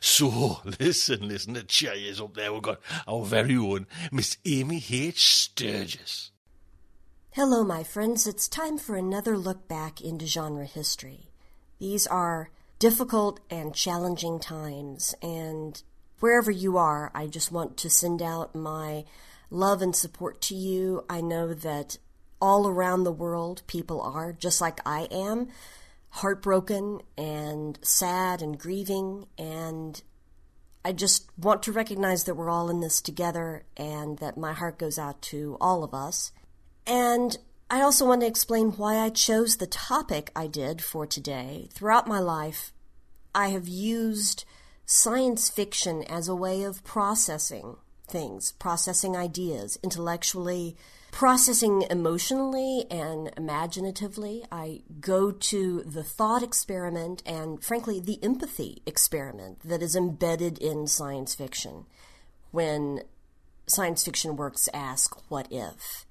So, 0.00 0.60
listen, 0.80 1.28
listen, 1.28 1.52
the 1.52 1.62
chairs 1.64 2.22
up 2.22 2.32
there. 2.32 2.54
We've 2.54 2.62
got 2.62 2.80
our 3.06 3.26
very 3.26 3.58
own 3.58 3.86
Miss 4.10 4.38
Amy 4.46 4.82
H. 4.88 5.26
Sturgis. 5.26 6.30
Hello, 7.32 7.62
my 7.62 7.84
friends. 7.84 8.26
It's 8.26 8.48
time 8.48 8.78
for 8.78 8.96
another 8.96 9.36
look 9.36 9.68
back 9.68 10.00
into 10.00 10.24
genre 10.24 10.64
history. 10.64 11.28
These 11.78 12.06
are 12.06 12.48
difficult 12.78 13.40
and 13.50 13.74
challenging 13.74 14.38
times, 14.38 15.14
and 15.22 15.82
wherever 16.20 16.50
you 16.50 16.76
are, 16.76 17.10
I 17.14 17.26
just 17.26 17.52
want 17.52 17.76
to 17.78 17.90
send 17.90 18.22
out 18.22 18.54
my 18.54 19.04
love 19.50 19.82
and 19.82 19.94
support 19.94 20.40
to 20.42 20.54
you. 20.54 21.04
I 21.08 21.20
know 21.20 21.54
that 21.54 21.98
all 22.40 22.68
around 22.68 23.04
the 23.04 23.12
world, 23.12 23.62
people 23.66 24.00
are, 24.00 24.32
just 24.32 24.60
like 24.60 24.80
I 24.86 25.08
am, 25.10 25.48
heartbroken 26.10 27.00
and 27.16 27.78
sad 27.82 28.42
and 28.42 28.58
grieving, 28.58 29.26
and 29.38 30.02
I 30.84 30.92
just 30.92 31.30
want 31.36 31.62
to 31.64 31.72
recognize 31.72 32.24
that 32.24 32.36
we're 32.36 32.50
all 32.50 32.70
in 32.70 32.80
this 32.80 33.00
together 33.00 33.64
and 33.76 34.18
that 34.18 34.36
my 34.36 34.52
heart 34.52 34.78
goes 34.78 34.98
out 34.98 35.20
to 35.22 35.56
all 35.60 35.82
of 35.82 35.92
us. 35.92 36.30
And 36.86 37.36
I 37.68 37.80
also 37.82 38.06
want 38.06 38.20
to 38.20 38.28
explain 38.28 38.72
why 38.72 38.98
I 38.98 39.08
chose 39.08 39.56
the 39.56 39.66
topic 39.66 40.30
I 40.36 40.46
did 40.46 40.82
for 40.82 41.04
today. 41.04 41.68
Throughout 41.72 42.06
my 42.06 42.20
life, 42.20 42.72
I 43.34 43.48
have 43.48 43.66
used 43.66 44.44
science 44.84 45.50
fiction 45.50 46.04
as 46.04 46.28
a 46.28 46.36
way 46.36 46.62
of 46.62 46.84
processing 46.84 47.76
things, 48.06 48.52
processing 48.52 49.16
ideas 49.16 49.80
intellectually, 49.82 50.76
processing 51.10 51.82
emotionally 51.90 52.86
and 52.88 53.32
imaginatively. 53.36 54.44
I 54.52 54.82
go 55.00 55.32
to 55.32 55.82
the 55.82 56.04
thought 56.04 56.44
experiment 56.44 57.24
and, 57.26 57.64
frankly, 57.64 57.98
the 57.98 58.22
empathy 58.22 58.80
experiment 58.86 59.58
that 59.64 59.82
is 59.82 59.96
embedded 59.96 60.58
in 60.58 60.86
science 60.86 61.34
fiction 61.34 61.86
when 62.52 63.02
science 63.66 64.04
fiction 64.04 64.36
works 64.36 64.68
ask, 64.72 65.16
What 65.28 65.48
if? 65.50 66.05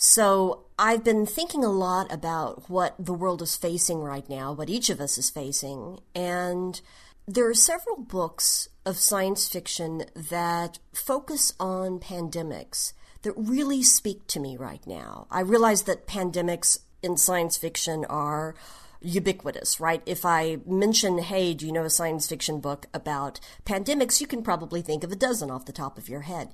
So 0.00 0.66
I've 0.78 1.02
been 1.02 1.26
thinking 1.26 1.64
a 1.64 1.70
lot 1.70 2.12
about 2.12 2.70
what 2.70 2.94
the 3.00 3.12
world 3.12 3.42
is 3.42 3.56
facing 3.56 3.98
right 3.98 4.28
now, 4.28 4.52
what 4.52 4.70
each 4.70 4.90
of 4.90 5.00
us 5.00 5.18
is 5.18 5.28
facing, 5.28 5.98
and 6.14 6.80
there 7.26 7.48
are 7.48 7.54
several 7.54 7.96
books 7.96 8.68
of 8.86 8.96
science 8.96 9.48
fiction 9.48 10.04
that 10.14 10.78
focus 10.94 11.52
on 11.58 11.98
pandemics 11.98 12.92
that 13.22 13.32
really 13.36 13.82
speak 13.82 14.28
to 14.28 14.38
me 14.38 14.56
right 14.56 14.86
now. 14.86 15.26
I 15.32 15.40
realize 15.40 15.82
that 15.82 16.06
pandemics 16.06 16.78
in 17.02 17.16
science 17.16 17.56
fiction 17.56 18.04
are 18.04 18.54
ubiquitous, 19.00 19.80
right? 19.80 20.02
If 20.06 20.24
I 20.24 20.58
mention, 20.64 21.18
hey, 21.18 21.54
do 21.54 21.66
you 21.66 21.72
know 21.72 21.84
a 21.84 21.90
science 21.90 22.28
fiction 22.28 22.60
book 22.60 22.86
about 22.94 23.40
pandemics, 23.64 24.20
you 24.20 24.28
can 24.28 24.42
probably 24.42 24.80
think 24.80 25.02
of 25.02 25.10
a 25.10 25.16
dozen 25.16 25.50
off 25.50 25.66
the 25.66 25.72
top 25.72 25.98
of 25.98 26.08
your 26.08 26.22
head. 26.22 26.52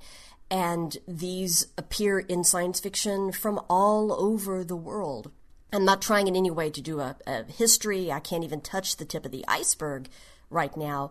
And 0.51 0.97
these 1.09 1.69
appear 1.77 2.21
in 2.21 2.45
science 2.45 2.81
fiction 2.81 3.33
from 3.33 3.61
all 3.69 4.13
over 4.13 4.63
the 4.63 4.77
world. 4.77 5.31
I'm 5.73 5.85
not 5.85 6.03
trying 6.03 6.29
in 6.29 6.37
any 6.37 6.51
way 6.51 6.71
to 6.71 6.81
do 6.81 7.01
a, 7.01 7.17
a 7.27 7.45
history. 7.45 8.13
I 8.13 8.21
can't 8.21 8.45
even 8.45 8.61
touch 8.61 8.97
the 8.97 9.05
tip 9.05 9.25
of 9.25 9.33
the 9.33 9.45
iceberg 9.49 10.09
right 10.51 10.77
now 10.77 11.11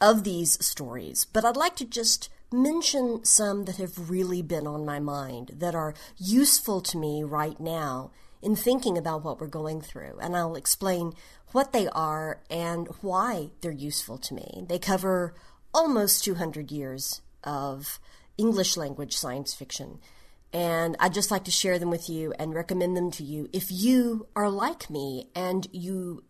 of 0.00 0.24
these 0.24 0.62
stories, 0.64 1.24
but 1.24 1.44
I'd 1.44 1.56
like 1.56 1.76
to 1.76 1.86
just 1.86 2.28
mention 2.52 3.24
some 3.24 3.64
that 3.64 3.76
have 3.76 4.10
really 4.10 4.42
been 4.42 4.66
on 4.66 4.84
my 4.84 5.00
mind 5.00 5.52
that 5.56 5.74
are 5.74 5.94
useful 6.18 6.80
to 6.80 6.98
me 6.98 7.22
right 7.22 7.58
now 7.58 8.10
in 8.42 8.54
thinking 8.54 8.98
about 8.98 9.24
what 9.24 9.40
we're 9.40 9.46
going 9.46 9.80
through. 9.80 10.18
And 10.20 10.36
I'll 10.36 10.54
explain 10.54 11.14
what 11.52 11.72
they 11.72 11.88
are 11.88 12.40
and 12.50 12.88
why 13.00 13.50
they're 13.60 13.72
useful 13.72 14.18
to 14.18 14.34
me. 14.34 14.66
They 14.68 14.78
cover 14.78 15.34
almost 15.72 16.24
200 16.24 16.70
years 16.70 17.22
of 17.42 17.98
English 18.38 18.76
language 18.76 19.16
science 19.16 19.54
fiction. 19.54 20.00
And 20.52 20.96
I'd 21.00 21.14
just 21.14 21.30
like 21.30 21.44
to 21.44 21.50
share 21.50 21.78
them 21.78 21.90
with 21.90 22.08
you 22.08 22.32
and 22.38 22.54
recommend 22.54 22.96
them 22.96 23.10
to 23.12 23.24
you 23.24 23.48
if 23.52 23.70
you 23.70 24.28
are 24.36 24.48
like 24.48 24.88
me 24.88 25.28
and 25.34 25.66
you 25.72 26.22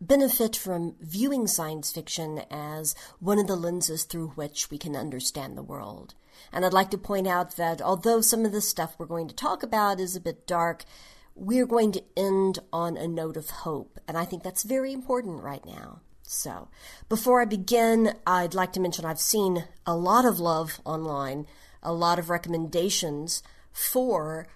benefit 0.00 0.56
from 0.56 0.96
viewing 1.00 1.46
science 1.46 1.92
fiction 1.92 2.42
as 2.50 2.94
one 3.18 3.38
of 3.38 3.46
the 3.46 3.56
lenses 3.56 4.04
through 4.04 4.28
which 4.28 4.70
we 4.70 4.78
can 4.78 4.96
understand 4.96 5.56
the 5.56 5.62
world. 5.62 6.14
And 6.52 6.64
I'd 6.64 6.72
like 6.72 6.90
to 6.90 6.98
point 6.98 7.28
out 7.28 7.56
that 7.56 7.82
although 7.82 8.20
some 8.20 8.44
of 8.44 8.52
the 8.52 8.62
stuff 8.62 8.94
we're 8.98 9.06
going 9.06 9.28
to 9.28 9.34
talk 9.34 9.62
about 9.62 10.00
is 10.00 10.16
a 10.16 10.20
bit 10.20 10.46
dark, 10.46 10.84
we're 11.34 11.66
going 11.66 11.92
to 11.92 12.02
end 12.16 12.58
on 12.72 12.96
a 12.96 13.06
note 13.06 13.36
of 13.36 13.50
hope. 13.50 13.98
And 14.08 14.16
I 14.16 14.24
think 14.24 14.42
that's 14.42 14.62
very 14.62 14.92
important 14.92 15.42
right 15.42 15.64
now. 15.64 16.00
So, 16.32 16.68
before 17.08 17.42
I 17.42 17.44
begin, 17.44 18.14
I'd 18.24 18.54
like 18.54 18.72
to 18.74 18.80
mention 18.80 19.04
I've 19.04 19.18
seen 19.18 19.64
a 19.84 19.96
lot 19.96 20.24
of 20.24 20.38
love 20.38 20.80
online, 20.84 21.48
a 21.82 21.92
lot 21.92 22.20
of 22.20 22.30
recommendations 22.30 23.42
for 23.72 24.46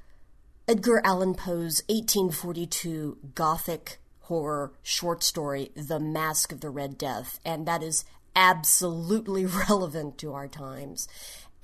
Edgar 0.68 1.04
Allan 1.04 1.34
Poe's 1.34 1.82
1842 1.88 3.18
Gothic 3.34 3.98
horror 4.20 4.72
short 4.84 5.24
story, 5.24 5.72
The 5.74 5.98
Masque 5.98 6.52
of 6.52 6.60
the 6.60 6.70
Red 6.70 6.96
Death, 6.96 7.40
and 7.44 7.66
that 7.66 7.82
is 7.82 8.04
absolutely 8.36 9.44
relevant 9.68 10.16
to 10.18 10.32
our 10.32 10.46
times. 10.46 11.08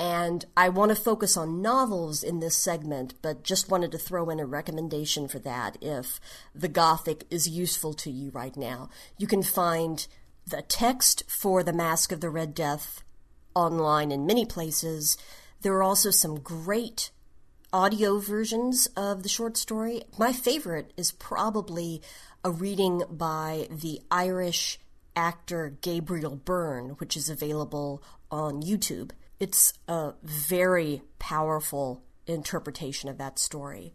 And 0.01 0.47
I 0.57 0.71
want 0.71 0.89
to 0.89 0.95
focus 0.95 1.37
on 1.37 1.61
novels 1.61 2.23
in 2.23 2.41
this 2.41 2.57
segment, 2.57 3.13
but 3.21 3.45
just 3.45 3.71
wanted 3.71 3.93
to 3.93 3.99
throw 3.99 4.31
in 4.31 4.41
a 4.41 4.47
recommendation 4.47 5.29
for 5.29 5.39
that 5.41 5.77
if 5.83 6.19
the 6.55 6.69
Gothic 6.69 7.27
is 7.29 7.47
useful 7.47 7.93
to 7.93 8.11
you 8.11 8.31
right 8.31 8.57
now. 8.57 8.89
You 9.19 9.27
can 9.27 9.43
find 9.43 10.07
the 10.47 10.63
text 10.63 11.25
for 11.29 11.63
The 11.63 11.75
Masque 11.75 12.13
of 12.13 12.23
the 12.23 12.31
Red 12.31 12.55
Death 12.55 13.05
online 13.55 14.11
in 14.11 14.25
many 14.25 14.47
places. 14.47 15.19
There 15.61 15.75
are 15.75 15.83
also 15.83 16.11
some 16.11 16.41
great 16.41 17.11
audio 17.71 18.21
versions 18.21 18.87
of 18.97 19.23
the 19.23 19.29
short 19.29 19.59
story. 19.59 20.05
My 20.19 20.33
favorite 20.33 20.95
is 20.97 21.13
probably 21.13 22.01
a 22.43 22.51
reading 22.51 23.03
by 23.11 23.69
the 23.71 24.01
Irish 24.11 24.81
actor 25.15 25.77
Gabriel 25.83 26.37
Byrne, 26.37 26.91
which 26.93 27.19
is 27.19 27.29
available 27.29 28.03
on 28.31 28.63
YouTube. 28.63 29.11
It's 29.41 29.73
a 29.89 30.13
very 30.23 31.03
powerful 31.19 32.03
interpretation 32.27 33.09
of 33.09 33.17
that 33.19 33.39
story. 33.39 33.95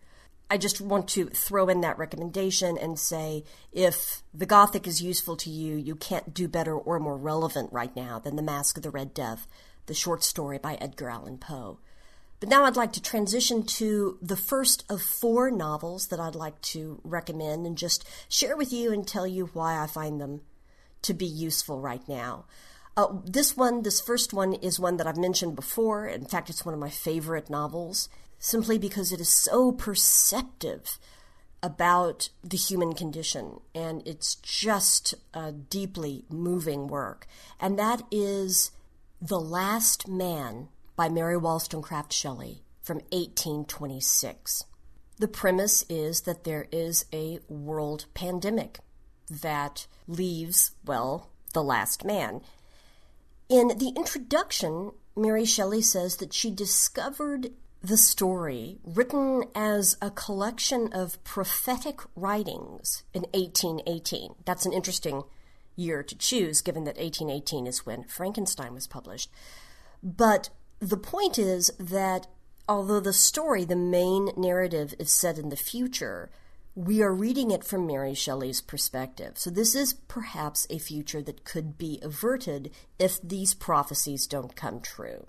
I 0.50 0.58
just 0.58 0.82
want 0.82 1.08
to 1.10 1.28
throw 1.28 1.70
in 1.70 1.82
that 1.82 2.00
recommendation 2.00 2.78
and 2.78 3.00
say 3.00 3.44
if 3.72 4.24
the 4.34 4.48
Gothic 4.48 4.88
is 4.88 5.02
useful 5.02 5.36
to 5.38 5.50
you, 5.52 5.76
you 5.76 5.96
can't 5.96 6.34
do 6.34 6.48
better 6.48 6.76
or 6.76 7.00
more 7.00 7.18
relevant 7.18 7.72
right 7.72 7.96
now 7.96 8.18
than 8.18 8.36
The 8.36 8.42
Masque 8.42 8.78
of 8.78 8.84
the 8.84 8.90
Red 8.90 9.14
Death, 9.14 9.48
the 9.86 9.94
short 9.94 10.24
story 10.24 10.58
by 10.58 10.76
Edgar 10.76 11.10
Allan 11.10 11.38
Poe. 11.38 11.80
But 12.40 12.50
now 12.50 12.66
I'd 12.66 12.76
like 12.76 12.94
to 12.94 13.02
transition 13.02 13.64
to 13.64 14.18
the 14.22 14.36
first 14.36 14.84
of 14.90 15.02
four 15.02 15.50
novels 15.52 16.08
that 16.08 16.20
I'd 16.20 16.36
like 16.36 16.60
to 16.62 17.02
recommend 17.04 17.66
and 17.66 17.78
just 17.78 18.04
share 18.30 18.58
with 18.58 18.74
you 18.74 18.92
and 18.92 19.08
tell 19.08 19.28
you 19.28 19.52
why 19.54 19.82
I 19.82 19.88
find 19.88 20.20
them 20.20 20.42
to 21.04 21.14
be 21.14 21.26
useful 21.26 21.80
right 21.80 22.08
now. 22.08 22.46
Uh, 22.98 23.08
this 23.26 23.58
one, 23.58 23.82
this 23.82 24.00
first 24.00 24.32
one, 24.34 24.54
is 24.54 24.80
one 24.80 24.98
that 24.98 25.08
I've 25.08 25.18
mentioned 25.18 25.56
before. 25.56 26.08
In 26.08 26.26
fact, 26.26 26.50
it's 26.50 26.66
one 26.66 26.74
of 26.74 26.80
my 26.80 26.90
favorite 26.90 27.50
novels, 27.50 28.08
simply 28.40 28.78
because 28.78 29.12
it 29.12 29.20
is 29.20 29.30
so 29.30 29.72
perceptive 29.72 30.98
about 31.62 32.30
the 32.44 32.58
human 32.58 32.94
condition, 32.94 33.60
and 33.74 34.02
it's 34.08 34.36
just 34.36 35.16
a 35.34 35.52
deeply 35.52 36.24
moving 36.30 36.88
work. 36.88 37.28
And 37.60 37.78
that 37.80 38.04
is 38.12 38.72
The 39.22 39.40
Last 39.40 40.08
Man 40.08 40.70
by 40.96 41.10
Mary 41.10 41.38
Wollstonecraft 41.38 42.14
Shelley 42.14 42.62
from 42.82 42.98
1826. 43.12 44.66
The 45.18 45.28
premise 45.28 45.84
is 45.90 46.22
that 46.22 46.44
there 46.44 46.68
is 46.72 47.06
a 47.12 47.40
world 47.50 48.06
pandemic 48.14 48.80
that 49.30 49.88
leaves, 50.08 50.72
well, 50.86 51.30
the 51.54 51.64
last 51.64 52.06
man. 52.06 52.42
In 53.48 53.68
the 53.78 53.94
introduction, 53.96 54.92
Mary 55.16 55.46
Shelley 55.46 55.82
says 55.82 56.18
that 56.18 56.34
she 56.34 56.50
discovered 56.50 57.52
the 57.82 57.98
story 57.98 58.80
written 58.84 59.44
as 59.54 59.98
a 60.02 60.10
collection 60.10 60.90
of 60.92 61.24
prophetic 61.24 62.02
writings 62.16 63.04
in 63.14 63.22
1818. 63.34 64.34
That's 64.46 64.66
an 64.66 64.74
interesting 64.74 65.24
year 65.76 66.02
to 66.02 66.18
choose, 66.18 66.62
given 66.62 66.86
that 66.86 66.98
1818 66.98 67.68
is 67.68 67.86
when 67.86 68.06
Frankenstein 68.06 68.74
was 68.74 68.88
published. 68.88 69.30
But 70.02 70.50
the 70.80 70.98
point 70.98 71.38
is 71.38 71.70
that 71.80 72.26
although 72.68 73.00
the 73.00 73.14
story, 73.14 73.64
the 73.64 73.76
main 73.76 74.32
narrative, 74.36 74.96
is 74.98 75.12
set 75.12 75.38
in 75.38 75.50
the 75.50 75.56
future, 75.56 76.32
we 76.76 77.02
are 77.02 77.14
reading 77.14 77.52
it 77.52 77.64
from 77.64 77.88
Mary 77.88 78.14
Shelley's 78.14 78.62
perspective. 78.62 79.38
So 79.38 79.50
this 79.50 79.76
is 79.76 79.94
perhaps 79.94 80.68
a 80.70 80.78
future 80.78 81.22
that 81.22 81.46
could 81.46 81.78
be 81.78 82.00
averted 82.02 82.72
if 83.00 83.22
these 83.22 83.54
prophecies 83.54 84.28
don't 84.28 84.56
come 84.56 84.82
true. 84.82 85.26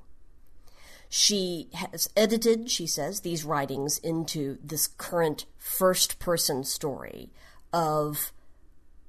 She 1.09 1.69
has 1.73 2.11
edited, 2.17 2.69
she 2.71 2.87
says, 2.87 3.21
these 3.21 3.45
writings 3.45 3.99
into 3.99 4.59
this 4.63 4.89
current 4.89 5.47
first 5.57 6.19
person 6.19 6.65
story 6.65 7.31
of 7.73 8.33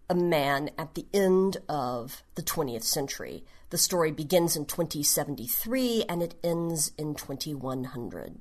a 0.08 0.16
man 0.16 0.70
at 0.78 0.94
the 0.94 1.08
end 1.14 1.58
of 1.68 2.22
the 2.36 2.44
20th 2.44 2.84
century 2.84 3.44
the 3.70 3.78
story 3.78 4.12
begins 4.12 4.56
in 4.56 4.66
2073 4.66 6.06
and 6.08 6.24
it 6.24 6.36
ends 6.44 6.92
in 6.98 7.16
2100. 7.16 8.40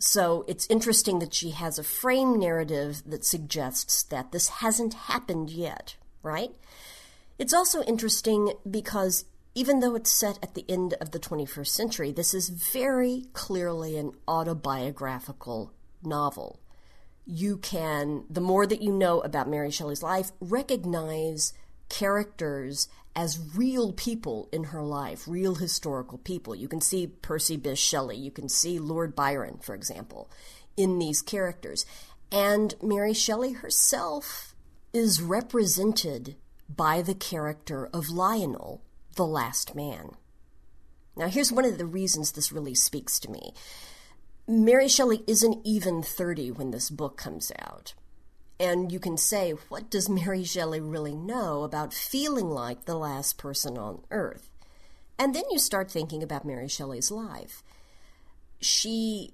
So 0.00 0.46
it's 0.48 0.66
interesting 0.70 1.18
that 1.18 1.34
she 1.34 1.50
has 1.50 1.78
a 1.78 1.84
frame 1.84 2.38
narrative 2.38 3.02
that 3.04 3.24
suggests 3.24 4.02
that 4.04 4.32
this 4.32 4.48
hasn't 4.48 4.94
happened 4.94 5.50
yet, 5.50 5.96
right? 6.22 6.52
It's 7.38 7.52
also 7.52 7.82
interesting 7.82 8.54
because 8.68 9.26
even 9.54 9.80
though 9.80 9.94
it's 9.94 10.10
set 10.10 10.38
at 10.42 10.54
the 10.54 10.64
end 10.70 10.94
of 11.02 11.10
the 11.10 11.18
21st 11.18 11.66
century, 11.66 12.12
this 12.12 12.32
is 12.32 12.48
very 12.48 13.26
clearly 13.34 13.98
an 13.98 14.12
autobiographical 14.26 15.74
novel. 16.02 16.60
You 17.26 17.58
can, 17.58 18.24
the 18.30 18.40
more 18.40 18.66
that 18.66 18.80
you 18.80 18.92
know 18.92 19.20
about 19.20 19.50
Mary 19.50 19.70
Shelley's 19.70 20.02
life, 20.02 20.32
recognize 20.40 21.52
characters 21.90 22.88
as 23.14 23.54
real 23.54 23.92
people 23.92 24.48
in 24.52 24.64
her 24.64 24.82
life, 24.82 25.28
real 25.28 25.56
historical 25.56 26.16
people. 26.16 26.54
You 26.54 26.68
can 26.68 26.80
see 26.80 27.08
Percy 27.08 27.58
Bysshe 27.58 27.76
Shelley, 27.76 28.16
you 28.16 28.30
can 28.30 28.48
see 28.48 28.78
Lord 28.78 29.14
Byron, 29.14 29.58
for 29.60 29.74
example, 29.74 30.30
in 30.76 30.98
these 30.98 31.20
characters. 31.20 31.84
And 32.32 32.74
Mary 32.82 33.12
Shelley 33.12 33.52
herself 33.52 34.54
is 34.92 35.20
represented 35.20 36.36
by 36.74 37.02
the 37.02 37.14
character 37.14 37.88
of 37.92 38.08
Lionel, 38.08 38.80
the 39.16 39.26
last 39.26 39.74
man. 39.74 40.12
Now, 41.16 41.26
here's 41.28 41.52
one 41.52 41.64
of 41.64 41.78
the 41.78 41.86
reasons 41.86 42.32
this 42.32 42.52
really 42.52 42.74
speaks 42.74 43.18
to 43.20 43.30
me. 43.30 43.52
Mary 44.46 44.88
Shelley 44.88 45.22
isn't 45.26 45.58
even 45.64 46.02
30 46.02 46.52
when 46.52 46.70
this 46.70 46.90
book 46.90 47.16
comes 47.16 47.52
out. 47.58 47.94
And 48.60 48.92
you 48.92 49.00
can 49.00 49.16
say, 49.16 49.52
what 49.70 49.88
does 49.88 50.10
Mary 50.10 50.44
Shelley 50.44 50.80
really 50.80 51.16
know 51.16 51.62
about 51.62 51.94
feeling 51.94 52.50
like 52.50 52.84
the 52.84 52.94
last 52.94 53.38
person 53.38 53.78
on 53.78 54.02
earth? 54.10 54.50
And 55.18 55.34
then 55.34 55.44
you 55.50 55.58
start 55.58 55.90
thinking 55.90 56.22
about 56.22 56.44
Mary 56.44 56.68
Shelley's 56.68 57.10
life. 57.10 57.62
She 58.60 59.32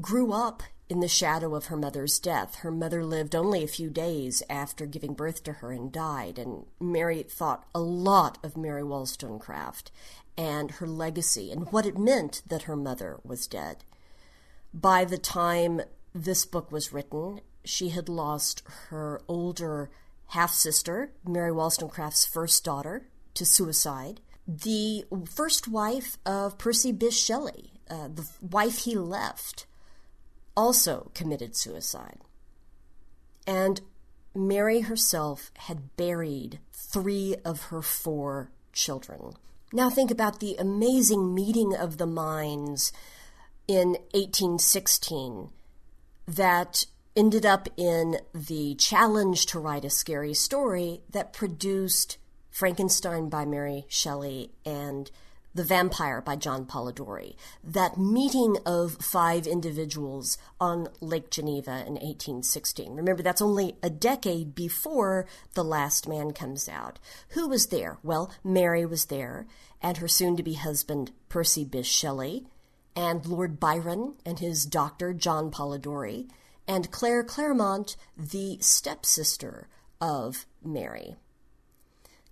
grew 0.00 0.32
up 0.32 0.64
in 0.88 0.98
the 0.98 1.06
shadow 1.06 1.54
of 1.54 1.66
her 1.66 1.76
mother's 1.76 2.18
death. 2.18 2.56
Her 2.56 2.72
mother 2.72 3.04
lived 3.04 3.36
only 3.36 3.62
a 3.62 3.68
few 3.68 3.88
days 3.88 4.42
after 4.50 4.84
giving 4.84 5.14
birth 5.14 5.44
to 5.44 5.54
her 5.54 5.70
and 5.70 5.92
died, 5.92 6.36
and 6.36 6.66
Mary 6.80 7.22
thought 7.22 7.68
a 7.72 7.80
lot 7.80 8.38
of 8.42 8.56
Mary 8.56 8.82
Wollstonecraft 8.82 9.92
and 10.36 10.72
her 10.72 10.88
legacy 10.88 11.52
and 11.52 11.70
what 11.72 11.86
it 11.86 11.98
meant 11.98 12.42
that 12.48 12.62
her 12.62 12.76
mother 12.76 13.18
was 13.24 13.46
dead. 13.46 13.84
By 14.74 15.04
the 15.04 15.18
time 15.18 15.82
this 16.14 16.44
book 16.44 16.70
was 16.72 16.92
written, 16.92 17.40
she 17.66 17.90
had 17.90 18.08
lost 18.08 18.62
her 18.88 19.20
older 19.28 19.90
half 20.28 20.52
sister, 20.52 21.12
Mary 21.26 21.52
Wollstonecraft's 21.52 22.26
first 22.26 22.64
daughter, 22.64 23.08
to 23.34 23.44
suicide. 23.44 24.20
The 24.46 25.04
first 25.34 25.68
wife 25.68 26.16
of 26.24 26.58
Percy 26.58 26.92
Bysshe 26.92 27.24
Shelley, 27.24 27.72
uh, 27.90 28.08
the 28.08 28.26
wife 28.40 28.78
he 28.78 28.96
left, 28.96 29.66
also 30.56 31.10
committed 31.14 31.56
suicide. 31.56 32.18
And 33.46 33.80
Mary 34.34 34.80
herself 34.80 35.50
had 35.56 35.96
buried 35.96 36.60
three 36.72 37.36
of 37.44 37.64
her 37.64 37.82
four 37.82 38.50
children. 38.72 39.34
Now 39.72 39.90
think 39.90 40.10
about 40.10 40.40
the 40.40 40.56
amazing 40.56 41.34
meeting 41.34 41.74
of 41.74 41.98
the 41.98 42.06
minds 42.06 42.92
in 43.66 43.96
1816 44.12 45.50
that 46.28 46.86
ended 47.16 47.46
up 47.46 47.68
in 47.76 48.18
the 48.34 48.74
challenge 48.74 49.46
to 49.46 49.58
write 49.58 49.84
a 49.84 49.90
scary 49.90 50.34
story 50.34 51.00
that 51.10 51.32
produced 51.32 52.18
Frankenstein 52.50 53.28
by 53.28 53.46
Mary 53.46 53.86
Shelley 53.88 54.50
and 54.66 55.10
The 55.54 55.64
Vampyre 55.64 56.22
by 56.22 56.36
John 56.36 56.66
Polidori. 56.66 57.34
That 57.64 57.96
meeting 57.96 58.58
of 58.66 58.98
five 59.00 59.46
individuals 59.46 60.36
on 60.60 60.88
Lake 61.00 61.30
Geneva 61.30 61.84
in 61.86 61.94
1816. 61.94 62.94
Remember, 62.94 63.22
that's 63.22 63.42
only 63.42 63.76
a 63.82 63.88
decade 63.88 64.54
before 64.54 65.26
The 65.54 65.64
Last 65.64 66.06
Man 66.06 66.32
comes 66.32 66.68
out. 66.68 66.98
Who 67.30 67.48
was 67.48 67.68
there? 67.68 67.98
Well, 68.02 68.30
Mary 68.44 68.84
was 68.84 69.06
there, 69.06 69.46
and 69.80 69.96
her 69.96 70.08
soon 70.08 70.36
to 70.36 70.42
be 70.42 70.54
husband, 70.54 71.12
Percy 71.30 71.64
Bysshe 71.64 71.86
Shelley, 71.86 72.46
and 72.94 73.24
Lord 73.24 73.58
Byron 73.58 74.14
and 74.24 74.38
his 74.38 74.66
doctor, 74.66 75.12
John 75.14 75.50
Polidori 75.50 76.28
and 76.68 76.90
Claire 76.90 77.22
Clairmont, 77.22 77.96
the 78.16 78.58
stepsister 78.60 79.68
of 80.00 80.46
Mary. 80.64 81.16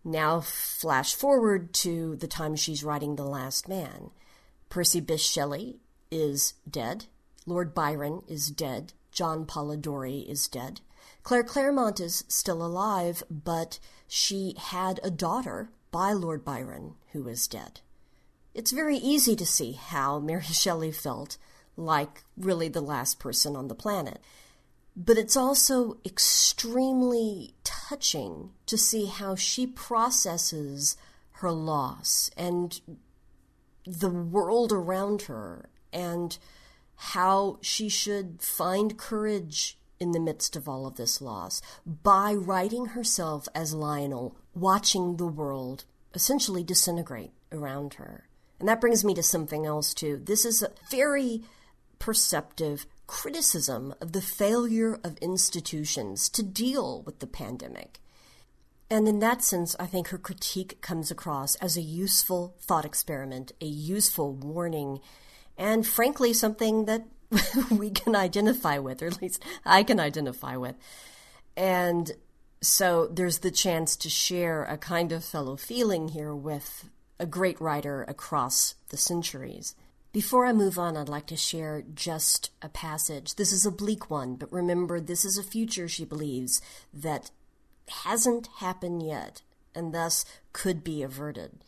Now, 0.05 0.41
flash 0.41 1.15
forward 1.15 1.73
to 1.75 2.17
the 2.17 2.27
time 2.29 2.57
she's 2.57 2.85
writing 2.85 3.17
The 3.17 3.25
Last 3.25 3.69
Man. 3.69 4.11
Percy 4.69 5.01
Bysshe 5.01 5.33
Shelley 5.33 5.79
is 6.11 6.55
dead. 6.69 7.07
Lord 7.47 7.75
Byron 7.75 8.23
is 8.29 8.51
dead. 8.51 8.93
John 9.13 9.47
Polidori 9.47 10.29
is 10.29 10.49
dead. 10.49 10.81
Claire 11.23 11.45
Clairmont 11.45 12.01
is 12.01 12.25
still 12.29 12.65
alive, 12.65 13.23
but 13.31 13.79
she 14.07 14.55
had 14.59 15.01
a 15.03 15.11
daughter 15.11 15.71
by 15.91 16.13
Lord 16.13 16.45
Byron 16.45 16.95
who 17.13 17.27
is 17.29 17.47
dead. 17.49 17.81
It's 18.53 18.73
very 18.73 18.97
easy 18.97 19.35
to 19.37 19.47
see 19.47 19.73
how 19.73 20.19
Mary 20.19 20.43
Shelley 20.53 20.93
felt 20.93 21.39
like 21.77 22.25
really 22.37 22.69
the 22.69 22.81
last 22.81 23.19
person 23.19 23.57
on 23.57 23.69
the 23.69 23.75
planet. 23.75 24.21
But 24.97 25.19
it's 25.19 25.37
also 25.37 25.99
extremely 26.05 27.55
touching 27.65 28.51
to 28.67 28.79
see 28.79 29.07
how 29.07 29.35
she 29.35 29.67
processes 29.67 30.97
her 31.39 31.51
loss 31.51 32.31
and 32.37 32.81
the 33.85 34.09
world 34.09 34.73
around 34.73 35.23
her 35.23 35.69
and 35.93 36.39
how 36.97 37.59
she 37.61 37.89
should 37.89 38.41
find 38.41 38.97
courage 38.97 39.77
in 39.99 40.13
the 40.13 40.21
midst 40.21 40.55
of 40.57 40.69
all 40.69 40.87
of 40.87 40.97
this 40.97 41.21
loss 41.21 41.61
by 41.85 42.33
writing 42.33 42.87
herself 42.87 43.49
as 43.55 43.75
Lionel, 43.75 44.37
watching 44.55 45.17
the 45.17 45.27
world 45.27 45.85
essentially 46.15 46.63
disintegrate 46.63 47.33
around 47.51 47.95
her. 47.95 48.29
And 48.61 48.69
that 48.69 48.81
brings 48.81 49.05
me 49.05 49.15
to 49.15 49.23
something 49.23 49.67
else, 49.67 49.93
too. 49.93 50.21
This 50.25 50.45
is 50.45 50.63
a 50.63 50.71
very 50.91 51.43
perceptive 52.05 52.85
criticism 53.07 53.95
of 53.99 54.13
the 54.13 54.21
failure 54.21 55.01
of 55.03 55.17
institutions 55.23 56.29
to 56.29 56.43
deal 56.43 57.01
with 57.07 57.21
the 57.21 57.27
pandemic. 57.27 57.99
And 58.91 59.09
in 59.09 59.21
that 59.21 59.43
sense, 59.43 59.75
I 59.81 59.87
think 59.87 60.09
her 60.09 60.19
critique 60.19 60.83
comes 60.83 61.11
across 61.11 61.55
as 61.55 61.79
a 61.79 61.81
useful 61.81 62.57
thought 62.61 62.85
experiment, 62.85 63.53
a 63.59 63.65
useful 63.65 64.35
warning, 64.35 65.01
and 65.57 65.87
frankly, 65.87 66.35
something 66.35 66.85
that 66.85 67.07
we 67.71 67.89
can 67.89 68.15
identify 68.15 68.79
with, 68.79 69.01
or 69.01 69.07
at 69.07 69.23
least 69.23 69.43
I 69.65 69.83
can 69.83 69.99
identify 69.99 70.59
with. 70.59 70.77
And 71.57 72.13
so 72.61 73.07
there's 73.07 73.39
the 73.39 73.51
chance 73.51 73.97
to 73.97 74.11
share 74.11 74.65
a 74.65 74.77
kind 74.77 75.11
of 75.11 75.25
fellow 75.25 75.57
feeling 75.57 76.09
here 76.09 76.35
with 76.35 76.85
a 77.19 77.25
great 77.25 77.59
writer 77.63 78.03
across 78.03 78.75
the 78.91 78.99
centuries. 78.99 79.75
Before 80.15 80.47
I 80.47 80.53
move 80.53 80.79
on, 80.79 80.97
I'd 80.97 81.09
like 81.09 81.27
to 81.27 81.37
share 81.37 81.83
just 81.93 82.53
a 82.63 82.69
passage. 82.69 83.35
This 83.35 83.51
is 83.51 83.67
a 83.67 83.73
bleak 83.73 84.09
one, 84.09 84.37
but 84.37 84.53
remember, 84.53 85.01
this 85.01 85.25
is 85.25 85.37
a 85.37 85.43
future, 85.43 85.89
she 85.89 86.05
believes, 86.05 86.63
that 86.93 87.33
hasn't 87.89 88.47
happened 88.59 89.05
yet, 89.05 89.43
and 89.75 89.93
thus 89.93 90.25
could 90.53 90.85
be 90.85 91.03
averted. 91.03 91.59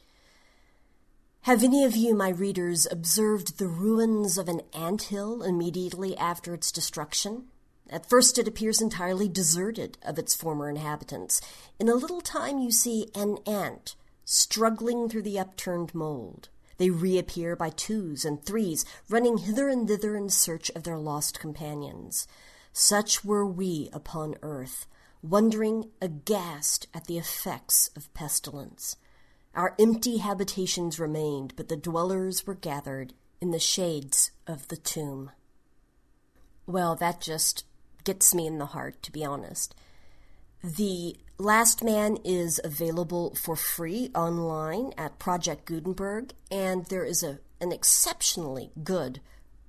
Have 1.41 1.65
any 1.65 1.83
of 1.83 1.97
you, 1.97 2.15
my 2.15 2.29
readers, 2.29 2.87
observed 2.89 3.59
the 3.59 3.67
ruins 3.67 4.39
of 4.39 4.49
an 4.49 4.63
ant 4.73 5.03
hill 5.03 5.43
immediately 5.43 6.17
after 6.17 6.55
its 6.55 6.71
destruction? 6.71 7.47
At 7.91 8.09
first, 8.09 8.39
it 8.39 8.47
appears 8.47 8.81
entirely 8.81 9.29
deserted 9.29 9.99
of 10.05 10.21
its 10.21 10.37
former 10.37 10.71
inhabitants. 10.71 11.41
In 11.81 11.89
a 11.89 11.97
little 11.97 12.21
time, 12.21 12.61
you 12.61 12.71
see 12.71 13.09
an 13.13 13.39
ant 13.45 13.97
struggling 14.25 15.09
through 15.09 15.23
the 15.23 15.41
upturned 15.41 15.93
mold. 15.97 16.49
They 16.79 16.91
reappear 16.91 17.57
by 17.57 17.71
twos 17.71 18.25
and 18.25 18.45
threes, 18.45 18.85
running 19.09 19.39
hither 19.39 19.69
and 19.69 19.89
thither 19.89 20.17
in 20.17 20.29
search 20.29 20.71
of 20.71 20.83
their 20.83 20.99
lost 20.99 21.41
companions. 21.41 22.29
Such 22.73 23.25
were 23.25 23.47
we 23.47 23.89
upon 23.93 24.37
earth, 24.43 24.87
wondering 25.23 25.91
aghast 26.03 26.87
at 26.93 27.07
the 27.07 27.19
effects 27.19 27.91
of 27.97 28.13
pestilence. 28.13 28.97
Our 29.55 29.75
empty 29.79 30.19
habitations 30.19 31.01
remained, 31.01 31.55
but 31.57 31.69
the 31.69 31.77
dwellers 31.77 32.47
were 32.47 32.55
gathered 32.55 33.15
in 33.41 33.51
the 33.51 33.59
shades 33.59 34.31
of 34.47 34.69
the 34.69 34.77
tomb. 34.77 35.31
Well, 36.67 36.95
that 36.97 37.21
just 37.21 37.65
gets 38.05 38.35
me 38.35 38.47
in 38.47 38.59
the 38.59 38.67
heart, 38.67 39.03
to 39.05 39.13
be 39.13 39.25
honest. 39.25 39.75
The 40.63 41.17
Last 41.39 41.85
Man 41.85 42.17
is 42.25 42.59
available 42.65 43.35
for 43.35 43.57
free 43.57 44.11
online 44.15 44.95
at 44.97 45.19
Project 45.19 45.67
Gutenberg, 45.67 46.33
and 46.51 46.87
there 46.87 47.05
is 47.05 47.23
a, 47.23 47.41
an 47.61 47.73
exceptionally 47.73 48.71
good 48.83 49.21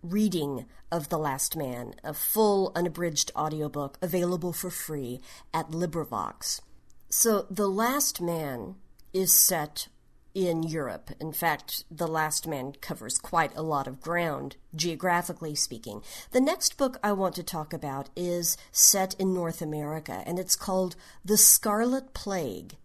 reading 0.01 0.65
of 0.93 1.09
The 1.09 1.17
Last 1.17 1.57
Man, 1.57 1.95
a 2.05 2.13
full 2.13 2.71
unabridged 2.73 3.33
audiobook 3.35 3.97
available 4.01 4.53
for 4.53 4.69
free 4.69 5.19
at 5.53 5.71
LibriVox. 5.71 6.61
So, 7.09 7.45
The 7.49 7.67
Last 7.67 8.21
Man 8.21 8.75
is 9.11 9.33
set 9.33 9.89
in 10.37 10.61
Europe. 10.61 11.09
In 11.19 11.31
fact, 11.31 11.83
The 11.89 12.07
Last 12.07 12.45
Man 12.45 12.73
covers 12.79 13.17
quite 13.17 13.55
a 13.55 13.63
lot 13.63 13.87
of 13.87 13.99
ground, 13.99 14.55
geographically 14.75 15.55
speaking. 15.55 16.03
The 16.29 16.39
next 16.39 16.77
book 16.77 16.99
I 17.01 17.11
want 17.13 17.33
to 17.35 17.43
talk 17.43 17.73
about 17.73 18.11
is 18.15 18.55
set 18.71 19.15
in 19.15 19.33
North 19.33 19.63
America, 19.63 20.21
and 20.27 20.37
it's 20.37 20.55
called 20.55 20.95
The 21.25 21.37
Scarlet 21.37 22.13
Plague 22.13 22.75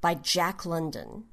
by 0.00 0.14
Jack 0.14 0.66
London, 0.66 1.26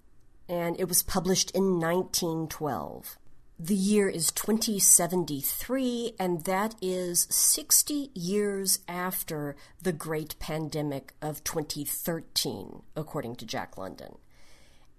and 0.48 0.80
it 0.80 0.88
was 0.88 1.02
published 1.02 1.50
in 1.52 1.80
1912. 1.80 3.18
The 3.58 3.74
year 3.74 4.08
is 4.10 4.32
2073, 4.32 6.14
and 6.20 6.44
that 6.44 6.76
is 6.84 7.26
60 7.32 8.12
years 8.14 8.78
after 8.88 9.56
the 9.82 9.92
great 9.92 10.38
pandemic 10.38 11.16
of 11.20 11.44
2013, 11.44 12.84
according 12.96 13.38
to 13.38 13.46
Jack 13.48 13.76
London. 13.76 14.20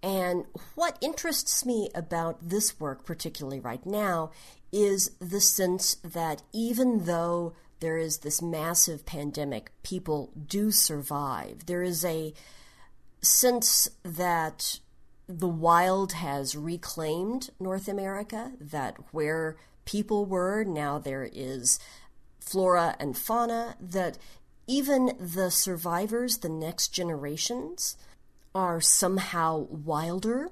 And 0.02 0.46
what 0.74 0.98
interests 1.00 1.64
me 1.64 1.88
about 1.94 2.48
this 2.48 2.80
work, 2.80 3.04
particularly 3.04 3.60
right 3.60 3.84
now, 3.86 4.32
is 4.72 5.10
the 5.20 5.40
sense 5.40 5.96
that 6.02 6.42
even 6.52 7.04
though 7.04 7.54
there 7.80 7.98
is 7.98 8.18
this 8.18 8.40
massive 8.40 9.04
pandemic, 9.04 9.72
people 9.82 10.30
do 10.46 10.70
survive. 10.70 11.66
There 11.66 11.82
is 11.82 12.04
a 12.04 12.32
sense 13.20 13.88
that 14.04 14.78
the 15.28 15.48
wild 15.48 16.12
has 16.12 16.56
reclaimed 16.56 17.50
North 17.60 17.88
America, 17.88 18.52
that 18.60 18.96
where 19.12 19.56
people 19.84 20.26
were, 20.26 20.64
now 20.64 20.98
there 20.98 21.28
is 21.32 21.78
flora 22.40 22.96
and 22.98 23.16
fauna, 23.16 23.76
that 23.80 24.18
even 24.66 25.12
the 25.18 25.50
survivors, 25.50 26.38
the 26.38 26.48
next 26.48 26.88
generations, 26.88 27.96
are 28.54 28.80
somehow 28.80 29.66
wilder. 29.70 30.50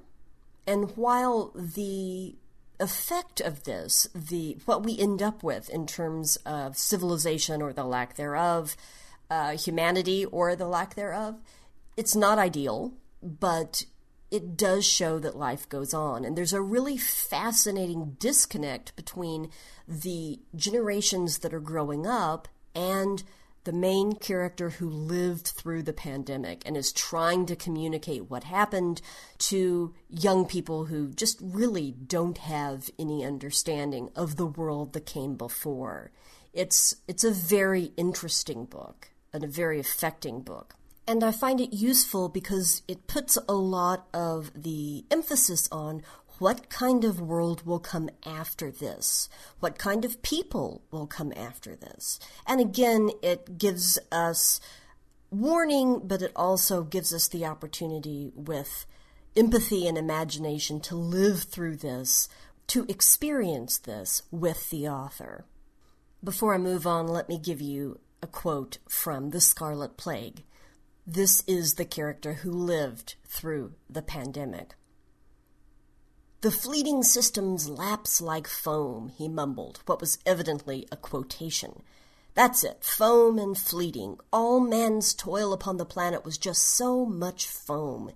And 0.66 0.96
while 0.96 1.52
the 1.54 2.36
effect 2.78 3.40
of 3.40 3.64
this, 3.64 4.08
the 4.14 4.56
what 4.64 4.82
we 4.82 4.98
end 4.98 5.22
up 5.22 5.42
with 5.42 5.68
in 5.68 5.86
terms 5.86 6.36
of 6.46 6.76
civilization 6.76 7.60
or 7.60 7.72
the 7.72 7.84
lack 7.84 8.16
thereof, 8.16 8.76
uh, 9.30 9.56
humanity 9.56 10.24
or 10.24 10.56
the 10.56 10.66
lack 10.66 10.94
thereof, 10.94 11.38
it's 11.96 12.16
not 12.16 12.38
ideal, 12.38 12.94
but 13.22 13.84
it 14.30 14.56
does 14.56 14.86
show 14.86 15.18
that 15.18 15.36
life 15.36 15.68
goes 15.68 15.92
on. 15.92 16.24
And 16.24 16.36
there's 16.36 16.52
a 16.52 16.62
really 16.62 16.96
fascinating 16.96 18.16
disconnect 18.18 18.94
between 18.96 19.50
the 19.86 20.38
generations 20.54 21.38
that 21.38 21.52
are 21.52 21.60
growing 21.60 22.06
up 22.06 22.48
and 22.74 23.22
the 23.64 23.72
main 23.72 24.12
character 24.14 24.70
who 24.70 24.88
lived 24.88 25.48
through 25.48 25.82
the 25.82 25.92
pandemic 25.92 26.62
and 26.64 26.76
is 26.76 26.92
trying 26.92 27.46
to 27.46 27.56
communicate 27.56 28.30
what 28.30 28.44
happened 28.44 29.02
to 29.38 29.94
young 30.08 30.46
people 30.46 30.86
who 30.86 31.10
just 31.10 31.38
really 31.42 31.92
don't 31.92 32.38
have 32.38 32.90
any 32.98 33.24
understanding 33.24 34.10
of 34.16 34.36
the 34.36 34.46
world 34.46 34.92
that 34.94 35.06
came 35.06 35.36
before. 35.36 36.10
It's 36.52 36.96
it's 37.06 37.24
a 37.24 37.30
very 37.30 37.92
interesting 37.96 38.64
book 38.64 39.10
and 39.32 39.44
a 39.44 39.48
very 39.48 39.78
affecting 39.78 40.40
book. 40.40 40.74
And 41.06 41.24
I 41.24 41.32
find 41.32 41.60
it 41.60 41.74
useful 41.74 42.28
because 42.28 42.82
it 42.86 43.08
puts 43.08 43.36
a 43.48 43.54
lot 43.54 44.06
of 44.14 44.52
the 44.54 45.04
emphasis 45.10 45.68
on 45.72 46.02
what 46.40 46.70
kind 46.70 47.04
of 47.04 47.20
world 47.20 47.66
will 47.66 47.78
come 47.78 48.08
after 48.24 48.70
this? 48.70 49.28
What 49.60 49.78
kind 49.78 50.06
of 50.06 50.22
people 50.22 50.82
will 50.90 51.06
come 51.06 51.34
after 51.36 51.76
this? 51.76 52.18
And 52.46 52.62
again, 52.62 53.10
it 53.22 53.58
gives 53.58 53.98
us 54.10 54.58
warning, 55.30 56.00
but 56.02 56.22
it 56.22 56.32
also 56.34 56.82
gives 56.82 57.12
us 57.12 57.28
the 57.28 57.44
opportunity 57.44 58.32
with 58.34 58.86
empathy 59.36 59.86
and 59.86 59.98
imagination 59.98 60.80
to 60.80 60.96
live 60.96 61.42
through 61.42 61.76
this, 61.76 62.26
to 62.68 62.86
experience 62.88 63.76
this 63.76 64.22
with 64.30 64.70
the 64.70 64.88
author. 64.88 65.44
Before 66.24 66.54
I 66.54 66.58
move 66.58 66.86
on, 66.86 67.06
let 67.06 67.28
me 67.28 67.38
give 67.38 67.60
you 67.60 68.00
a 68.22 68.26
quote 68.26 68.78
from 68.88 69.28
The 69.30 69.42
Scarlet 69.42 69.98
Plague. 69.98 70.44
This 71.06 71.44
is 71.46 71.74
the 71.74 71.84
character 71.84 72.32
who 72.32 72.50
lived 72.50 73.16
through 73.26 73.74
the 73.90 74.02
pandemic. 74.02 74.74
The 76.42 76.50
fleeting 76.50 77.02
systems 77.02 77.68
lapse 77.68 78.22
like 78.22 78.46
foam, 78.46 79.12
he 79.18 79.28
mumbled, 79.28 79.80
what 79.84 80.00
was 80.00 80.16
evidently 80.24 80.88
a 80.90 80.96
quotation. 80.96 81.82
That's 82.32 82.64
it, 82.64 82.82
foam 82.82 83.38
and 83.38 83.58
fleeting. 83.58 84.16
All 84.32 84.58
man's 84.58 85.12
toil 85.12 85.52
upon 85.52 85.76
the 85.76 85.84
planet 85.84 86.24
was 86.24 86.38
just 86.38 86.62
so 86.62 87.04
much 87.04 87.46
foam. 87.46 88.12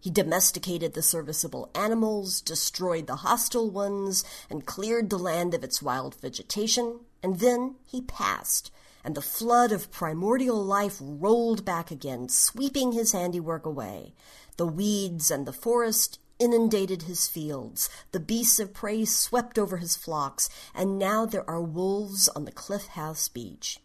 He 0.00 0.08
domesticated 0.08 0.94
the 0.94 1.02
serviceable 1.02 1.68
animals, 1.74 2.40
destroyed 2.40 3.06
the 3.06 3.16
hostile 3.16 3.68
ones, 3.68 4.24
and 4.48 4.64
cleared 4.64 5.10
the 5.10 5.18
land 5.18 5.52
of 5.52 5.62
its 5.62 5.82
wild 5.82 6.14
vegetation, 6.14 7.00
and 7.22 7.40
then 7.40 7.74
he 7.86 8.00
passed, 8.00 8.70
and 9.04 9.14
the 9.14 9.20
flood 9.20 9.70
of 9.70 9.92
primordial 9.92 10.64
life 10.64 10.96
rolled 10.98 11.62
back 11.66 11.90
again, 11.90 12.30
sweeping 12.30 12.92
his 12.92 13.12
handiwork 13.12 13.66
away. 13.66 14.14
The 14.56 14.66
weeds 14.66 15.30
and 15.30 15.44
the 15.44 15.52
forest 15.52 16.20
inundated 16.38 17.02
his 17.02 17.26
fields, 17.26 17.88
the 18.12 18.20
beasts 18.20 18.58
of 18.58 18.74
prey 18.74 19.04
swept 19.04 19.58
over 19.58 19.78
his 19.78 19.96
flocks, 19.96 20.48
and 20.74 20.98
now 20.98 21.26
there 21.26 21.48
are 21.48 21.60
wolves 21.60 22.28
on 22.28 22.44
the 22.44 22.52
cliff 22.52 22.88
house 22.88 23.28
beach. 23.28 23.80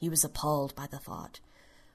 He 0.00 0.08
was 0.08 0.24
appalled 0.24 0.74
by 0.74 0.86
the 0.86 0.98
thought. 0.98 1.40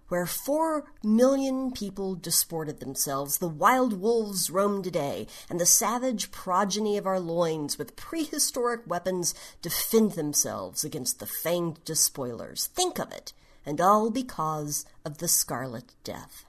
Where 0.07 0.25
four 0.25 0.91
million 1.01 1.71
people 1.71 2.15
disported 2.15 2.81
themselves, 2.81 3.37
the 3.37 3.47
wild 3.47 4.01
wolves 4.01 4.51
roam 4.51 4.83
today, 4.83 5.27
and 5.49 5.57
the 5.57 5.65
savage 5.65 6.31
progeny 6.31 6.97
of 6.97 7.07
our 7.07 7.19
loins 7.19 7.77
with 7.77 7.95
prehistoric 7.95 8.81
weapons 8.85 9.33
defend 9.61 10.11
themselves 10.11 10.83
against 10.83 11.19
the 11.19 11.25
fanged 11.25 11.85
despoilers. 11.85 12.67
Think 12.67 12.99
of 12.99 13.13
it, 13.13 13.31
and 13.65 13.79
all 13.79 14.09
because 14.09 14.85
of 15.05 15.19
the 15.19 15.29
Scarlet 15.29 15.93
Death. 16.03 16.43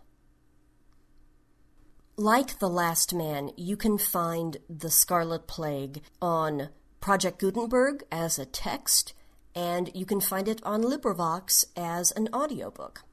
Like 2.19 2.59
The 2.59 2.69
Last 2.69 3.15
Man, 3.15 3.53
you 3.57 3.75
can 3.75 3.97
find 3.97 4.59
The 4.69 4.91
Scarlet 4.91 5.47
Plague 5.47 6.03
on 6.21 6.69
Project 7.01 7.39
Gutenberg 7.39 8.05
as 8.13 8.39
a 8.39 8.45
text, 8.45 9.15
and 9.55 9.91
you 9.95 10.05
can 10.05 10.21
find 10.21 10.47
it 10.47 10.63
on 10.63 10.83
LibriVox 10.83 11.65
as 11.75 12.11
an 12.13 12.29
audiobook. 12.35 13.05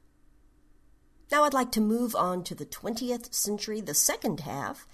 Now 1.32 1.44
I'd 1.44 1.54
like 1.54 1.72
to 1.72 1.80
move 1.80 2.14
on 2.14 2.44
to 2.44 2.54
the 2.54 2.66
20th 2.66 3.32
century, 3.32 3.80
the 3.80 3.94
second 3.94 4.40
half, 4.40 4.86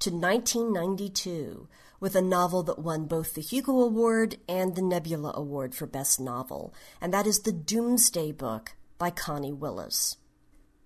to 0.00 0.10
1992, 0.10 1.66
with 2.00 2.14
a 2.14 2.20
novel 2.20 2.62
that 2.64 2.78
won 2.78 3.06
both 3.06 3.32
the 3.32 3.40
Hugo 3.40 3.80
Award 3.80 4.36
and 4.46 4.76
the 4.76 4.82
Nebula 4.82 5.32
Award 5.34 5.74
for 5.74 5.86
Best 5.86 6.20
Novel, 6.20 6.74
and 7.00 7.14
that 7.14 7.26
is 7.26 7.40
The 7.40 7.52
Doomsday 7.52 8.32
Book 8.32 8.74
by 8.98 9.08
Connie 9.08 9.54
Willis. 9.54 10.18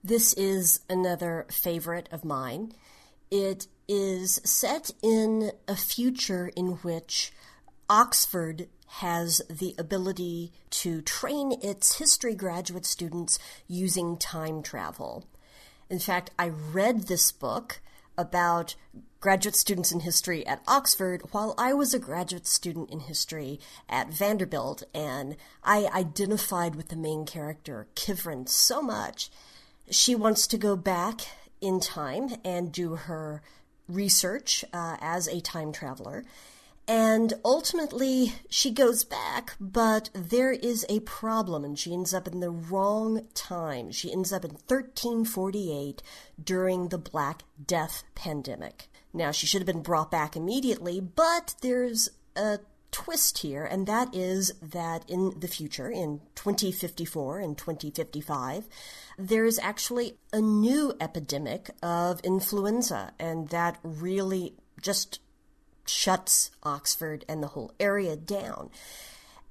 This 0.02 0.32
is 0.34 0.80
another 0.88 1.44
favorite 1.50 2.08
of 2.12 2.24
mine. 2.24 2.72
It 3.32 3.66
is 3.88 4.40
set 4.44 4.92
in 5.02 5.50
a 5.66 5.74
future 5.74 6.52
in 6.54 6.74
which 6.82 7.32
Oxford 7.90 8.68
has 8.86 9.42
the 9.50 9.74
ability 9.76 10.52
to 10.70 11.02
train 11.02 11.52
its 11.62 11.98
history 11.98 12.34
graduate 12.34 12.86
students 12.86 13.40
using 13.66 14.16
time 14.16 14.62
travel. 14.62 15.26
In 15.90 15.98
fact, 15.98 16.30
I 16.38 16.48
read 16.48 17.02
this 17.02 17.32
book 17.32 17.80
about 18.16 18.76
graduate 19.20 19.56
students 19.56 19.90
in 19.90 20.00
history 20.00 20.46
at 20.46 20.62
Oxford 20.68 21.22
while 21.32 21.54
I 21.58 21.72
was 21.72 21.92
a 21.92 21.98
graduate 21.98 22.46
student 22.46 22.90
in 22.90 23.00
history 23.00 23.58
at 23.88 24.12
Vanderbilt, 24.12 24.84
and 24.94 25.36
I 25.64 25.88
identified 25.92 26.76
with 26.76 26.88
the 26.88 26.96
main 26.96 27.26
character, 27.26 27.88
Kivrin, 27.96 28.48
so 28.48 28.80
much 28.80 29.30
she 29.90 30.14
wants 30.14 30.46
to 30.48 30.58
go 30.58 30.76
back 30.76 31.22
in 31.60 31.80
time 31.80 32.36
and 32.44 32.72
do 32.72 32.96
her 32.96 33.42
research 33.88 34.64
uh, 34.72 34.96
as 35.00 35.28
a 35.28 35.40
time 35.40 35.72
traveler. 35.72 36.24
And 36.86 37.34
ultimately, 37.44 38.32
she 38.48 38.70
goes 38.70 39.04
back, 39.04 39.56
but 39.60 40.08
there 40.14 40.52
is 40.52 40.86
a 40.88 41.00
problem, 41.00 41.62
and 41.62 41.78
she 41.78 41.92
ends 41.92 42.14
up 42.14 42.26
in 42.26 42.40
the 42.40 42.50
wrong 42.50 43.26
time. 43.34 43.90
She 43.90 44.10
ends 44.10 44.32
up 44.32 44.42
in 44.42 44.52
1348 44.52 46.02
during 46.42 46.88
the 46.88 46.96
Black 46.96 47.42
Death 47.62 48.04
pandemic. 48.14 48.88
Now, 49.12 49.32
she 49.32 49.46
should 49.46 49.60
have 49.60 49.66
been 49.66 49.82
brought 49.82 50.10
back 50.10 50.34
immediately, 50.34 50.98
but 50.98 51.56
there's 51.60 52.08
a 52.34 52.60
twist 52.90 53.38
here, 53.38 53.64
and 53.64 53.86
that 53.86 54.14
is 54.14 54.52
that 54.62 55.08
in 55.08 55.38
the 55.38 55.48
future, 55.48 55.90
in 55.90 56.20
2054 56.34 57.40
and 57.40 57.56
2055, 57.58 58.68
there 59.18 59.44
is 59.44 59.58
actually 59.58 60.18
a 60.32 60.40
new 60.40 60.94
epidemic 61.00 61.70
of 61.82 62.20
influenza, 62.20 63.12
and 63.18 63.48
that 63.48 63.78
really 63.82 64.54
just 64.80 65.20
shuts 65.86 66.50
Oxford 66.62 67.24
and 67.28 67.42
the 67.42 67.48
whole 67.48 67.72
area 67.80 68.16
down. 68.16 68.70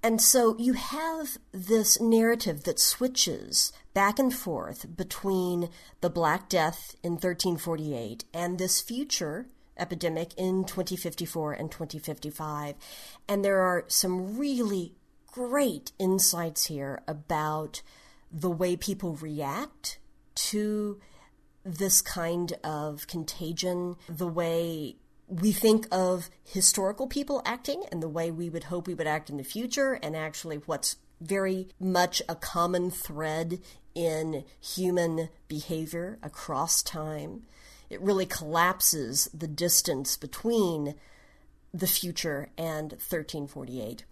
And 0.03 0.21
so 0.21 0.55
you 0.57 0.73
have 0.73 1.37
this 1.51 1.99
narrative 1.99 2.63
that 2.63 2.79
switches 2.79 3.73
back 3.93 4.19
and 4.19 4.33
forth 4.33 4.95
between 4.95 5.69
the 6.01 6.09
Black 6.09 6.49
Death 6.49 6.95
in 7.03 7.13
1348 7.13 8.23
and 8.33 8.57
this 8.57 8.79
future 8.79 9.47
epidemic 9.79 10.33
in 10.37 10.65
2054 10.65 11.53
and 11.53 11.71
2055. 11.71 12.75
And 13.27 13.43
there 13.43 13.59
are 13.59 13.85
some 13.87 14.37
really 14.37 14.93
great 15.27 15.91
insights 15.99 16.65
here 16.65 17.01
about 17.07 17.81
the 18.31 18.49
way 18.49 18.75
people 18.75 19.15
react 19.15 19.99
to 20.35 20.99
this 21.63 22.01
kind 22.01 22.53
of 22.63 23.07
contagion, 23.07 23.95
the 24.07 24.27
way 24.27 24.95
we 25.27 25.51
think 25.51 25.87
of 25.91 26.29
historical 26.43 27.07
people 27.07 27.41
acting 27.45 27.83
and 27.91 28.01
the 28.01 28.09
way 28.09 28.31
we 28.31 28.49
would 28.49 28.65
hope 28.65 28.87
we 28.87 28.93
would 28.93 29.07
act 29.07 29.29
in 29.29 29.37
the 29.37 29.43
future, 29.43 29.99
and 30.01 30.15
actually 30.15 30.57
what's 30.65 30.95
very 31.19 31.67
much 31.79 32.21
a 32.29 32.35
common 32.35 32.89
thread 32.89 33.59
in 33.93 34.45
human 34.59 35.29
behavior 35.47 36.19
across 36.21 36.83
time 36.83 37.43
it 37.89 38.01
really 38.01 38.25
collapses 38.25 39.29
the 39.33 39.47
distance 39.47 40.17
between 40.17 40.95
the 41.73 41.87
future 41.87 42.49
and 42.57 42.91
1348. 42.91 44.05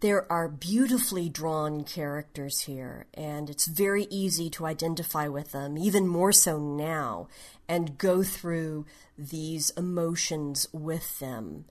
There 0.00 0.30
are 0.30 0.48
beautifully 0.48 1.30
drawn 1.30 1.84
characters 1.84 2.60
here, 2.60 3.06
and 3.14 3.48
it's 3.48 3.66
very 3.66 4.04
easy 4.10 4.50
to 4.50 4.66
identify 4.66 5.28
with 5.28 5.52
them, 5.52 5.78
even 5.78 6.06
more 6.06 6.32
so 6.32 6.58
now, 6.58 7.28
and 7.68 7.96
go 7.96 8.22
through 8.22 8.84
these 9.16 9.70
emotions 9.70 10.68
with 10.72 11.20
them. 11.20 11.64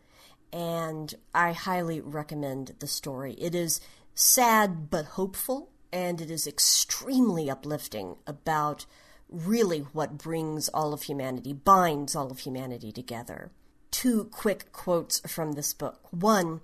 And 0.51 1.14
I 1.36 1.51
highly 1.51 2.01
recommend 2.01 2.76
the 2.80 2.88
story. 2.88 3.34
It 3.34 3.54
is 3.54 3.80
sad 4.16 4.89
but 4.89 5.06
hopeful, 5.06 5.70
and 5.91 6.20
it 6.20 6.32
is 6.32 6.47
extremely 6.47 7.51
uplifting 7.51 8.16
about 8.26 8.88
really 9.30 9.80
what 9.80 10.17
brings 10.17 10.69
all 10.69 10.93
of 10.93 11.03
humanity, 11.03 11.53
binds 11.53 12.15
all 12.15 12.32
of 12.32 12.39
humanity 12.39 12.91
together. 12.91 13.51
Two 13.91 14.26
quick 14.26 14.71
quotes 14.71 15.19
from 15.32 15.53
this 15.53 15.74
book. 15.74 15.99
One, 16.11 16.61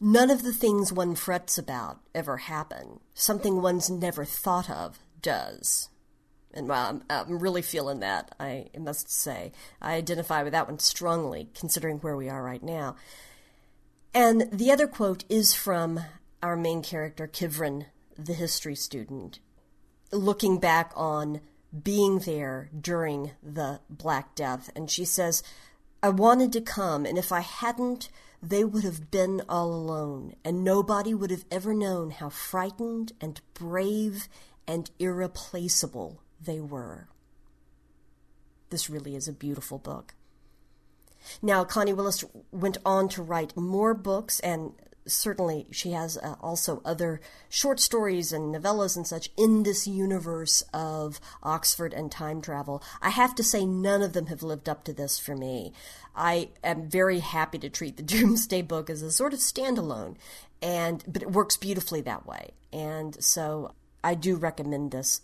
none 0.00 0.30
of 0.30 0.42
the 0.42 0.52
things 0.52 0.92
one 0.92 1.14
frets 1.14 1.58
about 1.58 2.00
ever 2.14 2.38
happen. 2.38 3.00
Something 3.14 3.62
one's 3.62 3.90
never 3.90 4.24
thought 4.24 4.70
of 4.70 4.98
does. 5.22 5.88
And 6.54 6.68
well, 6.68 6.86
I'm, 6.88 7.04
I'm 7.10 7.38
really 7.38 7.62
feeling 7.62 8.00
that, 8.00 8.34
I 8.40 8.66
must 8.78 9.10
say. 9.10 9.52
I 9.82 9.94
identify 9.94 10.42
with 10.42 10.52
that 10.52 10.68
one 10.68 10.78
strongly, 10.78 11.50
considering 11.54 11.98
where 11.98 12.16
we 12.16 12.28
are 12.28 12.42
right 12.42 12.62
now. 12.62 12.96
And 14.14 14.48
the 14.50 14.72
other 14.72 14.86
quote 14.86 15.24
is 15.28 15.54
from 15.54 16.00
our 16.42 16.56
main 16.56 16.82
character, 16.82 17.28
Kivrin, 17.28 17.86
the 18.16 18.32
history 18.32 18.74
student, 18.74 19.38
looking 20.10 20.58
back 20.58 20.92
on 20.96 21.40
being 21.82 22.20
there 22.20 22.70
during 22.78 23.32
the 23.42 23.80
Black 23.90 24.34
Death. 24.34 24.70
And 24.74 24.90
she 24.90 25.04
says, 25.04 25.42
I 26.02 26.10
wanted 26.10 26.52
to 26.52 26.60
come, 26.60 27.04
and 27.04 27.18
if 27.18 27.32
I 27.32 27.40
hadn't, 27.40 28.08
they 28.42 28.62
would 28.62 28.84
have 28.84 29.10
been 29.10 29.42
all 29.48 29.72
alone, 29.74 30.34
and 30.44 30.62
nobody 30.62 31.12
would 31.12 31.30
have 31.30 31.44
ever 31.50 31.74
known 31.74 32.10
how 32.10 32.28
frightened 32.28 33.12
and 33.20 33.40
brave 33.54 34.28
and 34.66 34.90
irreplaceable 34.98 36.22
they 36.40 36.60
were. 36.60 37.08
This 38.70 38.88
really 38.88 39.16
is 39.16 39.26
a 39.26 39.32
beautiful 39.32 39.78
book. 39.78 40.14
Now, 41.42 41.64
Connie 41.64 41.92
Willis 41.92 42.24
went 42.52 42.78
on 42.84 43.08
to 43.10 43.22
write 43.22 43.56
more 43.56 43.92
books 43.92 44.38
and 44.40 44.72
certainly 45.08 45.66
she 45.70 45.92
has 45.92 46.16
uh, 46.18 46.36
also 46.40 46.80
other 46.84 47.20
short 47.48 47.80
stories 47.80 48.32
and 48.32 48.54
novellas 48.54 48.96
and 48.96 49.06
such 49.06 49.30
in 49.36 49.62
this 49.62 49.86
universe 49.86 50.62
of 50.72 51.20
Oxford 51.42 51.92
and 51.92 52.10
time 52.12 52.40
travel. 52.40 52.82
I 53.02 53.10
have 53.10 53.34
to 53.36 53.42
say, 53.42 53.64
none 53.64 54.02
of 54.02 54.12
them 54.12 54.26
have 54.26 54.42
lived 54.42 54.68
up 54.68 54.84
to 54.84 54.92
this 54.92 55.18
for 55.18 55.36
me. 55.36 55.72
I 56.14 56.50
am 56.62 56.88
very 56.88 57.20
happy 57.20 57.58
to 57.58 57.70
treat 57.70 57.96
the 57.96 58.02
Doomsday 58.14 58.62
Book 58.62 58.90
as 58.90 59.02
a 59.02 59.10
sort 59.10 59.32
of 59.32 59.40
standalone, 59.40 60.16
and 60.62 61.04
but 61.06 61.22
it 61.22 61.32
works 61.32 61.56
beautifully 61.56 62.00
that 62.02 62.26
way. 62.26 62.50
And 62.72 63.22
so 63.22 63.72
I 64.04 64.14
do 64.14 64.36
recommend 64.36 64.90
this 64.90 65.22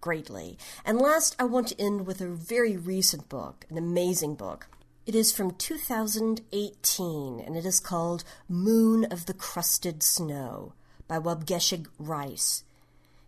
greatly. 0.00 0.58
And 0.84 1.00
last, 1.00 1.34
I 1.38 1.44
want 1.44 1.68
to 1.68 1.80
end 1.80 2.06
with 2.06 2.20
a 2.20 2.28
very 2.28 2.76
recent 2.76 3.28
book, 3.28 3.64
an 3.70 3.78
amazing 3.78 4.34
book. 4.34 4.66
It 5.06 5.14
is 5.14 5.32
from 5.32 5.50
2018 5.50 7.40
and 7.40 7.56
it 7.58 7.66
is 7.66 7.78
called 7.78 8.24
Moon 8.48 9.04
of 9.04 9.26
the 9.26 9.34
Crusted 9.34 10.02
Snow 10.02 10.72
by 11.06 11.18
Waubgeshig 11.18 11.88
Rice. 11.98 12.64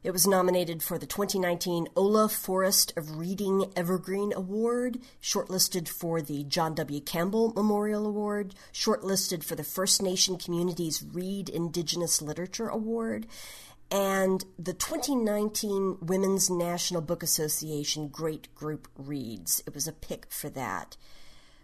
It 0.02 0.10
was 0.10 0.26
nominated 0.26 0.82
for 0.82 0.96
the 0.96 1.04
2019 1.04 1.88
OLA 1.94 2.30
Forest 2.30 2.94
of 2.96 3.18
Reading 3.18 3.70
Evergreen 3.76 4.32
Award, 4.32 5.00
shortlisted 5.20 5.86
for 5.86 6.22
the 6.22 6.44
John 6.44 6.74
W. 6.76 6.98
Campbell 7.02 7.52
Memorial 7.52 8.06
Award, 8.06 8.54
shortlisted 8.72 9.44
for 9.44 9.54
the 9.54 9.62
First 9.62 10.00
Nation 10.00 10.38
Communities 10.38 11.04
Read 11.12 11.50
Indigenous 11.50 12.22
Literature 12.22 12.68
Award, 12.68 13.26
and 13.90 14.46
the 14.58 14.72
2019 14.72 15.98
Women's 16.00 16.48
National 16.48 17.02
Book 17.02 17.22
Association 17.22 18.08
Great 18.08 18.54
Group 18.54 18.88
Reads. 18.96 19.62
It 19.66 19.74
was 19.74 19.86
a 19.86 19.92
pick 19.92 20.26
for 20.30 20.48
that. 20.48 20.96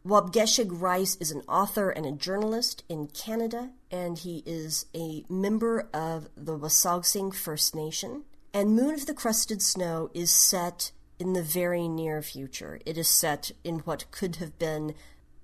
Waubgeshig 0.05 0.80
Rice 0.80 1.16
is 1.20 1.30
an 1.30 1.42
author 1.48 1.90
and 1.90 2.05
a 2.05 2.11
journalist 2.11 2.82
in 2.88 3.07
Canada, 3.07 3.70
and 3.88 4.18
he 4.18 4.42
is 4.44 4.86
a 4.96 5.24
member 5.28 5.88
of 5.94 6.28
the 6.36 6.59
Wasauksing 6.59 7.32
First 7.32 7.76
Nation. 7.76 8.24
And 8.53 8.74
Moon 8.74 8.94
of 8.94 9.07
the 9.07 9.14
Crusted 9.14 9.62
Snow 9.62 10.11
is 10.12 10.32
set 10.32 10.90
in 11.20 11.34
the 11.34 11.42
very 11.42 11.86
near 11.86 12.20
future. 12.20 12.80
It 12.84 12.98
is 12.98 13.07
set 13.07 13.53
in 13.62 13.78
what 13.80 14.11
could 14.11 14.36
have 14.36 14.59
been 14.59 14.94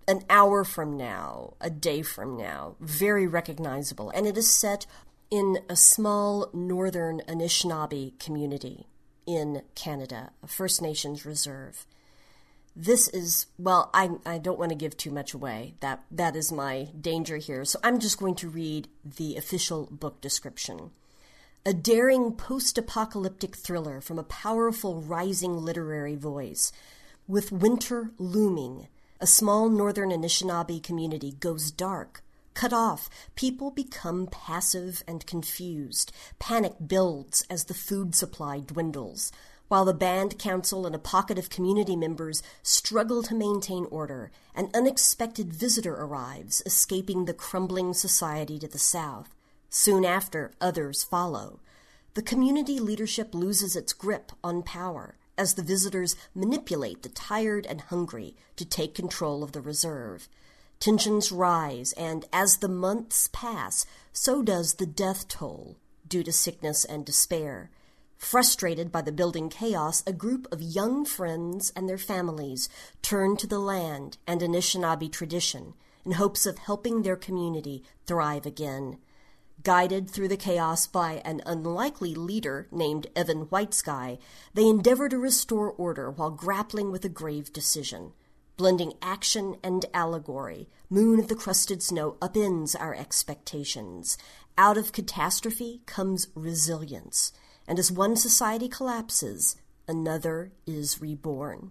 an 0.09 0.25
hour 0.29 0.65
from 0.65 0.97
now, 0.97 1.55
a 1.61 1.71
day 1.71 2.03
from 2.03 2.37
now, 2.37 2.75
very 2.81 3.29
recognizable. 3.29 4.11
And 4.11 4.27
it 4.27 4.37
is 4.37 4.51
set 4.51 4.87
in 5.31 5.59
a 5.69 5.77
small 5.77 6.51
northern 6.53 7.21
Anishinaabe 7.29 8.19
community 8.19 8.89
in 9.25 9.63
Canada, 9.77 10.31
a 10.43 10.49
First 10.49 10.83
Nations 10.83 11.25
reserve 11.25 11.87
this 12.79 13.09
is 13.09 13.47
well 13.59 13.91
I, 13.93 14.11
I 14.25 14.39
don't 14.39 14.59
want 14.59 14.71
to 14.71 14.77
give 14.77 14.97
too 14.97 15.11
much 15.11 15.35
away. 15.35 15.75
That 15.81 16.05
that 16.13 16.37
is 16.37 16.53
my 16.53 16.89
danger 16.99 17.37
here. 17.37 17.65
So 17.65 17.81
i'm 17.83 17.99
just 17.99 18.19
going 18.19 18.37
to 18.37 18.49
read 18.49 18.89
the 19.05 19.37
official 19.37 19.89
book 19.91 20.21
description. 20.21 20.93
A 21.67 21.75
daring 21.75 22.33
post-apocalyptic 22.33 23.57
thriller 23.57 24.01
from 24.01 24.19
a 24.19 24.23
powerful 24.23 25.03
rising 25.03 25.59
literary 25.59 26.15
voice. 26.15 26.73
With 27.27 27.53
winter 27.53 28.13
looming 28.17 28.87
a 29.21 29.27
small 29.27 29.69
northern 29.69 30.11
anishinaabe 30.11 30.81
community 30.81 31.33
goes 31.41 31.73
dark 31.73 32.23
cut 32.55 32.73
off. 32.73 33.09
People 33.37 33.71
become 33.71 34.27
passive 34.27 35.05
and 35.07 35.25
confused. 35.27 36.11
Panic 36.41 36.75
builds 36.85 37.45
as 37.49 37.65
the 37.65 37.75
food 37.75 38.17
supply 38.17 38.59
dwindles 38.59 39.31
while 39.69 39.85
the 39.85 39.95
band 39.95 40.39
council 40.39 40.87
and 40.87 40.95
a 40.95 40.99
pocket 40.99 41.39
of 41.39 41.51
community 41.51 41.95
members 41.95 42.43
struggle 42.63 43.23
to 43.23 43.35
maintain 43.35 43.87
order, 43.91 44.31
an 44.55 44.71
unexpected 44.75 45.53
visitor 45.53 45.95
arrives, 45.95 46.63
escaping 46.67 47.25
the 47.25 47.35
crumbling 47.35 47.93
society 47.95 48.59
to 48.59 48.69
the 48.69 48.79
south. 48.79 49.35
Soon 49.71 50.05
after, 50.05 50.53
others 50.61 51.03
follow. 51.05 51.61
The 52.15 52.23
community 52.23 52.81
leadership 52.81 53.35
loses 53.35 53.77
its 53.77 53.93
grip 53.93 54.33
on 54.43 54.63
power 54.63 55.17
as 55.37 55.55
the 55.55 55.63
visitors 55.63 56.17
manipulate 56.35 57.03
the 57.03 57.09
tired 57.09 57.65
and 57.67 57.83
hungry 57.83 58.35
to 58.57 58.65
take 58.65 58.95
control 58.95 59.45
of 59.45 59.53
the 59.53 59.61
reserve. 59.61 60.29
Tensions 60.81 61.31
rise, 61.31 61.93
and 61.93 62.25
as 62.33 62.59
the 62.59 62.69
months 62.69 63.29
pass, 63.33 63.87
so 64.13 64.43
does 64.43 64.75
the 64.75 64.87
death 64.87 65.29
toll 65.29 65.77
due 66.09 66.23
to 66.25 66.33
sickness 66.33 66.85
and 66.85 67.05
despair. 67.05 67.71
Frustrated 68.19 68.91
by 68.91 69.01
the 69.01 69.13
building 69.13 69.49
chaos, 69.49 70.03
a 70.05 70.13
group 70.13 70.49
of 70.53 70.61
young 70.61 71.05
friends 71.05 71.73
and 71.77 71.89
their 71.89 71.97
families 71.97 72.69
turn 73.01 73.37
to 73.37 73.47
the 73.47 73.61
land 73.61 74.19
and 74.27 74.41
Anishinaabe 74.41 75.11
tradition 75.11 75.75
in 76.05 76.13
hopes 76.13 76.45
of 76.45 76.59
helping 76.59 77.03
their 77.03 77.17
community 77.17 77.85
thrive 78.07 78.45
again. 78.45 78.99
Guided 79.63 80.11
through 80.11 80.29
the 80.29 80.37
chaos 80.37 80.87
by 80.87 81.23
an 81.25 81.43
unlikely 81.47 82.15
leader 82.15 82.67
named 82.73 83.07
Evan 83.15 83.47
Whitesky, 83.47 84.19
they 84.53 84.67
endeavor 84.67 85.09
to 85.09 85.19
restore 85.19 85.71
order 85.71 86.11
while 86.11 86.31
grappling 86.31 86.91
with 86.91 87.05
a 87.05 87.09
grave 87.09 87.53
decision. 87.53 88.13
Blending 88.57 88.95
action 89.01 89.57
and 89.63 89.87
allegory, 89.95 90.69
Moon 90.91 91.21
of 91.21 91.29
the 91.29 91.37
Crusted 91.37 91.85
Snow 91.85 92.17
upends 92.21 92.75
our 92.79 92.95
expectations. 92.95 94.19
Out 94.59 94.77
of 94.77 94.93
catastrophe 94.93 95.83
comes 95.87 96.27
resilience 96.35 97.33
and 97.69 97.79
as 97.79 97.93
one 97.93 98.17
society 98.17 98.67
collapses, 98.67 99.57
another 99.87 100.53
is 100.67 101.03
reborn. 101.03 101.71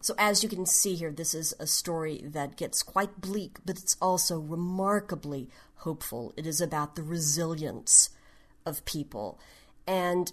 So, 0.00 0.14
as 0.18 0.42
you 0.42 0.48
can 0.48 0.64
see 0.64 0.94
here, 0.94 1.12
this 1.12 1.34
is 1.34 1.54
a 1.60 1.66
story 1.66 2.22
that 2.24 2.56
gets 2.56 2.82
quite 2.82 3.20
bleak, 3.20 3.58
but 3.64 3.78
it's 3.78 3.96
also 4.00 4.40
remarkably 4.40 5.48
hopeful. 5.76 6.32
It 6.36 6.46
is 6.46 6.60
about 6.60 6.96
the 6.96 7.02
resilience 7.02 8.08
of 8.64 8.84
people. 8.86 9.38
And 9.86 10.32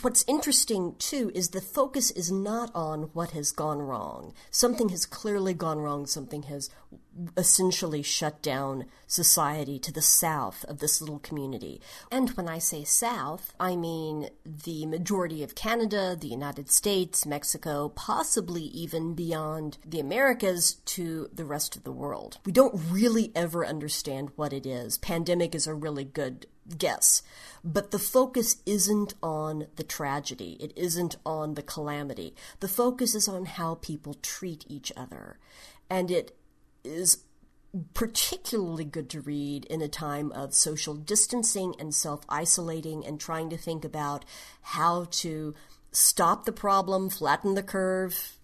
what's 0.00 0.24
interesting 0.26 0.94
too 0.98 1.30
is 1.34 1.50
the 1.50 1.60
focus 1.60 2.10
is 2.10 2.32
not 2.32 2.70
on 2.74 3.10
what 3.12 3.32
has 3.32 3.52
gone 3.52 3.80
wrong. 3.80 4.32
Something 4.50 4.88
has 4.88 5.04
clearly 5.04 5.52
gone 5.52 5.78
wrong, 5.78 6.06
something 6.06 6.44
has 6.44 6.70
essentially 7.36 8.02
shut 8.02 8.40
down 8.42 8.86
society 9.06 9.78
to 9.78 9.92
the 9.92 10.00
south 10.00 10.64
of 10.66 10.78
this 10.78 11.00
little 11.00 11.18
community. 11.18 11.80
And 12.10 12.30
when 12.30 12.48
I 12.48 12.58
say 12.58 12.84
south, 12.84 13.52
I 13.60 13.76
mean 13.76 14.30
the 14.46 14.86
majority 14.86 15.42
of 15.42 15.54
Canada, 15.54 16.16
the 16.18 16.28
United 16.28 16.70
States, 16.70 17.26
Mexico, 17.26 17.90
possibly 17.90 18.62
even 18.62 19.14
beyond 19.14 19.76
the 19.86 20.00
Americas 20.00 20.74
to 20.86 21.28
the 21.32 21.44
rest 21.44 21.76
of 21.76 21.84
the 21.84 21.92
world. 21.92 22.38
We 22.46 22.52
don't 22.52 22.80
really 22.90 23.30
ever 23.34 23.66
understand 23.66 24.30
what 24.36 24.54
it 24.54 24.64
is. 24.64 24.96
Pandemic 24.98 25.54
is 25.54 25.66
a 25.66 25.74
really 25.74 26.04
good 26.04 26.46
guess. 26.78 27.22
But 27.64 27.90
the 27.90 27.98
focus 27.98 28.56
isn't 28.66 29.14
on 29.22 29.66
the 29.76 29.84
tragedy, 29.84 30.56
it 30.60 30.72
isn't 30.76 31.16
on 31.24 31.54
the 31.54 31.62
calamity. 31.62 32.34
The 32.60 32.68
focus 32.68 33.14
is 33.14 33.28
on 33.28 33.44
how 33.44 33.76
people 33.76 34.14
treat 34.14 34.64
each 34.68 34.92
other. 34.96 35.38
And 35.88 36.10
it 36.10 36.36
is 36.84 37.24
particularly 37.94 38.84
good 38.84 39.08
to 39.10 39.20
read 39.20 39.64
in 39.66 39.80
a 39.80 39.88
time 39.88 40.30
of 40.32 40.54
social 40.54 40.94
distancing 40.94 41.74
and 41.78 41.94
self 41.94 42.20
isolating 42.28 43.06
and 43.06 43.18
trying 43.18 43.50
to 43.50 43.56
think 43.56 43.84
about 43.84 44.24
how 44.60 45.06
to 45.10 45.54
stop 45.90 46.44
the 46.44 46.52
problem, 46.52 47.08
flatten 47.10 47.54
the 47.54 47.62
curve, 47.62 48.36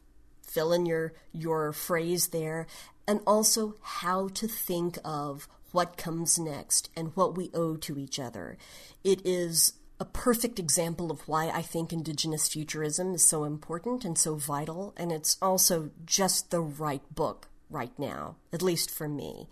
fill 0.42 0.72
in 0.72 0.86
your, 0.86 1.12
your 1.32 1.72
phrase 1.72 2.28
there, 2.28 2.66
and 3.06 3.20
also 3.26 3.74
how 3.82 4.28
to 4.28 4.46
think 4.46 4.98
of 5.04 5.48
what 5.72 5.96
comes 5.96 6.38
next 6.38 6.90
and 6.96 7.14
what 7.14 7.36
we 7.36 7.50
owe 7.54 7.76
to 7.76 7.98
each 7.98 8.18
other. 8.18 8.56
It 9.04 9.24
is 9.24 9.74
a 10.00 10.04
perfect 10.04 10.58
example 10.58 11.10
of 11.10 11.26
why 11.26 11.48
I 11.48 11.62
think 11.62 11.92
Indigenous 11.92 12.48
futurism 12.48 13.14
is 13.14 13.24
so 13.24 13.44
important 13.44 14.04
and 14.04 14.16
so 14.16 14.36
vital, 14.36 14.94
and 14.96 15.10
it's 15.10 15.36
also 15.42 15.90
just 16.04 16.50
the 16.50 16.60
right 16.60 17.02
book 17.14 17.48
right 17.68 17.96
now, 17.98 18.36
at 18.52 18.62
least 18.62 18.90
for 18.90 19.08
me. 19.08 19.48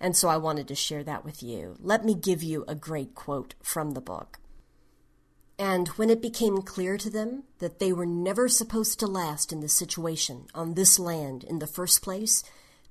And 0.00 0.16
so 0.16 0.28
I 0.28 0.38
wanted 0.38 0.66
to 0.68 0.74
share 0.74 1.04
that 1.04 1.24
with 1.24 1.42
you. 1.42 1.76
Let 1.78 2.04
me 2.04 2.14
give 2.14 2.42
you 2.42 2.64
a 2.66 2.74
great 2.74 3.14
quote 3.14 3.54
from 3.62 3.92
the 3.92 4.00
book. 4.00 4.38
And 5.58 5.88
when 5.88 6.08
it 6.08 6.22
became 6.22 6.62
clear 6.62 6.96
to 6.96 7.10
them 7.10 7.44
that 7.58 7.80
they 7.80 7.92
were 7.92 8.06
never 8.06 8.48
supposed 8.48 8.98
to 9.00 9.06
last 9.06 9.52
in 9.52 9.60
this 9.60 9.74
situation 9.74 10.46
on 10.54 10.72
this 10.72 10.98
land 10.98 11.44
in 11.44 11.58
the 11.58 11.66
first 11.66 12.00
place, 12.00 12.42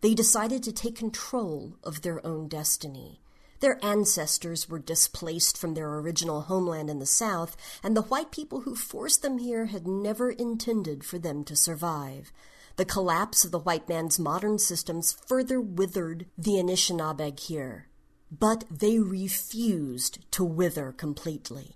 they 0.02 0.14
decided 0.14 0.64
to 0.64 0.72
take 0.72 0.96
control 0.96 1.76
of 1.84 2.02
their 2.02 2.26
own 2.26 2.48
destiny. 2.48 3.22
Their 3.60 3.84
ancestors 3.84 4.70
were 4.70 4.80
displaced 4.80 5.58
from 5.58 5.74
their 5.74 5.96
original 5.96 6.42
homeland 6.42 6.90
in 6.90 7.00
the 7.00 7.06
South, 7.06 7.58
and 7.84 7.96
the 7.96 8.04
white 8.04 8.32
people 8.32 8.62
who 8.62 8.76
forced 8.76 9.22
them 9.22 9.40
here 9.40 9.66
had 9.66 9.86
never 9.86 10.32
intended 10.32 11.04
for 11.04 11.20
them 11.20 11.44
to 11.44 11.56
survive. 11.56 12.32
The 12.78 12.86
collapse 12.86 13.44
of 13.44 13.52
the 13.52 13.60
white 13.60 13.90
man's 13.90 14.18
modern 14.18 14.60
systems 14.60 15.18
further 15.28 15.60
withered 15.60 16.28
the 16.38 16.52
Anishinaabeg 16.52 17.38
here. 17.38 17.88
But 18.32 18.64
they 18.72 19.00
refused 19.00 20.20
to 20.32 20.46
wither 20.46 20.94
completely. 20.94 21.76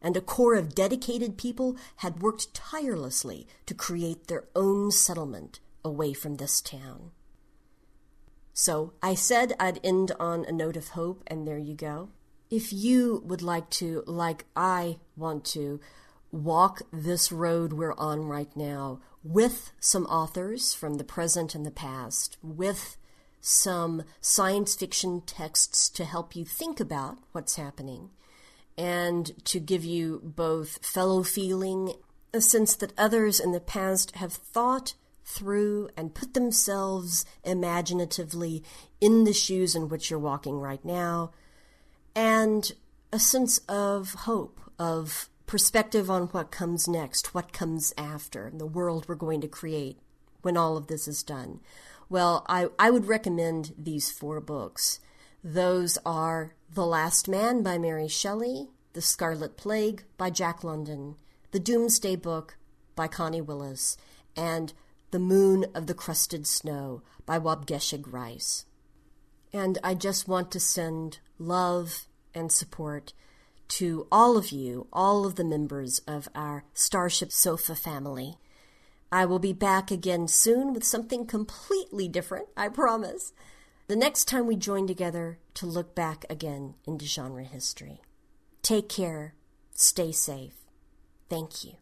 And 0.00 0.16
a 0.16 0.22
core 0.22 0.54
of 0.54 0.74
dedicated 0.74 1.36
people 1.36 1.76
had 1.96 2.22
worked 2.22 2.54
tirelessly 2.54 3.46
to 3.66 3.74
create 3.74 4.28
their 4.28 4.44
own 4.56 4.90
settlement 4.92 5.60
away 5.84 6.14
from 6.14 6.36
this 6.36 6.62
town. 6.62 7.10
So 8.58 8.92
I 9.00 9.14
said 9.14 9.54
I'd 9.60 9.78
end 9.84 10.10
on 10.18 10.44
a 10.44 10.50
note 10.50 10.76
of 10.76 10.88
hope, 10.88 11.22
and 11.28 11.46
there 11.46 11.58
you 11.58 11.74
go. 11.74 12.08
If 12.50 12.72
you 12.72 13.22
would 13.24 13.40
like 13.40 13.70
to, 13.78 14.02
like 14.04 14.46
I 14.56 14.98
want 15.16 15.44
to, 15.54 15.78
walk 16.32 16.82
this 16.92 17.30
road 17.30 17.72
we're 17.72 17.94
on 17.94 18.24
right 18.24 18.50
now 18.56 18.98
with 19.22 19.70
some 19.78 20.06
authors 20.06 20.74
from 20.74 20.94
the 20.94 21.04
present 21.04 21.54
and 21.54 21.64
the 21.64 21.70
past, 21.70 22.36
with 22.42 22.96
some 23.40 24.02
science 24.20 24.74
fiction 24.74 25.20
texts 25.20 25.88
to 25.90 26.04
help 26.04 26.34
you 26.34 26.44
think 26.44 26.80
about 26.80 27.18
what's 27.30 27.54
happening, 27.54 28.10
and 28.76 29.44
to 29.44 29.60
give 29.60 29.84
you 29.84 30.20
both 30.24 30.84
fellow 30.84 31.22
feeling, 31.22 31.92
a 32.34 32.40
sense 32.40 32.74
that 32.74 32.92
others 32.98 33.38
in 33.38 33.52
the 33.52 33.60
past 33.60 34.16
have 34.16 34.32
thought 34.32 34.94
through 35.28 35.90
and 35.94 36.14
put 36.14 36.32
themselves 36.32 37.26
imaginatively 37.44 38.62
in 38.98 39.24
the 39.24 39.32
shoes 39.32 39.74
in 39.74 39.88
which 39.88 40.08
you're 40.08 40.18
walking 40.18 40.58
right 40.58 40.82
now, 40.84 41.30
and 42.16 42.72
a 43.12 43.18
sense 43.18 43.58
of 43.68 44.14
hope, 44.14 44.58
of 44.78 45.28
perspective 45.46 46.10
on 46.10 46.24
what 46.28 46.50
comes 46.50 46.88
next, 46.88 47.34
what 47.34 47.52
comes 47.52 47.92
after, 47.98 48.50
the 48.54 48.66
world 48.66 49.06
we're 49.06 49.14
going 49.14 49.40
to 49.42 49.48
create 49.48 49.98
when 50.40 50.56
all 50.56 50.76
of 50.76 50.86
this 50.86 51.06
is 51.06 51.22
done. 51.22 51.60
Well, 52.08 52.46
I, 52.48 52.68
I 52.78 52.90
would 52.90 53.06
recommend 53.06 53.74
these 53.76 54.10
four 54.10 54.40
books. 54.40 54.98
Those 55.44 55.98
are 56.06 56.54
The 56.72 56.86
Last 56.86 57.28
Man 57.28 57.62
by 57.62 57.76
Mary 57.76 58.08
Shelley, 58.08 58.68
The 58.94 59.02
Scarlet 59.02 59.58
Plague 59.58 60.04
by 60.16 60.30
Jack 60.30 60.64
London, 60.64 61.16
The 61.50 61.60
Doomsday 61.60 62.16
Book 62.16 62.56
by 62.96 63.08
Connie 63.08 63.42
Willis, 63.42 63.98
and 64.34 64.72
The 65.10 65.18
Moon 65.18 65.64
of 65.74 65.86
the 65.86 65.94
Crusted 65.94 66.46
Snow 66.46 67.02
by 67.24 67.38
Waubgeshig 67.38 68.12
Rice. 68.12 68.66
And 69.54 69.78
I 69.82 69.94
just 69.94 70.28
want 70.28 70.50
to 70.50 70.60
send 70.60 71.20
love 71.38 72.06
and 72.34 72.52
support 72.52 73.14
to 73.68 74.06
all 74.12 74.36
of 74.36 74.50
you, 74.50 74.86
all 74.92 75.24
of 75.24 75.36
the 75.36 75.44
members 75.44 76.00
of 76.00 76.28
our 76.34 76.64
Starship 76.74 77.32
Sofa 77.32 77.74
family. 77.74 78.36
I 79.10 79.24
will 79.24 79.38
be 79.38 79.54
back 79.54 79.90
again 79.90 80.28
soon 80.28 80.74
with 80.74 80.84
something 80.84 81.24
completely 81.24 82.08
different, 82.08 82.48
I 82.54 82.68
promise. 82.68 83.32
The 83.86 83.96
next 83.96 84.26
time 84.26 84.46
we 84.46 84.56
join 84.56 84.86
together 84.86 85.38
to 85.54 85.64
look 85.64 85.94
back 85.94 86.26
again 86.28 86.74
into 86.86 87.06
genre 87.06 87.44
history. 87.44 88.02
Take 88.62 88.90
care. 88.90 89.34
Stay 89.72 90.12
safe. 90.12 90.54
Thank 91.30 91.64
you. 91.64 91.72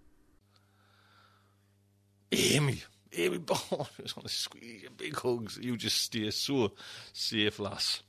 Amy, 2.30 2.82
Amy 3.16 3.38
Bond, 3.38 3.60
just 4.02 4.16
want 4.16 4.28
to 4.28 4.34
squeeze 4.34 4.82
your 4.82 4.90
big 4.90 5.16
hugs. 5.16 5.58
You 5.60 5.76
just 5.76 6.00
stay 6.00 6.30
so 6.30 6.72
safe, 7.12 7.58
lass. 7.58 8.02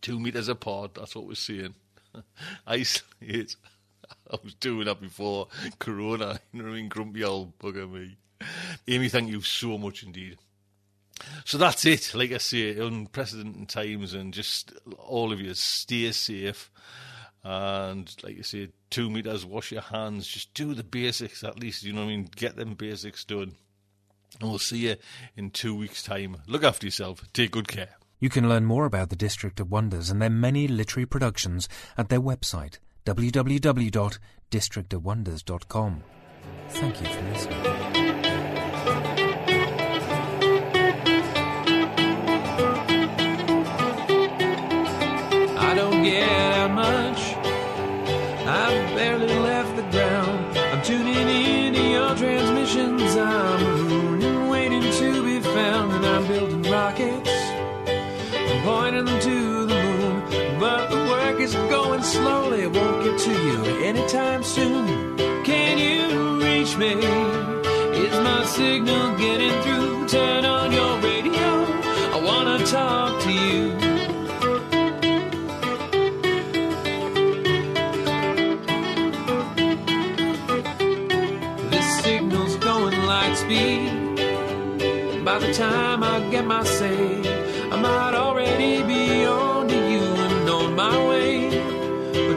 Two 0.00 0.20
meters 0.20 0.48
apart, 0.48 0.94
that's 0.94 1.16
what 1.16 1.26
we're 1.26 1.34
saying. 1.34 1.74
isolate. 2.66 3.56
I 4.30 4.36
was 4.42 4.54
doing 4.54 4.86
that 4.86 5.00
before 5.00 5.48
Corona. 5.78 6.40
You 6.52 6.62
know 6.62 6.68
what 6.68 6.74
I 6.74 6.76
mean? 6.76 6.88
Grumpy 6.88 7.24
old 7.24 7.58
bugger 7.58 7.90
me. 7.90 8.16
Amy, 8.86 9.08
thank 9.08 9.30
you 9.30 9.42
so 9.42 9.76
much 9.76 10.02
indeed. 10.02 10.38
So 11.44 11.58
that's 11.58 11.84
it. 11.84 12.14
Like 12.14 12.32
I 12.32 12.38
say, 12.38 12.78
unprecedented 12.78 13.68
times, 13.68 14.14
and 14.14 14.32
just 14.32 14.72
all 14.98 15.32
of 15.32 15.40
you 15.40 15.52
stay 15.54 16.12
safe. 16.12 16.70
And 17.42 18.14
like 18.22 18.38
I 18.38 18.42
say, 18.42 18.68
two 18.90 19.10
meters, 19.10 19.44
wash 19.44 19.72
your 19.72 19.82
hands, 19.82 20.26
just 20.26 20.54
do 20.54 20.74
the 20.74 20.84
basics 20.84 21.42
at 21.42 21.58
least. 21.58 21.82
You 21.82 21.92
know 21.92 22.00
what 22.00 22.12
I 22.12 22.16
mean? 22.16 22.28
Get 22.34 22.56
them 22.56 22.74
basics 22.74 23.24
done. 23.24 23.54
And 24.40 24.50
we'll 24.50 24.58
see 24.58 24.88
you 24.88 24.96
in 25.36 25.50
two 25.50 25.74
weeks' 25.74 26.02
time. 26.02 26.38
Look 26.46 26.64
after 26.64 26.86
yourself. 26.86 27.24
Take 27.32 27.52
good 27.52 27.68
care. 27.68 27.96
You 28.20 28.28
can 28.28 28.48
learn 28.48 28.64
more 28.64 28.84
about 28.84 29.10
the 29.10 29.16
District 29.16 29.60
of 29.60 29.70
Wonders 29.70 30.10
and 30.10 30.20
their 30.20 30.30
many 30.30 30.66
literary 30.66 31.06
productions 31.06 31.68
at 31.96 32.08
their 32.08 32.20
website 32.20 32.78
www.districtofwonders.com. 33.06 36.02
Thank 36.68 37.00
you 37.00 37.06
for 37.06 37.22
listening. 37.22 38.07
Pointing 58.68 59.06
them 59.06 59.20
to 59.20 59.66
the 59.70 59.78
moon. 59.86 60.60
But 60.60 60.90
the 60.90 61.00
work 61.12 61.40
is 61.40 61.54
going 61.76 62.02
slowly. 62.02 62.60
It 62.66 62.72
won't 62.76 62.98
get 63.04 63.16
to 63.26 63.32
you 63.46 63.58
anytime 63.90 64.42
soon. 64.42 65.16
Can 65.50 65.74
you 65.86 66.02
reach 66.46 66.76
me? 66.76 66.92
Is 68.04 68.16
my 68.28 68.44
signal 68.44 69.16
getting 69.16 69.56
through? 69.62 70.08
Turn 70.08 70.44
on 70.44 70.68
your 70.78 70.94
radio. 71.10 71.48
I 72.16 72.18
wanna 72.28 72.58
talk 72.66 73.12
to 73.26 73.32
you. 73.44 73.62
This 81.72 81.88
signal's 82.04 82.56
going 82.56 82.96
light 83.12 83.34
speed. 83.42 83.88
By 85.24 85.38
the 85.38 85.52
time 85.54 86.02
I 86.02 86.16
get 86.30 86.44
my 86.44 86.64
say, 86.64 87.17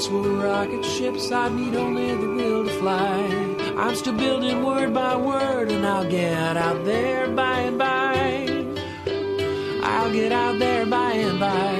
Books 0.00 0.12
were 0.12 0.32
rocket 0.32 0.82
ships, 0.82 1.30
I'd 1.30 1.52
need 1.52 1.76
only 1.76 2.14
the 2.14 2.26
will 2.26 2.64
to 2.64 2.70
fly. 2.80 3.18
I'm 3.76 3.94
still 3.94 4.14
building 4.14 4.64
word 4.64 4.94
by 4.94 5.14
word, 5.14 5.70
and 5.70 5.86
I'll 5.86 6.08
get 6.08 6.56
out 6.56 6.86
there 6.86 7.28
by 7.28 7.60
and 7.68 7.76
by. 7.76 8.46
I'll 9.82 10.10
get 10.10 10.32
out 10.32 10.58
there 10.58 10.86
by 10.86 11.12
and 11.12 11.38
by. 11.38 11.74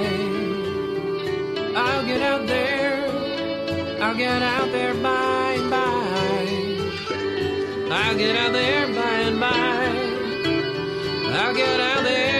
I'll 1.80 2.04
get 2.04 2.20
out 2.20 2.46
there. 2.46 3.08
I'll 4.02 4.14
get 4.14 4.42
out 4.42 4.70
there 4.70 4.92
by 4.92 5.52
and 5.52 5.70
by. 5.70 5.86
I'll 7.90 8.18
get 8.18 8.36
out 8.36 8.52
there 8.52 8.86
by 8.88 9.14
and 9.28 9.40
by. 9.40 9.86
I'll 11.38 11.54
get 11.54 11.80
out 11.80 12.02
there, 12.04 12.39